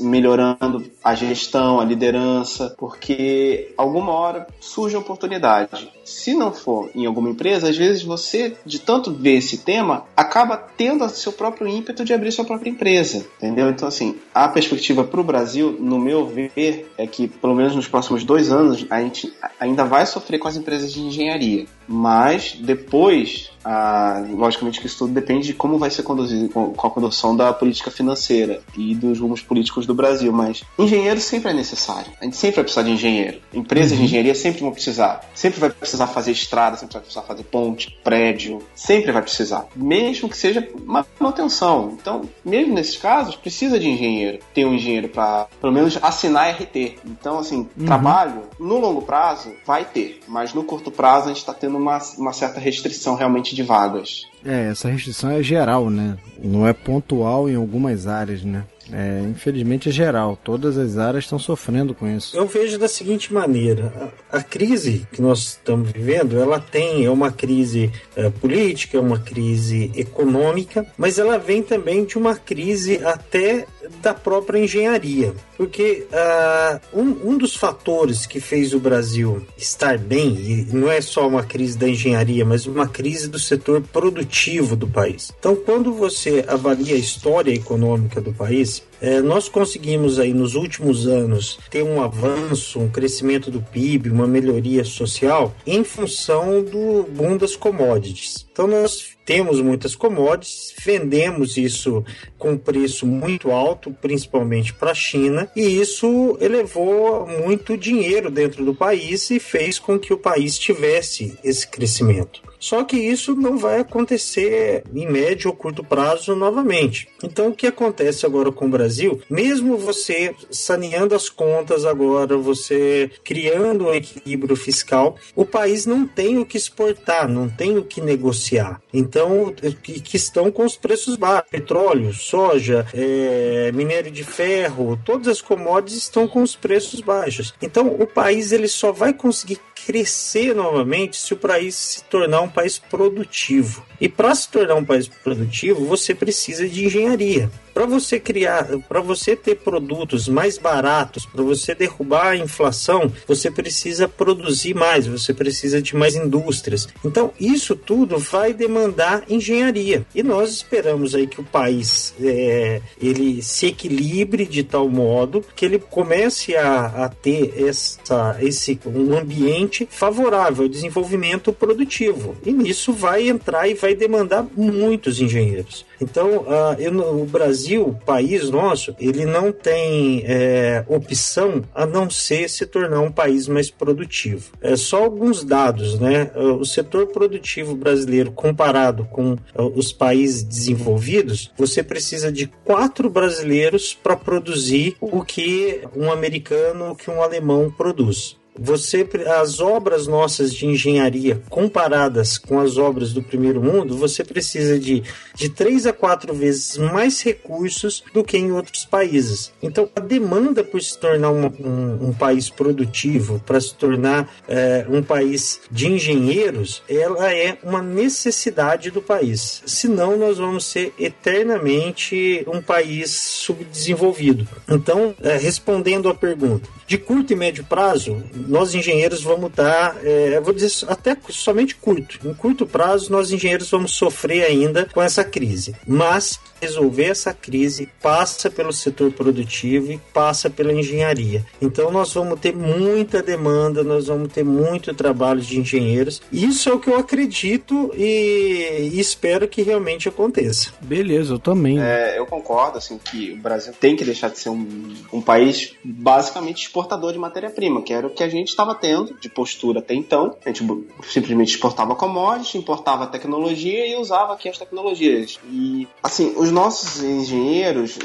melhorando 0.00 0.90
a 1.02 1.14
gestão, 1.14 1.80
a 1.80 1.84
liderança, 1.84 2.74
porque 2.78 3.59
alguma 3.76 4.12
hora 4.12 4.46
surge 4.60 4.96
a 4.96 4.98
oportunidade. 4.98 5.90
Se 6.10 6.34
não 6.34 6.52
for 6.52 6.90
em 6.94 7.06
alguma 7.06 7.30
empresa, 7.30 7.70
às 7.70 7.76
vezes 7.76 8.02
você, 8.02 8.56
de 8.66 8.80
tanto 8.80 9.12
ver 9.12 9.36
esse 9.36 9.58
tema, 9.58 10.04
acaba 10.16 10.56
tendo 10.56 11.08
seu 11.08 11.32
próprio 11.32 11.68
ímpeto 11.68 12.04
de 12.04 12.12
abrir 12.12 12.32
sua 12.32 12.44
própria 12.44 12.68
empresa, 12.68 13.24
entendeu? 13.38 13.70
Então, 13.70 13.86
assim, 13.86 14.16
a 14.34 14.48
perspectiva 14.48 15.04
para 15.04 15.20
o 15.20 15.24
Brasil, 15.24 15.76
no 15.78 15.98
meu 15.98 16.26
ver, 16.26 16.90
é 16.98 17.06
que 17.06 17.28
pelo 17.28 17.54
menos 17.54 17.76
nos 17.76 17.86
próximos 17.86 18.24
dois 18.24 18.50
anos 18.50 18.84
a 18.90 19.00
gente 19.00 19.32
ainda 19.58 19.84
vai 19.84 20.04
sofrer 20.04 20.38
com 20.38 20.48
as 20.48 20.56
empresas 20.56 20.92
de 20.92 21.00
engenharia, 21.00 21.66
mas 21.86 22.56
depois 22.60 23.50
ah, 23.64 24.24
logicamente 24.30 24.80
que 24.80 24.86
isso 24.86 24.98
tudo 24.98 25.12
depende 25.12 25.48
de 25.48 25.54
como 25.54 25.78
vai 25.78 25.90
ser 25.90 26.02
conduzido 26.02 26.48
com, 26.48 26.72
a 26.72 26.90
condução 26.90 27.36
da 27.36 27.52
política 27.52 27.90
financeira 27.90 28.62
e 28.76 28.94
dos 28.94 29.18
rumos 29.18 29.42
políticos 29.42 29.86
do 29.86 29.94
Brasil, 29.94 30.32
mas 30.32 30.62
engenheiro 30.78 31.20
sempre 31.20 31.50
é 31.50 31.54
necessário. 31.54 32.10
A 32.20 32.24
gente 32.24 32.36
sempre 32.36 32.56
vai 32.56 32.64
precisar 32.64 32.82
de 32.82 32.90
engenheiro. 32.90 33.40
Empresas 33.52 33.92
uhum. 33.92 33.98
de 33.98 34.04
engenharia 34.04 34.34
sempre 34.34 34.60
vão 34.60 34.72
precisar. 34.72 35.28
Sempre 35.34 35.60
vai 35.60 35.70
precisar 35.70 35.99
fazer 36.06 36.32
estrada, 36.32 36.76
sempre 36.76 36.94
vai 36.94 37.02
precisar 37.02 37.22
fazer 37.22 37.44
ponte, 37.44 37.98
prédio, 38.02 38.60
sempre 38.74 39.12
vai 39.12 39.22
precisar. 39.22 39.66
Mesmo 39.74 40.28
que 40.28 40.36
seja 40.36 40.66
manutenção. 40.84 41.96
Então, 42.00 42.22
mesmo 42.44 42.74
nesses 42.74 42.96
casos, 42.96 43.36
precisa 43.36 43.78
de 43.78 43.88
engenheiro. 43.88 44.38
Tem 44.54 44.64
um 44.64 44.74
engenheiro 44.74 45.08
para, 45.08 45.46
pelo 45.60 45.72
menos, 45.72 45.98
assinar 46.02 46.50
RT. 46.50 46.98
Então, 47.04 47.38
assim, 47.38 47.68
uhum. 47.78 47.86
trabalho, 47.86 48.42
no 48.58 48.78
longo 48.78 49.02
prazo, 49.02 49.52
vai 49.66 49.84
ter. 49.84 50.20
Mas 50.26 50.54
no 50.54 50.64
curto 50.64 50.90
prazo, 50.90 51.26
a 51.26 51.28
gente 51.28 51.38
está 51.38 51.54
tendo 51.54 51.76
uma, 51.76 51.98
uma 52.18 52.32
certa 52.32 52.60
restrição 52.60 53.14
realmente 53.14 53.54
de 53.54 53.62
vagas. 53.62 54.26
É, 54.44 54.70
essa 54.70 54.88
restrição 54.88 55.30
é 55.30 55.42
geral, 55.42 55.90
né? 55.90 56.16
Não 56.42 56.66
é 56.66 56.72
pontual 56.72 57.48
em 57.48 57.56
algumas 57.56 58.06
áreas, 58.06 58.42
né? 58.42 58.64
É, 58.92 59.22
infelizmente 59.28 59.88
é 59.88 59.92
geral, 59.92 60.38
todas 60.42 60.76
as 60.76 60.98
áreas 60.98 61.24
estão 61.24 61.38
sofrendo 61.38 61.94
com 61.94 62.08
isso. 62.08 62.36
Eu 62.36 62.46
vejo 62.46 62.78
da 62.78 62.88
seguinte 62.88 63.32
maneira: 63.32 64.12
a, 64.30 64.38
a 64.38 64.42
crise 64.42 65.06
que 65.12 65.22
nós 65.22 65.40
estamos 65.40 65.90
vivendo, 65.90 66.38
ela 66.38 66.60
tem 66.60 67.04
é 67.04 67.10
uma 67.10 67.30
crise 67.30 67.90
é, 68.16 68.28
política, 68.30 68.96
é 68.96 69.00
uma 69.00 69.18
crise 69.18 69.90
econômica, 69.94 70.86
mas 70.96 71.18
ela 71.18 71.38
vem 71.38 71.62
também 71.62 72.04
de 72.04 72.18
uma 72.18 72.34
crise 72.34 73.04
até 73.04 73.66
da 74.02 74.14
própria 74.14 74.58
engenharia, 74.58 75.34
porque 75.56 76.06
uh, 76.12 76.80
um, 76.98 77.32
um 77.32 77.38
dos 77.38 77.56
fatores 77.56 78.26
que 78.26 78.40
fez 78.40 78.74
o 78.74 78.80
Brasil 78.80 79.46
estar 79.56 79.98
bem 79.98 80.34
e 80.36 80.66
não 80.72 80.90
é 80.90 81.00
só 81.00 81.26
uma 81.26 81.42
crise 81.42 81.78
da 81.78 81.88
engenharia, 81.88 82.44
mas 82.44 82.66
uma 82.66 82.86
crise 82.86 83.28
do 83.28 83.38
setor 83.38 83.82
produtivo 83.82 84.76
do 84.76 84.86
país. 84.86 85.32
Então, 85.38 85.56
quando 85.56 85.92
você 85.92 86.44
avalia 86.46 86.94
a 86.94 86.98
história 86.98 87.52
econômica 87.52 88.20
do 88.20 88.32
país, 88.32 88.82
é, 89.00 89.20
nós 89.20 89.48
conseguimos 89.48 90.18
aí 90.18 90.34
nos 90.34 90.54
últimos 90.54 91.06
anos 91.06 91.58
ter 91.70 91.82
um 91.82 92.02
avanço, 92.02 92.78
um 92.78 92.88
crescimento 92.88 93.50
do 93.50 93.62
PIB, 93.62 94.10
uma 94.10 94.26
melhoria 94.26 94.84
social 94.84 95.54
em 95.66 95.82
função 95.82 96.62
do 96.62 97.04
boom 97.04 97.36
das 97.36 97.56
commodities. 97.56 98.46
Então 98.52 98.66
nós 98.66 99.16
temos 99.24 99.60
muitas 99.60 99.94
commodities, 99.94 100.74
vendemos 100.84 101.56
isso 101.56 102.04
com 102.36 102.58
preço 102.58 103.06
muito 103.06 103.50
alto, 103.50 103.90
principalmente 104.02 104.74
para 104.74 104.90
a 104.90 104.94
China, 104.94 105.50
e 105.54 105.80
isso 105.80 106.36
elevou 106.40 107.26
muito 107.26 107.76
dinheiro 107.76 108.30
dentro 108.30 108.64
do 108.64 108.74
país 108.74 109.30
e 109.30 109.38
fez 109.38 109.78
com 109.78 109.98
que 109.98 110.12
o 110.12 110.18
país 110.18 110.58
tivesse 110.58 111.38
esse 111.44 111.66
crescimento. 111.66 112.42
Só 112.60 112.84
que 112.84 112.96
isso 112.98 113.34
não 113.34 113.56
vai 113.56 113.80
acontecer 113.80 114.84
em 114.94 115.10
médio 115.10 115.50
ou 115.50 115.56
curto 115.56 115.82
prazo 115.82 116.36
novamente. 116.36 117.08
Então, 117.24 117.48
o 117.48 117.54
que 117.54 117.66
acontece 117.66 118.26
agora 118.26 118.52
com 118.52 118.66
o 118.66 118.68
Brasil? 118.68 118.89
Mesmo 119.28 119.76
você 119.76 120.34
saneando 120.50 121.14
as 121.14 121.28
contas 121.28 121.84
agora, 121.84 122.36
você 122.36 123.10
criando 123.24 123.86
um 123.86 123.94
equilíbrio 123.94 124.56
fiscal, 124.56 125.16
o 125.34 125.44
país 125.44 125.86
não 125.86 126.06
tem 126.06 126.38
o 126.38 126.46
que 126.46 126.56
exportar, 126.56 127.28
não 127.28 127.48
tem 127.48 127.78
o 127.78 127.84
que 127.84 128.00
negociar. 128.00 128.80
Então, 128.92 129.54
que 129.82 130.16
estão 130.16 130.50
com 130.50 130.64
os 130.64 130.76
preços 130.76 131.16
baixos: 131.16 131.50
petróleo, 131.50 132.12
soja, 132.12 132.86
é, 132.92 133.70
minério 133.72 134.10
de 134.10 134.24
ferro, 134.24 134.98
todas 135.04 135.28
as 135.28 135.40
commodities 135.40 136.02
estão 136.02 136.26
com 136.26 136.42
os 136.42 136.56
preços 136.56 137.00
baixos. 137.00 137.54
Então, 137.62 137.88
o 137.88 138.06
país 138.06 138.52
ele 138.52 138.68
só 138.68 138.92
vai 138.92 139.12
conseguir 139.12 139.58
crescer 139.86 140.54
novamente 140.54 141.16
se 141.16 141.32
o 141.32 141.36
país 141.36 141.74
se 141.74 142.04
tornar 142.04 142.42
um 142.42 142.48
país 142.48 142.78
produtivo. 142.78 143.84
E 144.00 144.08
para 144.08 144.34
se 144.34 144.48
tornar 144.48 144.74
um 144.74 144.84
país 144.84 145.08
produtivo, 145.08 145.84
você 145.84 146.14
precisa 146.14 146.68
de 146.68 146.84
engenharia. 146.84 147.50
Para 147.72 147.86
você 147.86 148.18
criar, 148.18 148.66
para 148.88 149.00
você 149.00 149.34
ter 149.36 149.56
produtos 149.56 150.28
mais 150.28 150.58
baratos, 150.58 151.26
para 151.26 151.42
você 151.42 151.74
derrubar 151.74 152.28
a 152.28 152.36
inflação, 152.36 153.10
você 153.26 153.50
precisa 153.50 154.08
produzir 154.08 154.74
mais, 154.74 155.06
você 155.06 155.32
precisa 155.32 155.80
de 155.80 155.96
mais 155.96 156.14
indústrias. 156.14 156.88
Então, 157.04 157.32
isso 157.38 157.74
tudo 157.74 158.18
vai 158.18 158.52
demandar 158.52 159.24
engenharia. 159.28 160.04
E 160.14 160.22
nós 160.22 160.50
esperamos 160.50 161.14
aí 161.14 161.26
que 161.26 161.40
o 161.40 161.44
país 161.44 162.14
é, 162.20 162.80
ele 163.00 163.42
se 163.42 163.66
equilibre 163.66 164.46
de 164.46 164.62
tal 164.62 164.88
modo 164.88 165.44
que 165.54 165.64
ele 165.64 165.78
comece 165.78 166.56
a, 166.56 166.86
a 167.04 167.08
ter 167.08 167.54
essa, 167.56 168.36
esse 168.40 168.78
um 168.86 169.16
ambiente 169.16 169.88
favorável 169.90 170.64
ao 170.64 170.68
desenvolvimento 170.68 171.52
produtivo. 171.52 172.36
E 172.44 172.52
nisso 172.52 172.92
vai 172.92 173.28
entrar 173.28 173.68
e 173.68 173.74
vai 173.74 173.94
demandar 173.94 174.46
muitos 174.56 175.20
engenheiros. 175.20 175.84
Então, 176.00 176.38
uh, 176.38 176.74
eu, 176.78 176.92
o 177.20 177.26
Brasil, 177.26 177.96
país 178.06 178.48
nosso, 178.50 178.94
ele 178.98 179.24
não 179.26 179.52
tem 179.52 180.22
é, 180.26 180.84
opção 180.88 181.62
a 181.74 181.84
não 181.84 182.08
ser 182.08 182.48
se 182.48 182.66
tornar 182.66 183.00
um 183.00 183.12
país 183.12 183.46
mais 183.46 183.70
produtivo. 183.70 184.50
É 184.60 184.76
só 184.76 185.04
alguns 185.04 185.44
dados, 185.44 185.98
né? 185.98 186.30
O 186.34 186.64
setor 186.64 187.08
produtivo 187.08 187.74
brasileiro 187.74 188.32
comparado 188.32 189.04
com 189.04 189.36
os 189.54 189.92
países 189.92 190.42
desenvolvidos, 190.42 191.52
você 191.56 191.82
precisa 191.82 192.32
de 192.32 192.46
quatro 192.64 193.10
brasileiros 193.10 193.94
para 193.94 194.16
produzir 194.16 194.96
o 195.00 195.22
que 195.24 195.82
um 195.94 196.10
americano, 196.10 196.90
o 196.90 196.96
que 196.96 197.10
um 197.10 197.22
alemão 197.22 197.70
produz 197.70 198.39
você 198.58 199.06
as 199.40 199.60
obras 199.60 200.06
nossas 200.06 200.52
de 200.54 200.66
engenharia 200.66 201.42
comparadas 201.48 202.38
com 202.38 202.60
as 202.60 202.76
obras 202.76 203.12
do 203.12 203.22
primeiro 203.22 203.62
mundo, 203.62 203.96
você 203.96 204.24
precisa 204.24 204.78
de 204.78 205.02
de 205.40 205.48
três 205.48 205.86
a 205.86 205.92
quatro 205.92 206.34
vezes 206.34 206.76
mais 206.76 207.22
recursos 207.22 208.04
do 208.12 208.22
que 208.22 208.36
em 208.36 208.52
outros 208.52 208.84
países. 208.84 209.52
Então, 209.62 209.88
a 209.96 210.00
demanda 210.00 210.62
por 210.62 210.82
se 210.82 210.98
tornar 210.98 211.30
um, 211.30 211.46
um, 211.46 212.08
um 212.08 212.12
país 212.12 212.50
produtivo, 212.50 213.42
para 213.46 213.58
se 213.58 213.74
tornar 213.74 214.30
é, 214.46 214.84
um 214.88 215.02
país 215.02 215.62
de 215.70 215.88
engenheiros, 215.88 216.82
ela 216.88 217.32
é 217.32 217.56
uma 217.62 217.80
necessidade 217.80 218.90
do 218.90 219.00
país. 219.00 219.62
Senão, 219.64 220.18
nós 220.18 220.36
vamos 220.36 220.66
ser 220.66 220.92
eternamente 220.98 222.44
um 222.46 222.60
país 222.60 223.10
subdesenvolvido. 223.10 224.46
Então, 224.68 225.14
é, 225.22 225.38
respondendo 225.38 226.08
à 226.10 226.14
pergunta, 226.14 226.68
de 226.86 226.98
curto 226.98 227.32
e 227.32 227.36
médio 227.36 227.64
prazo, 227.64 228.22
nós 228.50 228.74
engenheiros 228.74 229.22
vamos 229.22 229.52
dar, 229.52 229.96
é, 230.04 230.40
vou 230.40 230.52
dizer 230.52 230.70
até 230.88 231.16
somente 231.30 231.74
curto. 231.76 232.18
Em 232.24 232.34
curto 232.34 232.66
prazo, 232.66 233.10
nós 233.10 233.30
engenheiros 233.30 233.70
vamos 233.70 233.92
sofrer 233.92 234.44
ainda 234.44 234.88
com 234.92 235.00
essa 235.00 235.24
crise. 235.24 235.74
Mas 235.86 236.40
resolver 236.60 237.04
essa 237.04 237.32
crise 237.32 237.88
passa 238.02 238.50
pelo 238.50 238.72
setor 238.72 239.10
produtivo 239.12 239.92
e 239.92 239.98
passa 240.12 240.50
pela 240.50 240.72
engenharia. 240.72 241.44
Então 241.60 241.90
nós 241.90 242.12
vamos 242.12 242.38
ter 242.38 242.54
muita 242.54 243.22
demanda, 243.22 243.82
nós 243.82 244.06
vamos 244.06 244.32
ter 244.32 244.44
muito 244.44 244.92
trabalho 244.92 245.40
de 245.40 245.58
engenheiros. 245.58 246.20
Isso 246.30 246.68
é 246.68 246.72
o 246.72 246.78
que 246.78 246.90
eu 246.90 246.96
acredito 246.96 247.92
e, 247.96 248.90
e 248.92 249.00
espero 249.00 249.48
que 249.48 249.62
realmente 249.62 250.08
aconteça. 250.08 250.72
Beleza, 250.80 251.34
eu 251.34 251.38
também. 251.38 251.80
É, 251.80 252.18
eu 252.18 252.26
concordo 252.26 252.78
assim 252.78 252.98
que 252.98 253.32
o 253.32 253.36
Brasil 253.36 253.72
tem 253.78 253.96
que 253.96 254.04
deixar 254.04 254.28
de 254.28 254.38
ser 254.38 254.50
um, 254.50 254.94
um 255.12 255.22
país 255.22 255.74
basicamente 255.82 256.62
exportador 256.62 257.12
de 257.12 257.18
matéria-prima, 257.18 257.82
que 257.82 257.92
era 257.92 258.06
o 258.06 258.10
que 258.10 258.22
a 258.22 258.28
gente 258.30 258.48
estava 258.48 258.74
tendo 258.74 259.14
de 259.14 259.28
postura 259.28 259.80
até 259.80 259.94
então. 259.94 260.36
A 260.44 260.48
gente 260.48 260.64
simplesmente 261.04 261.54
exportava 261.54 261.94
commodities, 261.94 262.54
importava 262.54 263.06
tecnologia 263.06 263.86
e 263.86 263.96
usava 263.96 264.32
aqui 264.32 264.48
as 264.48 264.58
tecnologias. 264.58 265.38
E 265.44 265.86
assim, 266.02 266.34
os 266.36 266.50
nossos 266.50 267.02
engenheiros, 267.02 267.98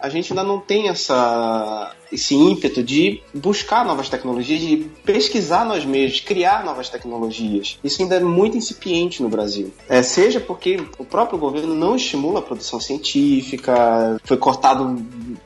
a 0.00 0.08
gente 0.08 0.32
ainda 0.32 0.44
não 0.44 0.58
tem 0.58 0.88
essa, 0.88 1.92
esse 2.12 2.34
ímpeto 2.34 2.82
de 2.82 3.20
buscar 3.34 3.84
novas 3.84 4.08
tecnologias, 4.08 4.60
de 4.60 4.76
pesquisar 5.04 5.64
nós 5.64 5.84
mesmos, 5.84 6.20
criar 6.20 6.64
novas 6.64 6.88
tecnologias. 6.88 7.78
Isso 7.82 8.02
ainda 8.02 8.16
é 8.16 8.20
muito 8.20 8.56
incipiente 8.56 9.22
no 9.22 9.28
Brasil. 9.28 9.72
É, 9.88 10.02
seja 10.02 10.40
porque 10.40 10.80
o 10.98 11.04
próprio 11.04 11.38
governo 11.38 11.74
não 11.74 11.96
estimula 11.96 12.40
a 12.40 12.42
produção 12.42 12.80
científica, 12.80 14.20
foi 14.24 14.36
cortado 14.36 15.04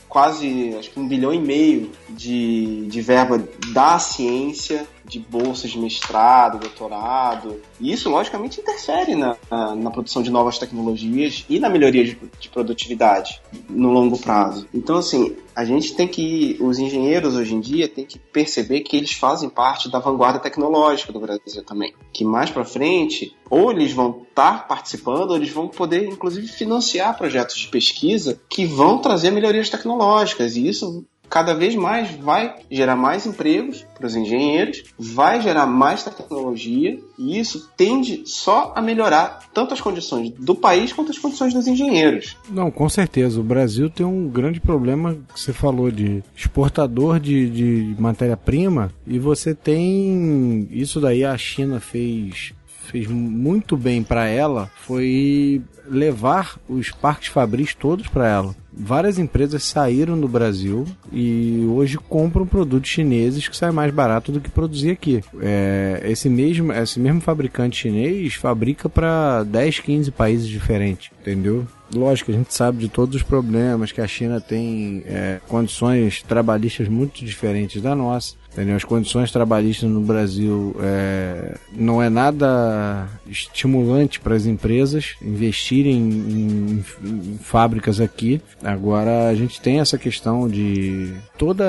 quase 0.08 0.74
acho 0.78 0.90
que 0.90 1.00
um 1.00 1.08
bilhão 1.08 1.32
e 1.32 1.38
meio 1.38 1.90
de, 2.10 2.86
de 2.86 3.00
verba 3.00 3.42
da 3.72 3.98
ciência 3.98 4.86
de 5.04 5.18
bolsas 5.18 5.70
de 5.70 5.78
mestrado, 5.78 6.58
doutorado. 6.58 7.60
E 7.80 7.92
isso, 7.92 8.08
logicamente, 8.10 8.60
interfere 8.60 9.14
na, 9.14 9.36
na, 9.76 9.90
produção 9.90 10.22
de 10.22 10.30
novas 10.30 10.58
tecnologias 10.58 11.44
e 11.48 11.58
na 11.58 11.68
melhoria 11.68 12.04
de, 12.04 12.18
de, 12.38 12.48
produtividade 12.48 13.40
no 13.68 13.90
longo 13.90 14.18
prazo. 14.18 14.66
Então, 14.72 14.96
assim, 14.96 15.36
a 15.54 15.64
gente 15.64 15.94
tem 15.94 16.08
que, 16.08 16.56
os 16.60 16.78
engenheiros 16.78 17.34
hoje 17.34 17.54
em 17.54 17.60
dia, 17.60 17.88
tem 17.88 18.04
que 18.04 18.18
perceber 18.18 18.80
que 18.80 18.96
eles 18.96 19.12
fazem 19.12 19.48
parte 19.48 19.90
da 19.90 19.98
vanguarda 19.98 20.38
tecnológica 20.38 21.12
do 21.12 21.20
Brasil 21.20 21.62
também. 21.64 21.94
Que 22.12 22.24
mais 22.24 22.50
para 22.50 22.64
frente, 22.64 23.36
ou 23.50 23.70
eles 23.70 23.92
vão 23.92 24.24
estar 24.28 24.58
tá 24.58 24.64
participando, 24.64 25.30
ou 25.30 25.36
eles 25.36 25.50
vão 25.50 25.68
poder, 25.68 26.06
inclusive, 26.06 26.46
financiar 26.46 27.16
projetos 27.16 27.56
de 27.56 27.68
pesquisa 27.68 28.40
que 28.48 28.64
vão 28.64 28.98
trazer 28.98 29.30
melhorias 29.30 29.68
tecnológicas. 29.68 30.56
E 30.56 30.66
isso 30.66 31.04
cada 31.32 31.54
vez 31.54 31.74
mais 31.74 32.10
vai 32.10 32.56
gerar 32.70 32.94
mais 32.94 33.24
empregos 33.24 33.86
para 33.94 34.06
os 34.06 34.14
engenheiros, 34.14 34.82
vai 34.98 35.40
gerar 35.40 35.64
mais 35.64 36.04
tecnologia 36.04 36.98
e 37.18 37.40
isso 37.40 37.70
tende 37.74 38.22
só 38.26 38.74
a 38.76 38.82
melhorar 38.82 39.48
tanto 39.54 39.72
as 39.72 39.80
condições 39.80 40.30
do 40.38 40.54
país 40.54 40.92
quanto 40.92 41.10
as 41.10 41.18
condições 41.18 41.54
dos 41.54 41.66
engenheiros. 41.66 42.36
Não, 42.50 42.70
com 42.70 42.86
certeza. 42.86 43.40
O 43.40 43.44
Brasil 43.44 43.88
tem 43.88 44.04
um 44.04 44.28
grande 44.28 44.60
problema 44.60 45.16
que 45.32 45.40
você 45.40 45.54
falou 45.54 45.90
de 45.90 46.22
exportador 46.36 47.18
de, 47.18 47.48
de 47.48 47.96
matéria-prima 47.98 48.92
e 49.06 49.18
você 49.18 49.54
tem 49.54 50.68
isso 50.70 51.00
daí 51.00 51.24
a 51.24 51.38
China 51.38 51.80
fez 51.80 52.52
fez 52.92 53.06
muito 53.06 53.74
bem 53.74 54.02
para 54.02 54.28
ela 54.28 54.70
foi 54.76 55.62
levar 55.88 56.58
os 56.68 56.90
parques 56.90 57.28
fabris 57.28 57.74
todos 57.74 58.06
para 58.06 58.28
ela. 58.28 58.54
Várias 58.72 59.18
empresas 59.18 59.64
saíram 59.64 60.18
do 60.18 60.28
Brasil 60.28 60.86
e 61.10 61.66
hoje 61.68 61.98
compram 61.98 62.46
produtos 62.46 62.90
chineses 62.90 63.48
que 63.48 63.56
saem 63.56 63.72
mais 63.72 63.92
barato 63.92 64.30
do 64.30 64.40
que 64.40 64.50
produzir 64.50 64.90
aqui. 64.90 65.22
É, 65.40 66.02
esse, 66.04 66.28
mesmo, 66.28 66.72
esse 66.72 67.00
mesmo 67.00 67.20
fabricante 67.20 67.80
chinês 67.80 68.34
fabrica 68.34 68.88
para 68.88 69.42
10, 69.44 69.80
15 69.80 70.10
países 70.10 70.48
diferentes, 70.48 71.10
entendeu? 71.20 71.66
Lógico, 71.94 72.30
a 72.30 72.34
gente 72.34 72.54
sabe 72.54 72.78
de 72.78 72.88
todos 72.88 73.16
os 73.16 73.22
problemas 73.22 73.92
que 73.92 74.00
a 74.00 74.06
China 74.06 74.40
tem 74.40 75.02
é, 75.06 75.40
condições 75.46 76.22
trabalhistas 76.22 76.88
muito 76.88 77.22
diferentes 77.24 77.82
da 77.82 77.94
nossa. 77.94 78.41
Entendeu? 78.52 78.76
As 78.76 78.84
condições 78.84 79.32
trabalhistas 79.32 79.88
no 79.88 80.02
Brasil 80.02 80.76
é, 80.80 81.56
não 81.74 82.02
é 82.02 82.10
nada 82.10 83.08
estimulante 83.26 84.20
para 84.20 84.34
as 84.34 84.44
empresas 84.44 85.14
investirem 85.22 85.96
em, 85.96 86.04
em, 86.10 86.84
em, 87.02 87.38
fábricas 87.38 87.98
aqui. 87.98 88.42
Agora 88.62 89.28
a 89.28 89.34
gente 89.34 89.58
tem 89.58 89.80
essa 89.80 89.96
questão 89.96 90.46
de 90.48 91.14
todo 91.38 91.62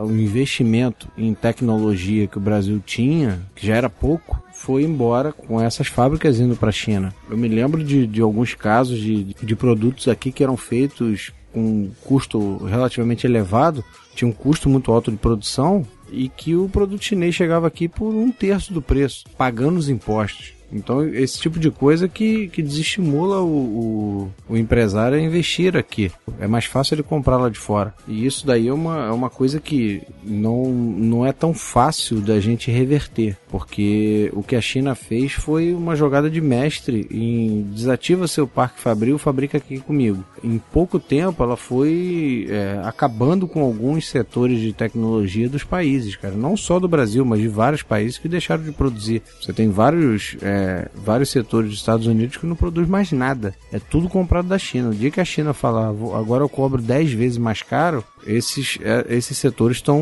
o 0.00 0.10
investimento 0.12 1.08
em 1.18 1.34
tecnologia 1.34 2.28
que 2.28 2.38
o 2.38 2.40
Brasil 2.40 2.80
tinha, 2.86 3.40
que 3.56 3.66
já 3.66 3.74
era 3.74 3.90
pouco, 3.90 4.40
foi 4.52 4.84
embora 4.84 5.32
com 5.32 5.60
essas 5.60 5.88
fábricas 5.88 6.38
indo 6.38 6.54
para 6.54 6.68
a 6.68 6.72
China. 6.72 7.12
Eu 7.28 7.36
me 7.36 7.48
lembro 7.48 7.82
de, 7.82 8.06
de 8.06 8.20
alguns 8.20 8.54
casos 8.54 9.00
de, 9.00 9.34
de 9.42 9.56
produtos 9.56 10.06
aqui 10.06 10.30
que 10.30 10.44
eram 10.44 10.56
feitos 10.56 11.32
com 11.52 11.60
um 11.60 11.90
custo 12.04 12.58
relativamente 12.64 13.26
elevado, 13.26 13.84
tinha 14.14 14.28
um 14.28 14.32
custo 14.32 14.68
muito 14.68 14.90
alto 14.90 15.10
de 15.10 15.16
produção 15.16 15.86
e 16.12 16.28
que 16.28 16.54
o 16.54 16.68
produto 16.68 17.04
chinês 17.04 17.34
chegava 17.34 17.66
aqui 17.66 17.88
por 17.88 18.14
um 18.14 18.30
terço 18.30 18.72
do 18.72 18.82
preço, 18.82 19.24
pagando 19.36 19.78
os 19.78 19.88
impostos. 19.88 20.52
Então, 20.72 21.06
esse 21.06 21.38
tipo 21.38 21.58
de 21.58 21.70
coisa 21.70 22.08
que, 22.08 22.48
que 22.48 22.62
desestimula 22.62 23.40
o, 23.40 23.46
o, 23.46 24.30
o, 24.48 24.56
empresário 24.56 25.18
a 25.18 25.20
investir 25.20 25.76
aqui. 25.76 26.10
É 26.40 26.46
mais 26.46 26.64
fácil 26.64 26.94
ele 26.94 27.02
comprar 27.02 27.36
lá 27.36 27.48
de 27.48 27.58
fora. 27.58 27.94
E 28.08 28.24
isso 28.24 28.46
daí 28.46 28.68
é 28.68 28.72
uma, 28.72 29.06
é 29.06 29.10
uma 29.10 29.28
coisa 29.28 29.60
que 29.60 30.02
não, 30.24 30.66
não 30.72 31.26
é 31.26 31.32
tão 31.32 31.52
fácil 31.52 32.20
da 32.20 32.40
gente 32.40 32.70
reverter. 32.70 33.36
Porque 33.48 34.30
o 34.32 34.42
que 34.42 34.56
a 34.56 34.60
China 34.60 34.94
fez 34.94 35.32
foi 35.32 35.74
uma 35.74 35.94
jogada 35.94 36.30
de 36.30 36.40
mestre 36.40 37.06
em 37.10 37.62
desativa 37.74 38.26
seu 38.26 38.46
parque 38.46 38.80
fabril, 38.80 39.18
fabrica 39.18 39.58
aqui 39.58 39.78
comigo. 39.78 40.24
Em 40.42 40.58
pouco 40.58 40.98
tempo, 40.98 41.42
ela 41.42 41.56
foi 41.56 42.46
é, 42.48 42.80
acabando 42.84 43.46
com 43.46 43.62
alguns 43.62 44.08
setores 44.08 44.58
de 44.58 44.72
tecnologia 44.72 45.48
dos 45.48 45.64
países, 45.64 46.16
cara. 46.16 46.34
Não 46.34 46.56
só 46.56 46.80
do 46.80 46.88
Brasil, 46.88 47.24
mas 47.24 47.40
de 47.40 47.48
vários 47.48 47.82
países 47.82 48.18
que 48.18 48.28
deixaram 48.28 48.62
de 48.62 48.72
produzir. 48.72 49.22
Você 49.40 49.52
tem 49.52 49.68
vários. 49.70 50.36
É, 50.40 50.61
vários 50.94 51.30
setores 51.30 51.70
dos 51.70 51.78
Estados 51.78 52.06
Unidos 52.06 52.36
que 52.36 52.46
não 52.46 52.56
produz 52.56 52.88
mais 52.88 53.12
nada. 53.12 53.54
É 53.72 53.78
tudo 53.78 54.08
comprado 54.08 54.48
da 54.48 54.58
China. 54.58 54.90
O 54.90 54.94
dia 54.94 55.10
que 55.10 55.20
a 55.20 55.24
China 55.24 55.52
falar, 55.52 55.88
agora 55.88 56.44
eu 56.44 56.48
cobro 56.48 56.80
10 56.80 57.12
vezes 57.12 57.38
mais 57.38 57.62
caro, 57.62 58.04
esses, 58.26 58.78
é, 58.82 59.06
esses 59.08 59.36
setores 59.36 59.78
estão 59.78 60.00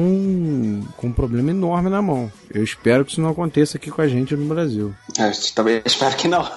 com 0.97 1.09
um 1.09 1.13
problema 1.13 1.51
enorme 1.51 1.89
na 1.89 2.03
mão. 2.03 2.31
Eu 2.53 2.63
espero 2.63 3.05
que 3.05 3.13
isso 3.13 3.21
não 3.21 3.31
aconteça 3.31 3.77
aqui 3.77 3.91
com 3.91 4.03
a 4.03 4.09
gente 4.09 4.35
no 4.37 4.47
Brasil. 4.47 4.95
É, 5.19 5.31
também 5.55 5.81
espero 5.87 6.17
que 6.17 6.29
não. 6.29 6.49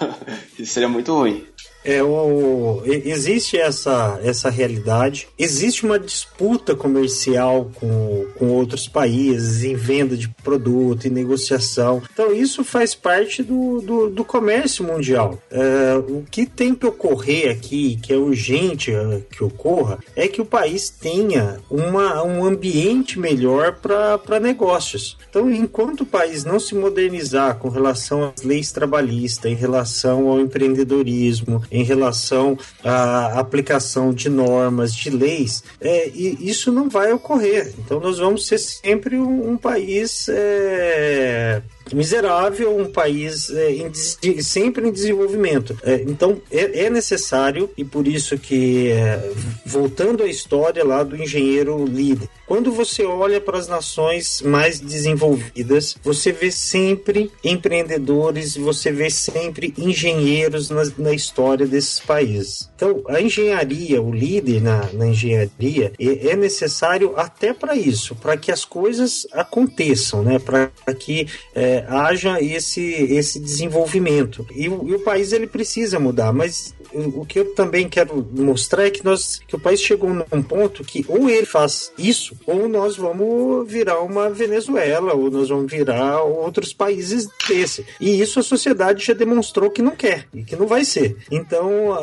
Isso 0.58 0.74
seria 0.74 0.90
muito 0.90 1.14
ruim. 1.14 1.46
É, 1.84 2.02
o, 2.02 2.82
existe 2.86 3.58
essa, 3.58 4.20
essa 4.24 4.50
realidade, 4.50 5.28
existe 5.38 5.86
uma 5.86 6.00
disputa 6.00 6.76
comercial 6.76 7.72
com, 7.76 8.26
com 8.38 8.48
outros 8.50 8.88
países 8.88 9.64
em 9.64 9.76
venda 9.76 10.16
de 10.16 10.30
produto, 10.30 11.08
em 11.08 11.12
negociação. 11.12 12.02
Então, 12.14 12.34
isso 12.34 12.64
faz 12.64 12.96
parte 12.96 13.44
do, 13.44 13.82
do, 13.82 14.10
do 14.10 14.26
comércio 14.26 14.86
mundial. 14.86 15.42
É, 15.52 15.96
o 15.96 16.24
que 16.30 16.46
tem 16.46 16.74
que 16.74 16.86
ocorrer 16.86 17.52
aqui, 17.52 17.98
que 18.02 18.14
é 18.14 18.18
urgente 18.18 18.92
é, 18.92 19.22
que 19.30 19.44
ocorra, 19.44 20.00
é 20.16 20.28
que 20.28 20.42
o 20.42 20.46
país 20.46 20.90
tenha 20.90 21.60
uma, 21.70 22.24
um 22.24 22.46
ambiente 22.46 23.20
melhor 23.20 23.74
para 23.74 24.40
negócios. 24.40 25.18
Então, 25.30 25.52
enquanto 25.52 26.02
o 26.02 26.06
país 26.06 26.44
não 26.44 26.60
se 26.60 26.76
modernizar 26.76 27.58
com 27.58 27.70
relação 27.70 28.32
às 28.36 28.44
leis 28.44 28.72
trabalhistas, 28.72 29.52
em 29.52 29.56
relação 29.56 30.28
ao 30.28 30.40
empreendedorismo, 30.40 31.64
em 31.74 31.84
relação 31.84 32.58
à 32.84 33.40
aplicação 33.40 34.14
de 34.14 34.30
normas, 34.30 34.94
de 34.94 35.10
leis, 35.10 35.64
é, 35.82 36.08
e 36.10 36.38
isso 36.40 36.72
não 36.72 36.88
vai 36.88 37.12
ocorrer. 37.12 37.74
Então 37.80 38.00
nós 38.00 38.20
vamos 38.20 38.48
ser 38.48 38.60
sempre 38.60 39.18
um, 39.18 39.50
um 39.50 39.58
país 39.58 40.28
é, 40.30 41.62
miserável, 41.92 42.78
um 42.78 42.86
país 42.86 43.50
é, 43.50 43.72
em, 43.72 43.94
sempre 44.42 44.88
em 44.88 44.92
desenvolvimento. 44.92 45.78
É, 45.84 46.04
então 46.08 46.40
é, 46.52 46.86
é, 46.86 46.90
necessário, 46.90 47.70
e 47.76 47.84
por 47.84 48.08
isso 48.08 48.38
que, 48.38 48.92
é, 48.92 49.32
voltando 49.66 50.24
à 50.24 50.28
história 50.28 50.86
lá 50.86 51.04
do 51.04 51.16
engenheiro 51.16 51.84
líder, 51.86 52.30
quando 52.46 52.72
você 52.72 53.04
olha 53.04 53.40
para 53.40 53.58
as 53.58 53.68
nações 53.68 54.42
mais 54.42 54.80
desenvolvidas, 54.80 55.96
você 56.04 56.32
vê 56.32 56.52
sempre 56.52 57.32
empreendedores, 57.44 58.56
você 58.56 58.92
vê 58.92 59.10
sempre 59.10 59.74
engenheiros 59.78 60.70
na, 60.70 60.84
na 60.98 61.14
história 61.14 61.66
desses 61.66 62.00
países. 62.00 62.70
Então, 62.76 63.04
a 63.08 63.22
engenharia, 63.22 64.02
o 64.02 64.14
líder 64.14 64.62
na, 64.62 64.92
na 64.94 65.08
engenharia, 65.08 65.94
é, 66.00 66.30
é 66.30 66.36
necessário 66.36 67.14
até 67.16 67.54
para 67.54 67.76
isso, 67.76 68.16
para 68.16 68.36
que 68.36 68.52
as 68.52 68.66
coisas 68.66 69.26
aconteçam, 69.32 70.22
né? 70.22 70.38
para 70.38 70.70
que 71.00 71.28
é, 71.56 71.86
haja 71.88 72.42
esse, 72.42 72.82
esse 72.82 73.40
desenvolvimento. 73.40 74.46
E, 74.52 74.66
e 74.66 74.68
o 74.68 75.00
país 75.00 75.32
ele 75.32 75.48
precisa 75.48 76.00
mudar, 76.00 76.34
mas 76.34 76.74
o 76.94 77.26
que 77.26 77.40
eu 77.40 77.56
também 77.56 77.90
quero 77.90 78.28
mostrar 78.32 78.86
é 78.86 78.90
que 78.92 79.04
nós 79.04 79.40
que 79.48 79.56
o 79.56 79.60
país 79.60 79.82
chegou 79.82 80.14
num 80.14 80.44
ponto 80.44 80.84
que 80.84 81.04
ou 81.08 81.30
ele 81.30 81.46
faz 81.46 81.92
isso 81.98 82.36
ou 82.46 82.68
nós 82.68 82.98
vamos 82.98 83.70
virar 83.70 84.02
uma 84.02 84.30
Venezuela 84.30 85.14
ou 85.14 85.30
nós 85.30 85.50
vamos 85.50 85.72
virar 85.72 86.24
outros 86.24 86.74
países 86.74 87.28
desse. 87.48 87.86
E 88.00 88.22
isso 88.22 88.40
a 88.40 88.44
sociedade 88.44 89.06
já 89.06 89.14
demonstrou 89.14 89.70
que 89.70 89.82
não 89.82 89.96
quer 89.96 90.26
e 90.34 90.44
que 90.44 90.56
não 90.56 90.68
vai 90.68 90.86
ser. 90.86 91.18
Então 91.32 91.94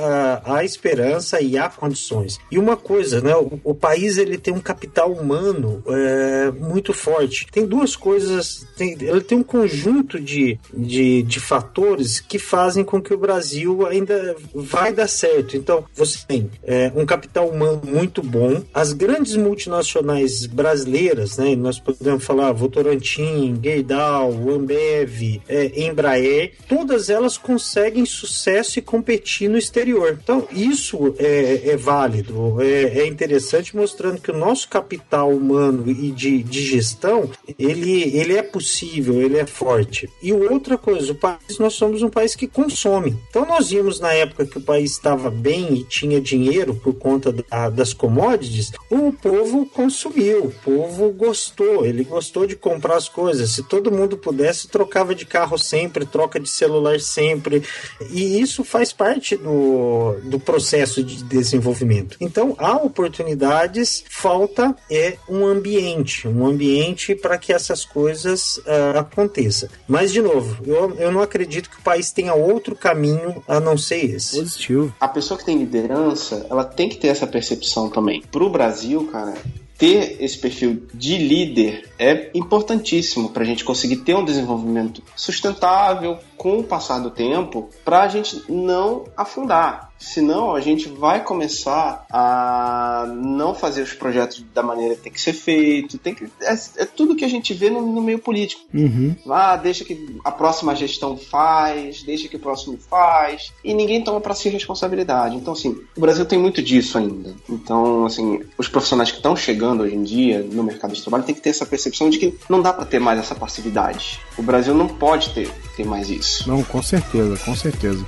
há 0.45 0.65
esperança 0.65 1.41
e 1.41 1.59
há 1.59 1.69
condições. 1.69 2.39
E 2.51 2.59
uma 2.59 2.77
coisa 2.77 3.21
né 3.21 3.35
o, 3.37 3.61
o 3.65 3.75
país 3.75 4.19
ele 4.19 4.39
tem 4.39 4.55
um 4.55 4.61
capital 4.61 5.13
humano 5.13 5.83
é, 5.87 6.51
muito 6.53 6.93
forte. 6.93 7.47
Tem 7.51 7.67
duas 7.67 7.97
coisas 7.97 8.67
tem, 8.77 8.97
ele 9.01 9.21
tem 9.21 9.39
um 9.39 9.43
conjunto 9.43 10.19
de, 10.19 10.59
de, 10.73 11.23
de 11.23 11.41
fatores 11.41 12.21
que 12.21 12.39
fazem 12.39 12.85
com 12.85 13.01
que 13.01 13.13
o 13.13 13.19
Brasil 13.19 13.87
ainda 13.87 14.37
vai 14.55 14.93
dar 14.93 15.09
certo. 15.09 15.57
Então, 15.57 15.85
você 15.95 16.19
tem 16.27 16.51
é, 16.63 16.91
um 16.95 17.05
capital 17.05 17.49
humano 17.49 17.83
muito 17.85 18.23
bom, 18.23 18.63
as 18.73 18.93
grandes 18.93 19.37
multinacionais 19.37 20.20
brasileiras, 20.47 21.39
né? 21.39 21.55
Nós 21.57 21.79
podemos 21.79 22.25
falar 22.25 22.53
Votorantim, 22.53 23.59
Gerdau, 23.63 24.33
Ambev, 24.51 25.41
é, 25.49 25.85
Embraer, 25.85 26.53
todas 26.69 27.11
elas 27.11 27.37
conseguem 27.37 28.05
sucesso 28.05 28.79
e 28.79 28.83
competir 28.83 29.49
no 29.49 29.59
exterior. 29.59 30.19
Então, 30.23 30.47
isso 30.53 31.15
é, 31.19 31.71
é 31.71 31.77
válido, 31.77 32.61
é, 32.61 33.01
é, 33.01 33.07
interessante, 33.07 33.77
mostrando 33.77 34.21
que 34.21 34.31
o 34.31 34.37
nosso 34.37 34.69
capital 34.69 35.31
humano 35.31 35.91
e 35.91 36.11
de, 36.11 36.43
de 36.43 36.63
gestão, 36.63 37.31
ele, 37.59 38.17
ele 38.17 38.37
é 38.37 38.43
possível, 38.43 39.21
ele 39.21 39.39
é 39.39 39.47
forte. 39.47 40.09
E 40.23 40.33
outra 40.33 40.77
coisa, 40.77 41.13
o 41.13 41.15
país, 41.15 41.59
nós 41.59 41.75
somos 41.75 42.03
um 42.03 42.09
país 42.09 42.35
que 42.35 42.47
consome. 42.47 43.17
Então, 43.29 43.47
nós 43.47 43.71
vimos 43.71 44.01
na 44.01 44.13
época 44.13 44.47
que 44.47 44.59
o 44.59 44.63
país 44.63 44.93
estava 44.93 45.31
bem 45.31 45.75
e 45.75 45.85
tinha 45.85 46.21
dinheiro 46.21 46.75
por 46.75 46.95
conta 46.95 47.33
da, 47.33 47.71
das 47.71 47.93
commodities, 47.93 48.73
o 48.91 49.13
povo 49.13 49.67
consumiu, 50.11 50.45
o 50.47 50.51
povo 50.51 51.11
gostou, 51.11 51.87
ele 51.87 52.05
gostou 52.05 52.47
de 52.47 52.57
comprar 52.57 52.97
as 52.97 53.09
coisas. 53.09 53.51
Se 53.51 53.63
todo 53.63 53.91
mundo 53.91 54.17
pudesse, 54.17 54.69
trocava 54.69 55.15
de 55.15 55.25
carro 55.25 55.57
sempre, 55.57 56.05
troca 56.05 56.39
de 56.39 56.49
celular 56.49 57.01
sempre, 57.01 57.63
e 58.11 58.41
isso 58.41 58.65
faz 58.65 58.93
parte 58.93 59.37
do, 59.37 60.17
do 60.25 60.39
processo 60.39 61.03
de 61.03 61.23
desenvolvimento. 61.25 62.17
Então, 62.21 62.55
há 62.59 62.77
oportunidades, 62.77 64.05
falta 64.09 64.75
é 64.91 65.17
um 65.29 65.47
ambiente, 65.47 66.27
um 66.27 66.47
ambiente 66.47 67.15
para 67.15 67.39
que 67.39 67.53
essas 67.53 67.85
coisas 67.85 68.59
uh, 68.59 68.99
aconteçam. 68.99 69.69
Mas, 69.87 70.13
de 70.13 70.21
novo, 70.21 70.63
eu, 70.67 70.95
eu 70.97 71.13
não 71.13 71.23
acredito 71.23 71.71
que 71.71 71.79
o 71.79 71.83
país 71.83 72.11
tenha 72.11 72.35
outro 72.35 72.75
caminho 72.75 73.43
a 73.47 73.61
não 73.61 73.77
ser 73.77 74.05
esse 74.05 74.37
positivo. 74.37 74.95
A 75.01 75.09
pessoa 75.09 75.39
que 75.39 75.45
tem 75.45 75.59
liderança, 75.59 76.47
ela 76.51 76.65
tem 76.65 76.89
que 76.89 76.97
ter 76.97 77.09
essa 77.09 77.27
percepção 77.27 77.89
também. 77.89 78.23
Pro 78.31 78.51
Brasil, 78.51 79.07
cara, 79.11 79.35
ter 79.81 80.19
esse 80.21 80.37
perfil 80.37 80.83
de 80.93 81.17
líder 81.17 81.90
é 82.01 82.31
importantíssimo 82.33 83.29
para 83.29 83.43
a 83.43 83.47
gente 83.47 83.63
conseguir 83.63 83.97
ter 83.97 84.17
um 84.17 84.25
desenvolvimento 84.25 85.03
sustentável 85.15 86.19
com 86.35 86.59
o 86.59 86.65
passar 86.65 86.99
do 87.01 87.11
tempo, 87.11 87.69
para 87.85 88.01
a 88.01 88.09
gente 88.09 88.43
não 88.49 89.05
afundar. 89.15 89.91
Senão 89.99 90.55
a 90.55 90.61
gente 90.63 90.89
vai 90.89 91.23
começar 91.23 92.07
a 92.11 93.05
não 93.15 93.55
fazer 93.55 93.83
os 93.83 93.93
projetos 93.93 94.43
da 94.55 94.63
maneira 94.63 94.95
que 94.95 95.03
tem 95.03 95.13
que 95.13 95.21
ser 95.21 95.35
feito. 95.35 95.99
Tem 95.99 96.15
que, 96.15 96.25
é, 96.41 96.55
é 96.79 96.85
tudo 96.87 97.15
que 97.15 97.27
a 97.27 97.29
gente 97.29 97.53
vê 97.53 97.69
no, 97.69 97.83
no 97.83 98.01
meio 98.01 98.19
político. 98.19 98.63
Uhum. 98.73 99.15
Ah, 99.29 99.57
deixa 99.57 99.85
que 99.85 100.19
a 100.25 100.33
próxima 100.33 100.75
gestão 100.75 101.19
faz, 101.19 102.03
deixa 102.03 102.29
que 102.29 102.37
o 102.37 102.41
próximo 102.41 102.79
faz, 102.79 103.53
e 103.63 103.75
ninguém 103.75 104.03
toma 104.03 104.23
para 104.23 104.35
si 104.35 104.49
responsabilidade. 104.49 105.37
Então, 105.37 105.53
assim, 105.53 105.79
o 105.95 106.01
Brasil 106.01 106.25
tem 106.25 106.39
muito 106.39 106.63
disso 106.63 106.97
ainda. 106.97 107.35
Então, 107.47 108.07
assim, 108.07 108.41
os 108.57 108.69
profissionais 108.69 109.11
que 109.11 109.19
estão 109.19 109.37
chegando 109.37 109.83
hoje 109.83 109.95
em 109.95 110.03
dia 110.03 110.43
no 110.43 110.63
mercado 110.63 110.95
de 110.95 111.03
trabalho 111.03 111.25
têm 111.25 111.35
que 111.35 111.43
ter 111.43 111.51
essa 111.51 111.67
percepção 111.67 111.90
de 111.91 112.19
que 112.19 112.35
não 112.49 112.63
dá 112.63 112.73
para 112.73 112.85
ter 112.85 112.99
mais 112.99 113.19
essa 113.19 113.35
passividade. 113.35 114.21
O 114.39 114.43
Brasil 114.43 114.75
não 114.75 114.89
pode 114.89 115.31
ter, 115.31 115.51
ter 115.77 115.85
mais 115.85 116.09
isso. 116.09 116.49
Não, 116.49 116.63
com 116.63 116.83
certeza, 116.83 117.37
com 117.45 117.55
certeza. 117.55 118.05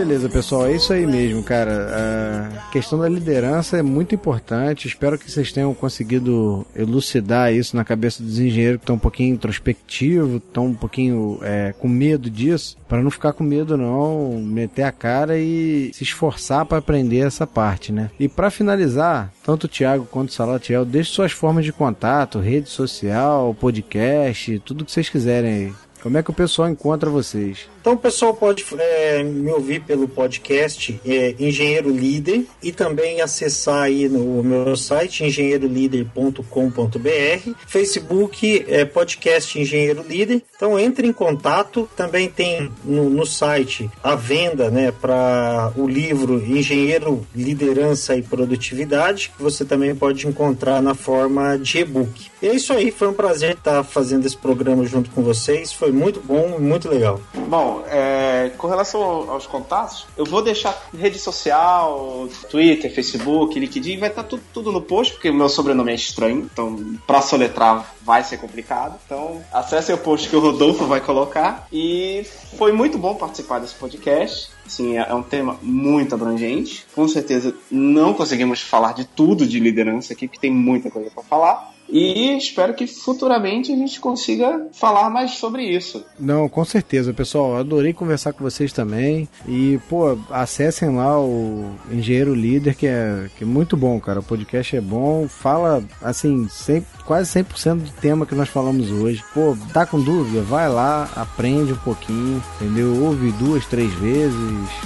Beleza, 0.00 0.30
pessoal. 0.30 0.66
É 0.66 0.72
isso 0.72 0.92
aí 0.94 1.06
mesmo, 1.06 1.42
cara. 1.42 2.48
A 2.58 2.70
questão 2.70 2.98
da 2.98 3.08
liderança 3.08 3.76
é 3.76 3.82
muito 3.82 4.14
importante. 4.14 4.88
Espero 4.88 5.18
que 5.18 5.30
vocês 5.30 5.52
tenham 5.52 5.74
conseguido 5.74 6.66
elucidar 6.74 7.52
isso 7.52 7.76
na 7.76 7.84
cabeça 7.84 8.22
dos 8.22 8.38
engenheiros 8.38 8.78
que 8.78 8.84
estão 8.84 8.96
um 8.96 9.00
pouquinho 9.00 9.34
introspectivos, 9.34 10.36
estão 10.36 10.66
um 10.66 10.74
pouquinho 10.74 11.38
é, 11.42 11.74
com 11.78 11.86
medo 11.86 12.30
disso. 12.30 12.78
Para 12.88 13.02
não 13.02 13.10
ficar 13.10 13.34
com 13.34 13.44
medo, 13.44 13.76
não, 13.76 14.40
meter 14.42 14.84
a 14.84 14.92
cara 14.92 15.38
e 15.38 15.90
se 15.92 16.02
esforçar 16.02 16.64
para 16.64 16.78
aprender 16.78 17.18
essa 17.18 17.46
parte, 17.46 17.92
né? 17.92 18.10
E 18.18 18.26
para 18.26 18.50
finalizar, 18.50 19.30
tanto 19.44 19.64
o 19.64 19.68
Thiago 19.68 20.08
quanto 20.10 20.30
o 20.30 20.32
Salatiel, 20.32 20.84
deixe 20.84 21.12
suas 21.12 21.32
formas 21.32 21.64
de 21.64 21.72
contato, 21.72 22.38
rede 22.38 22.70
social, 22.70 23.54
podcast, 23.54 24.58
tudo 24.64 24.84
que 24.84 24.90
vocês 24.90 25.10
quiserem 25.10 25.50
aí. 25.52 25.72
Como 26.02 26.18
é 26.18 26.22
que 26.22 26.30
o 26.30 26.34
pessoal 26.34 26.68
encontra 26.68 27.10
vocês? 27.10 27.68
Então 27.80 27.94
o 27.94 27.98
pessoal 27.98 28.34
pode 28.34 28.64
é, 28.78 29.22
me 29.22 29.50
ouvir 29.50 29.82
pelo 29.82 30.06
podcast 30.06 31.00
é, 31.04 31.34
Engenheiro 31.38 31.90
Líder 31.90 32.44
e 32.62 32.72
também 32.72 33.20
acessar 33.20 33.84
aí 33.84 34.08
no 34.08 34.42
meu 34.42 34.76
site 34.76 35.24
engenheirolíder.com.br, 35.24 37.54
Facebook 37.66 38.64
é, 38.68 38.84
podcast 38.84 39.58
Engenheiro 39.58 40.04
Líder. 40.06 40.42
Então 40.54 40.78
entre 40.78 41.06
em 41.06 41.12
contato. 41.12 41.88
Também 41.96 42.28
tem 42.28 42.70
no, 42.84 43.10
no 43.10 43.26
site 43.26 43.90
a 44.02 44.14
venda, 44.14 44.70
né, 44.70 44.92
para 44.92 45.72
o 45.76 45.86
livro 45.86 46.42
Engenheiro 46.44 47.26
Liderança 47.34 48.16
e 48.16 48.22
Produtividade, 48.22 49.32
que 49.36 49.42
você 49.42 49.64
também 49.64 49.94
pode 49.94 50.26
encontrar 50.26 50.82
na 50.82 50.94
forma 50.94 51.56
de 51.56 51.78
e-book. 51.78 52.30
E 52.42 52.48
é 52.48 52.54
isso 52.54 52.72
aí. 52.72 52.90
Foi 52.90 53.08
um 53.08 53.12
prazer 53.12 53.52
estar 53.52 53.84
fazendo 53.84 54.26
esse 54.26 54.36
programa 54.36 54.84
junto 54.86 55.10
com 55.10 55.22
vocês. 55.22 55.72
Foi 55.72 55.89
muito 55.92 56.20
bom, 56.20 56.58
muito 56.58 56.88
legal. 56.88 57.20
Bom, 57.34 57.82
é, 57.88 58.50
com 58.56 58.66
relação 58.66 59.02
aos 59.30 59.46
contatos, 59.46 60.06
eu 60.16 60.24
vou 60.24 60.42
deixar 60.42 60.88
rede 60.96 61.18
social, 61.18 62.28
Twitter, 62.48 62.92
Facebook, 62.92 63.58
LinkedIn, 63.58 63.98
vai 63.98 64.08
estar 64.08 64.22
tá 64.22 64.28
tudo, 64.28 64.42
tudo 64.52 64.72
no 64.72 64.80
post, 64.80 65.14
porque 65.14 65.30
o 65.30 65.34
meu 65.34 65.48
sobrenome 65.48 65.92
é 65.92 65.94
estranho, 65.94 66.48
então 66.52 66.98
pra 67.06 67.20
soletrar 67.20 67.94
vai 68.02 68.22
ser 68.24 68.38
complicado. 68.38 68.98
Então, 69.04 69.42
acesse 69.52 69.92
o 69.92 69.98
post 69.98 70.28
que 70.28 70.36
o 70.36 70.40
Rodolfo 70.40 70.84
vai 70.86 71.00
colocar. 71.00 71.66
E 71.72 72.24
foi 72.56 72.72
muito 72.72 72.98
bom 72.98 73.14
participar 73.14 73.58
desse 73.58 73.74
podcast. 73.74 74.50
Sim, 74.66 74.96
é 74.98 75.14
um 75.14 75.22
tema 75.22 75.58
muito 75.62 76.14
abrangente. 76.14 76.86
Com 76.94 77.08
certeza 77.08 77.54
não 77.70 78.14
conseguimos 78.14 78.60
falar 78.60 78.94
de 78.94 79.04
tudo 79.04 79.46
de 79.46 79.58
liderança 79.58 80.12
aqui, 80.12 80.28
porque 80.28 80.40
tem 80.40 80.52
muita 80.52 80.90
coisa 80.90 81.10
para 81.10 81.22
falar. 81.24 81.69
E 81.90 82.36
espero 82.36 82.74
que 82.74 82.86
futuramente 82.86 83.72
a 83.72 83.76
gente 83.76 84.00
consiga 84.00 84.66
falar 84.72 85.10
mais 85.10 85.32
sobre 85.32 85.64
isso. 85.64 86.04
Não, 86.18 86.48
com 86.48 86.64
certeza, 86.64 87.12
pessoal. 87.12 87.56
Adorei 87.56 87.92
conversar 87.92 88.32
com 88.32 88.44
vocês 88.44 88.72
também. 88.72 89.28
E, 89.46 89.78
pô, 89.88 90.16
acessem 90.30 90.94
lá 90.96 91.20
o 91.20 91.74
Engenheiro 91.90 92.34
Líder, 92.34 92.76
que 92.76 92.86
é, 92.86 93.28
que 93.36 93.44
é 93.44 93.46
muito 93.46 93.76
bom, 93.76 93.98
cara. 94.00 94.20
O 94.20 94.24
podcast 94.24 94.76
é 94.76 94.80
bom. 94.80 95.26
Fala, 95.28 95.82
assim, 96.00 96.48
100, 96.48 96.86
quase 97.04 97.42
100% 97.42 97.76
do 97.76 97.92
tema 97.92 98.26
que 98.26 98.34
nós 98.34 98.48
falamos 98.48 98.90
hoje. 98.90 99.24
Pô, 99.34 99.56
tá 99.72 99.84
com 99.84 100.00
dúvida? 100.00 100.42
Vai 100.42 100.68
lá, 100.68 101.10
aprende 101.16 101.72
um 101.72 101.78
pouquinho, 101.78 102.42
entendeu? 102.56 103.04
Ouve 103.04 103.32
duas, 103.32 103.66
três 103.66 103.92
vezes. 103.94 104.34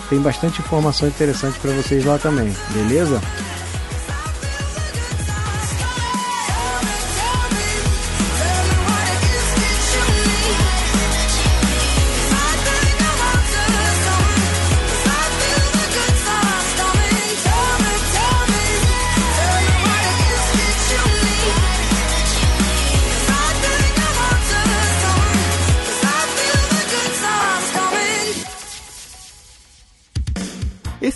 Tem 0.08 0.18
bastante 0.20 0.60
informação 0.60 1.08
interessante 1.08 1.58
para 1.58 1.72
vocês 1.72 2.04
lá 2.04 2.18
também, 2.18 2.52
beleza? 2.72 3.20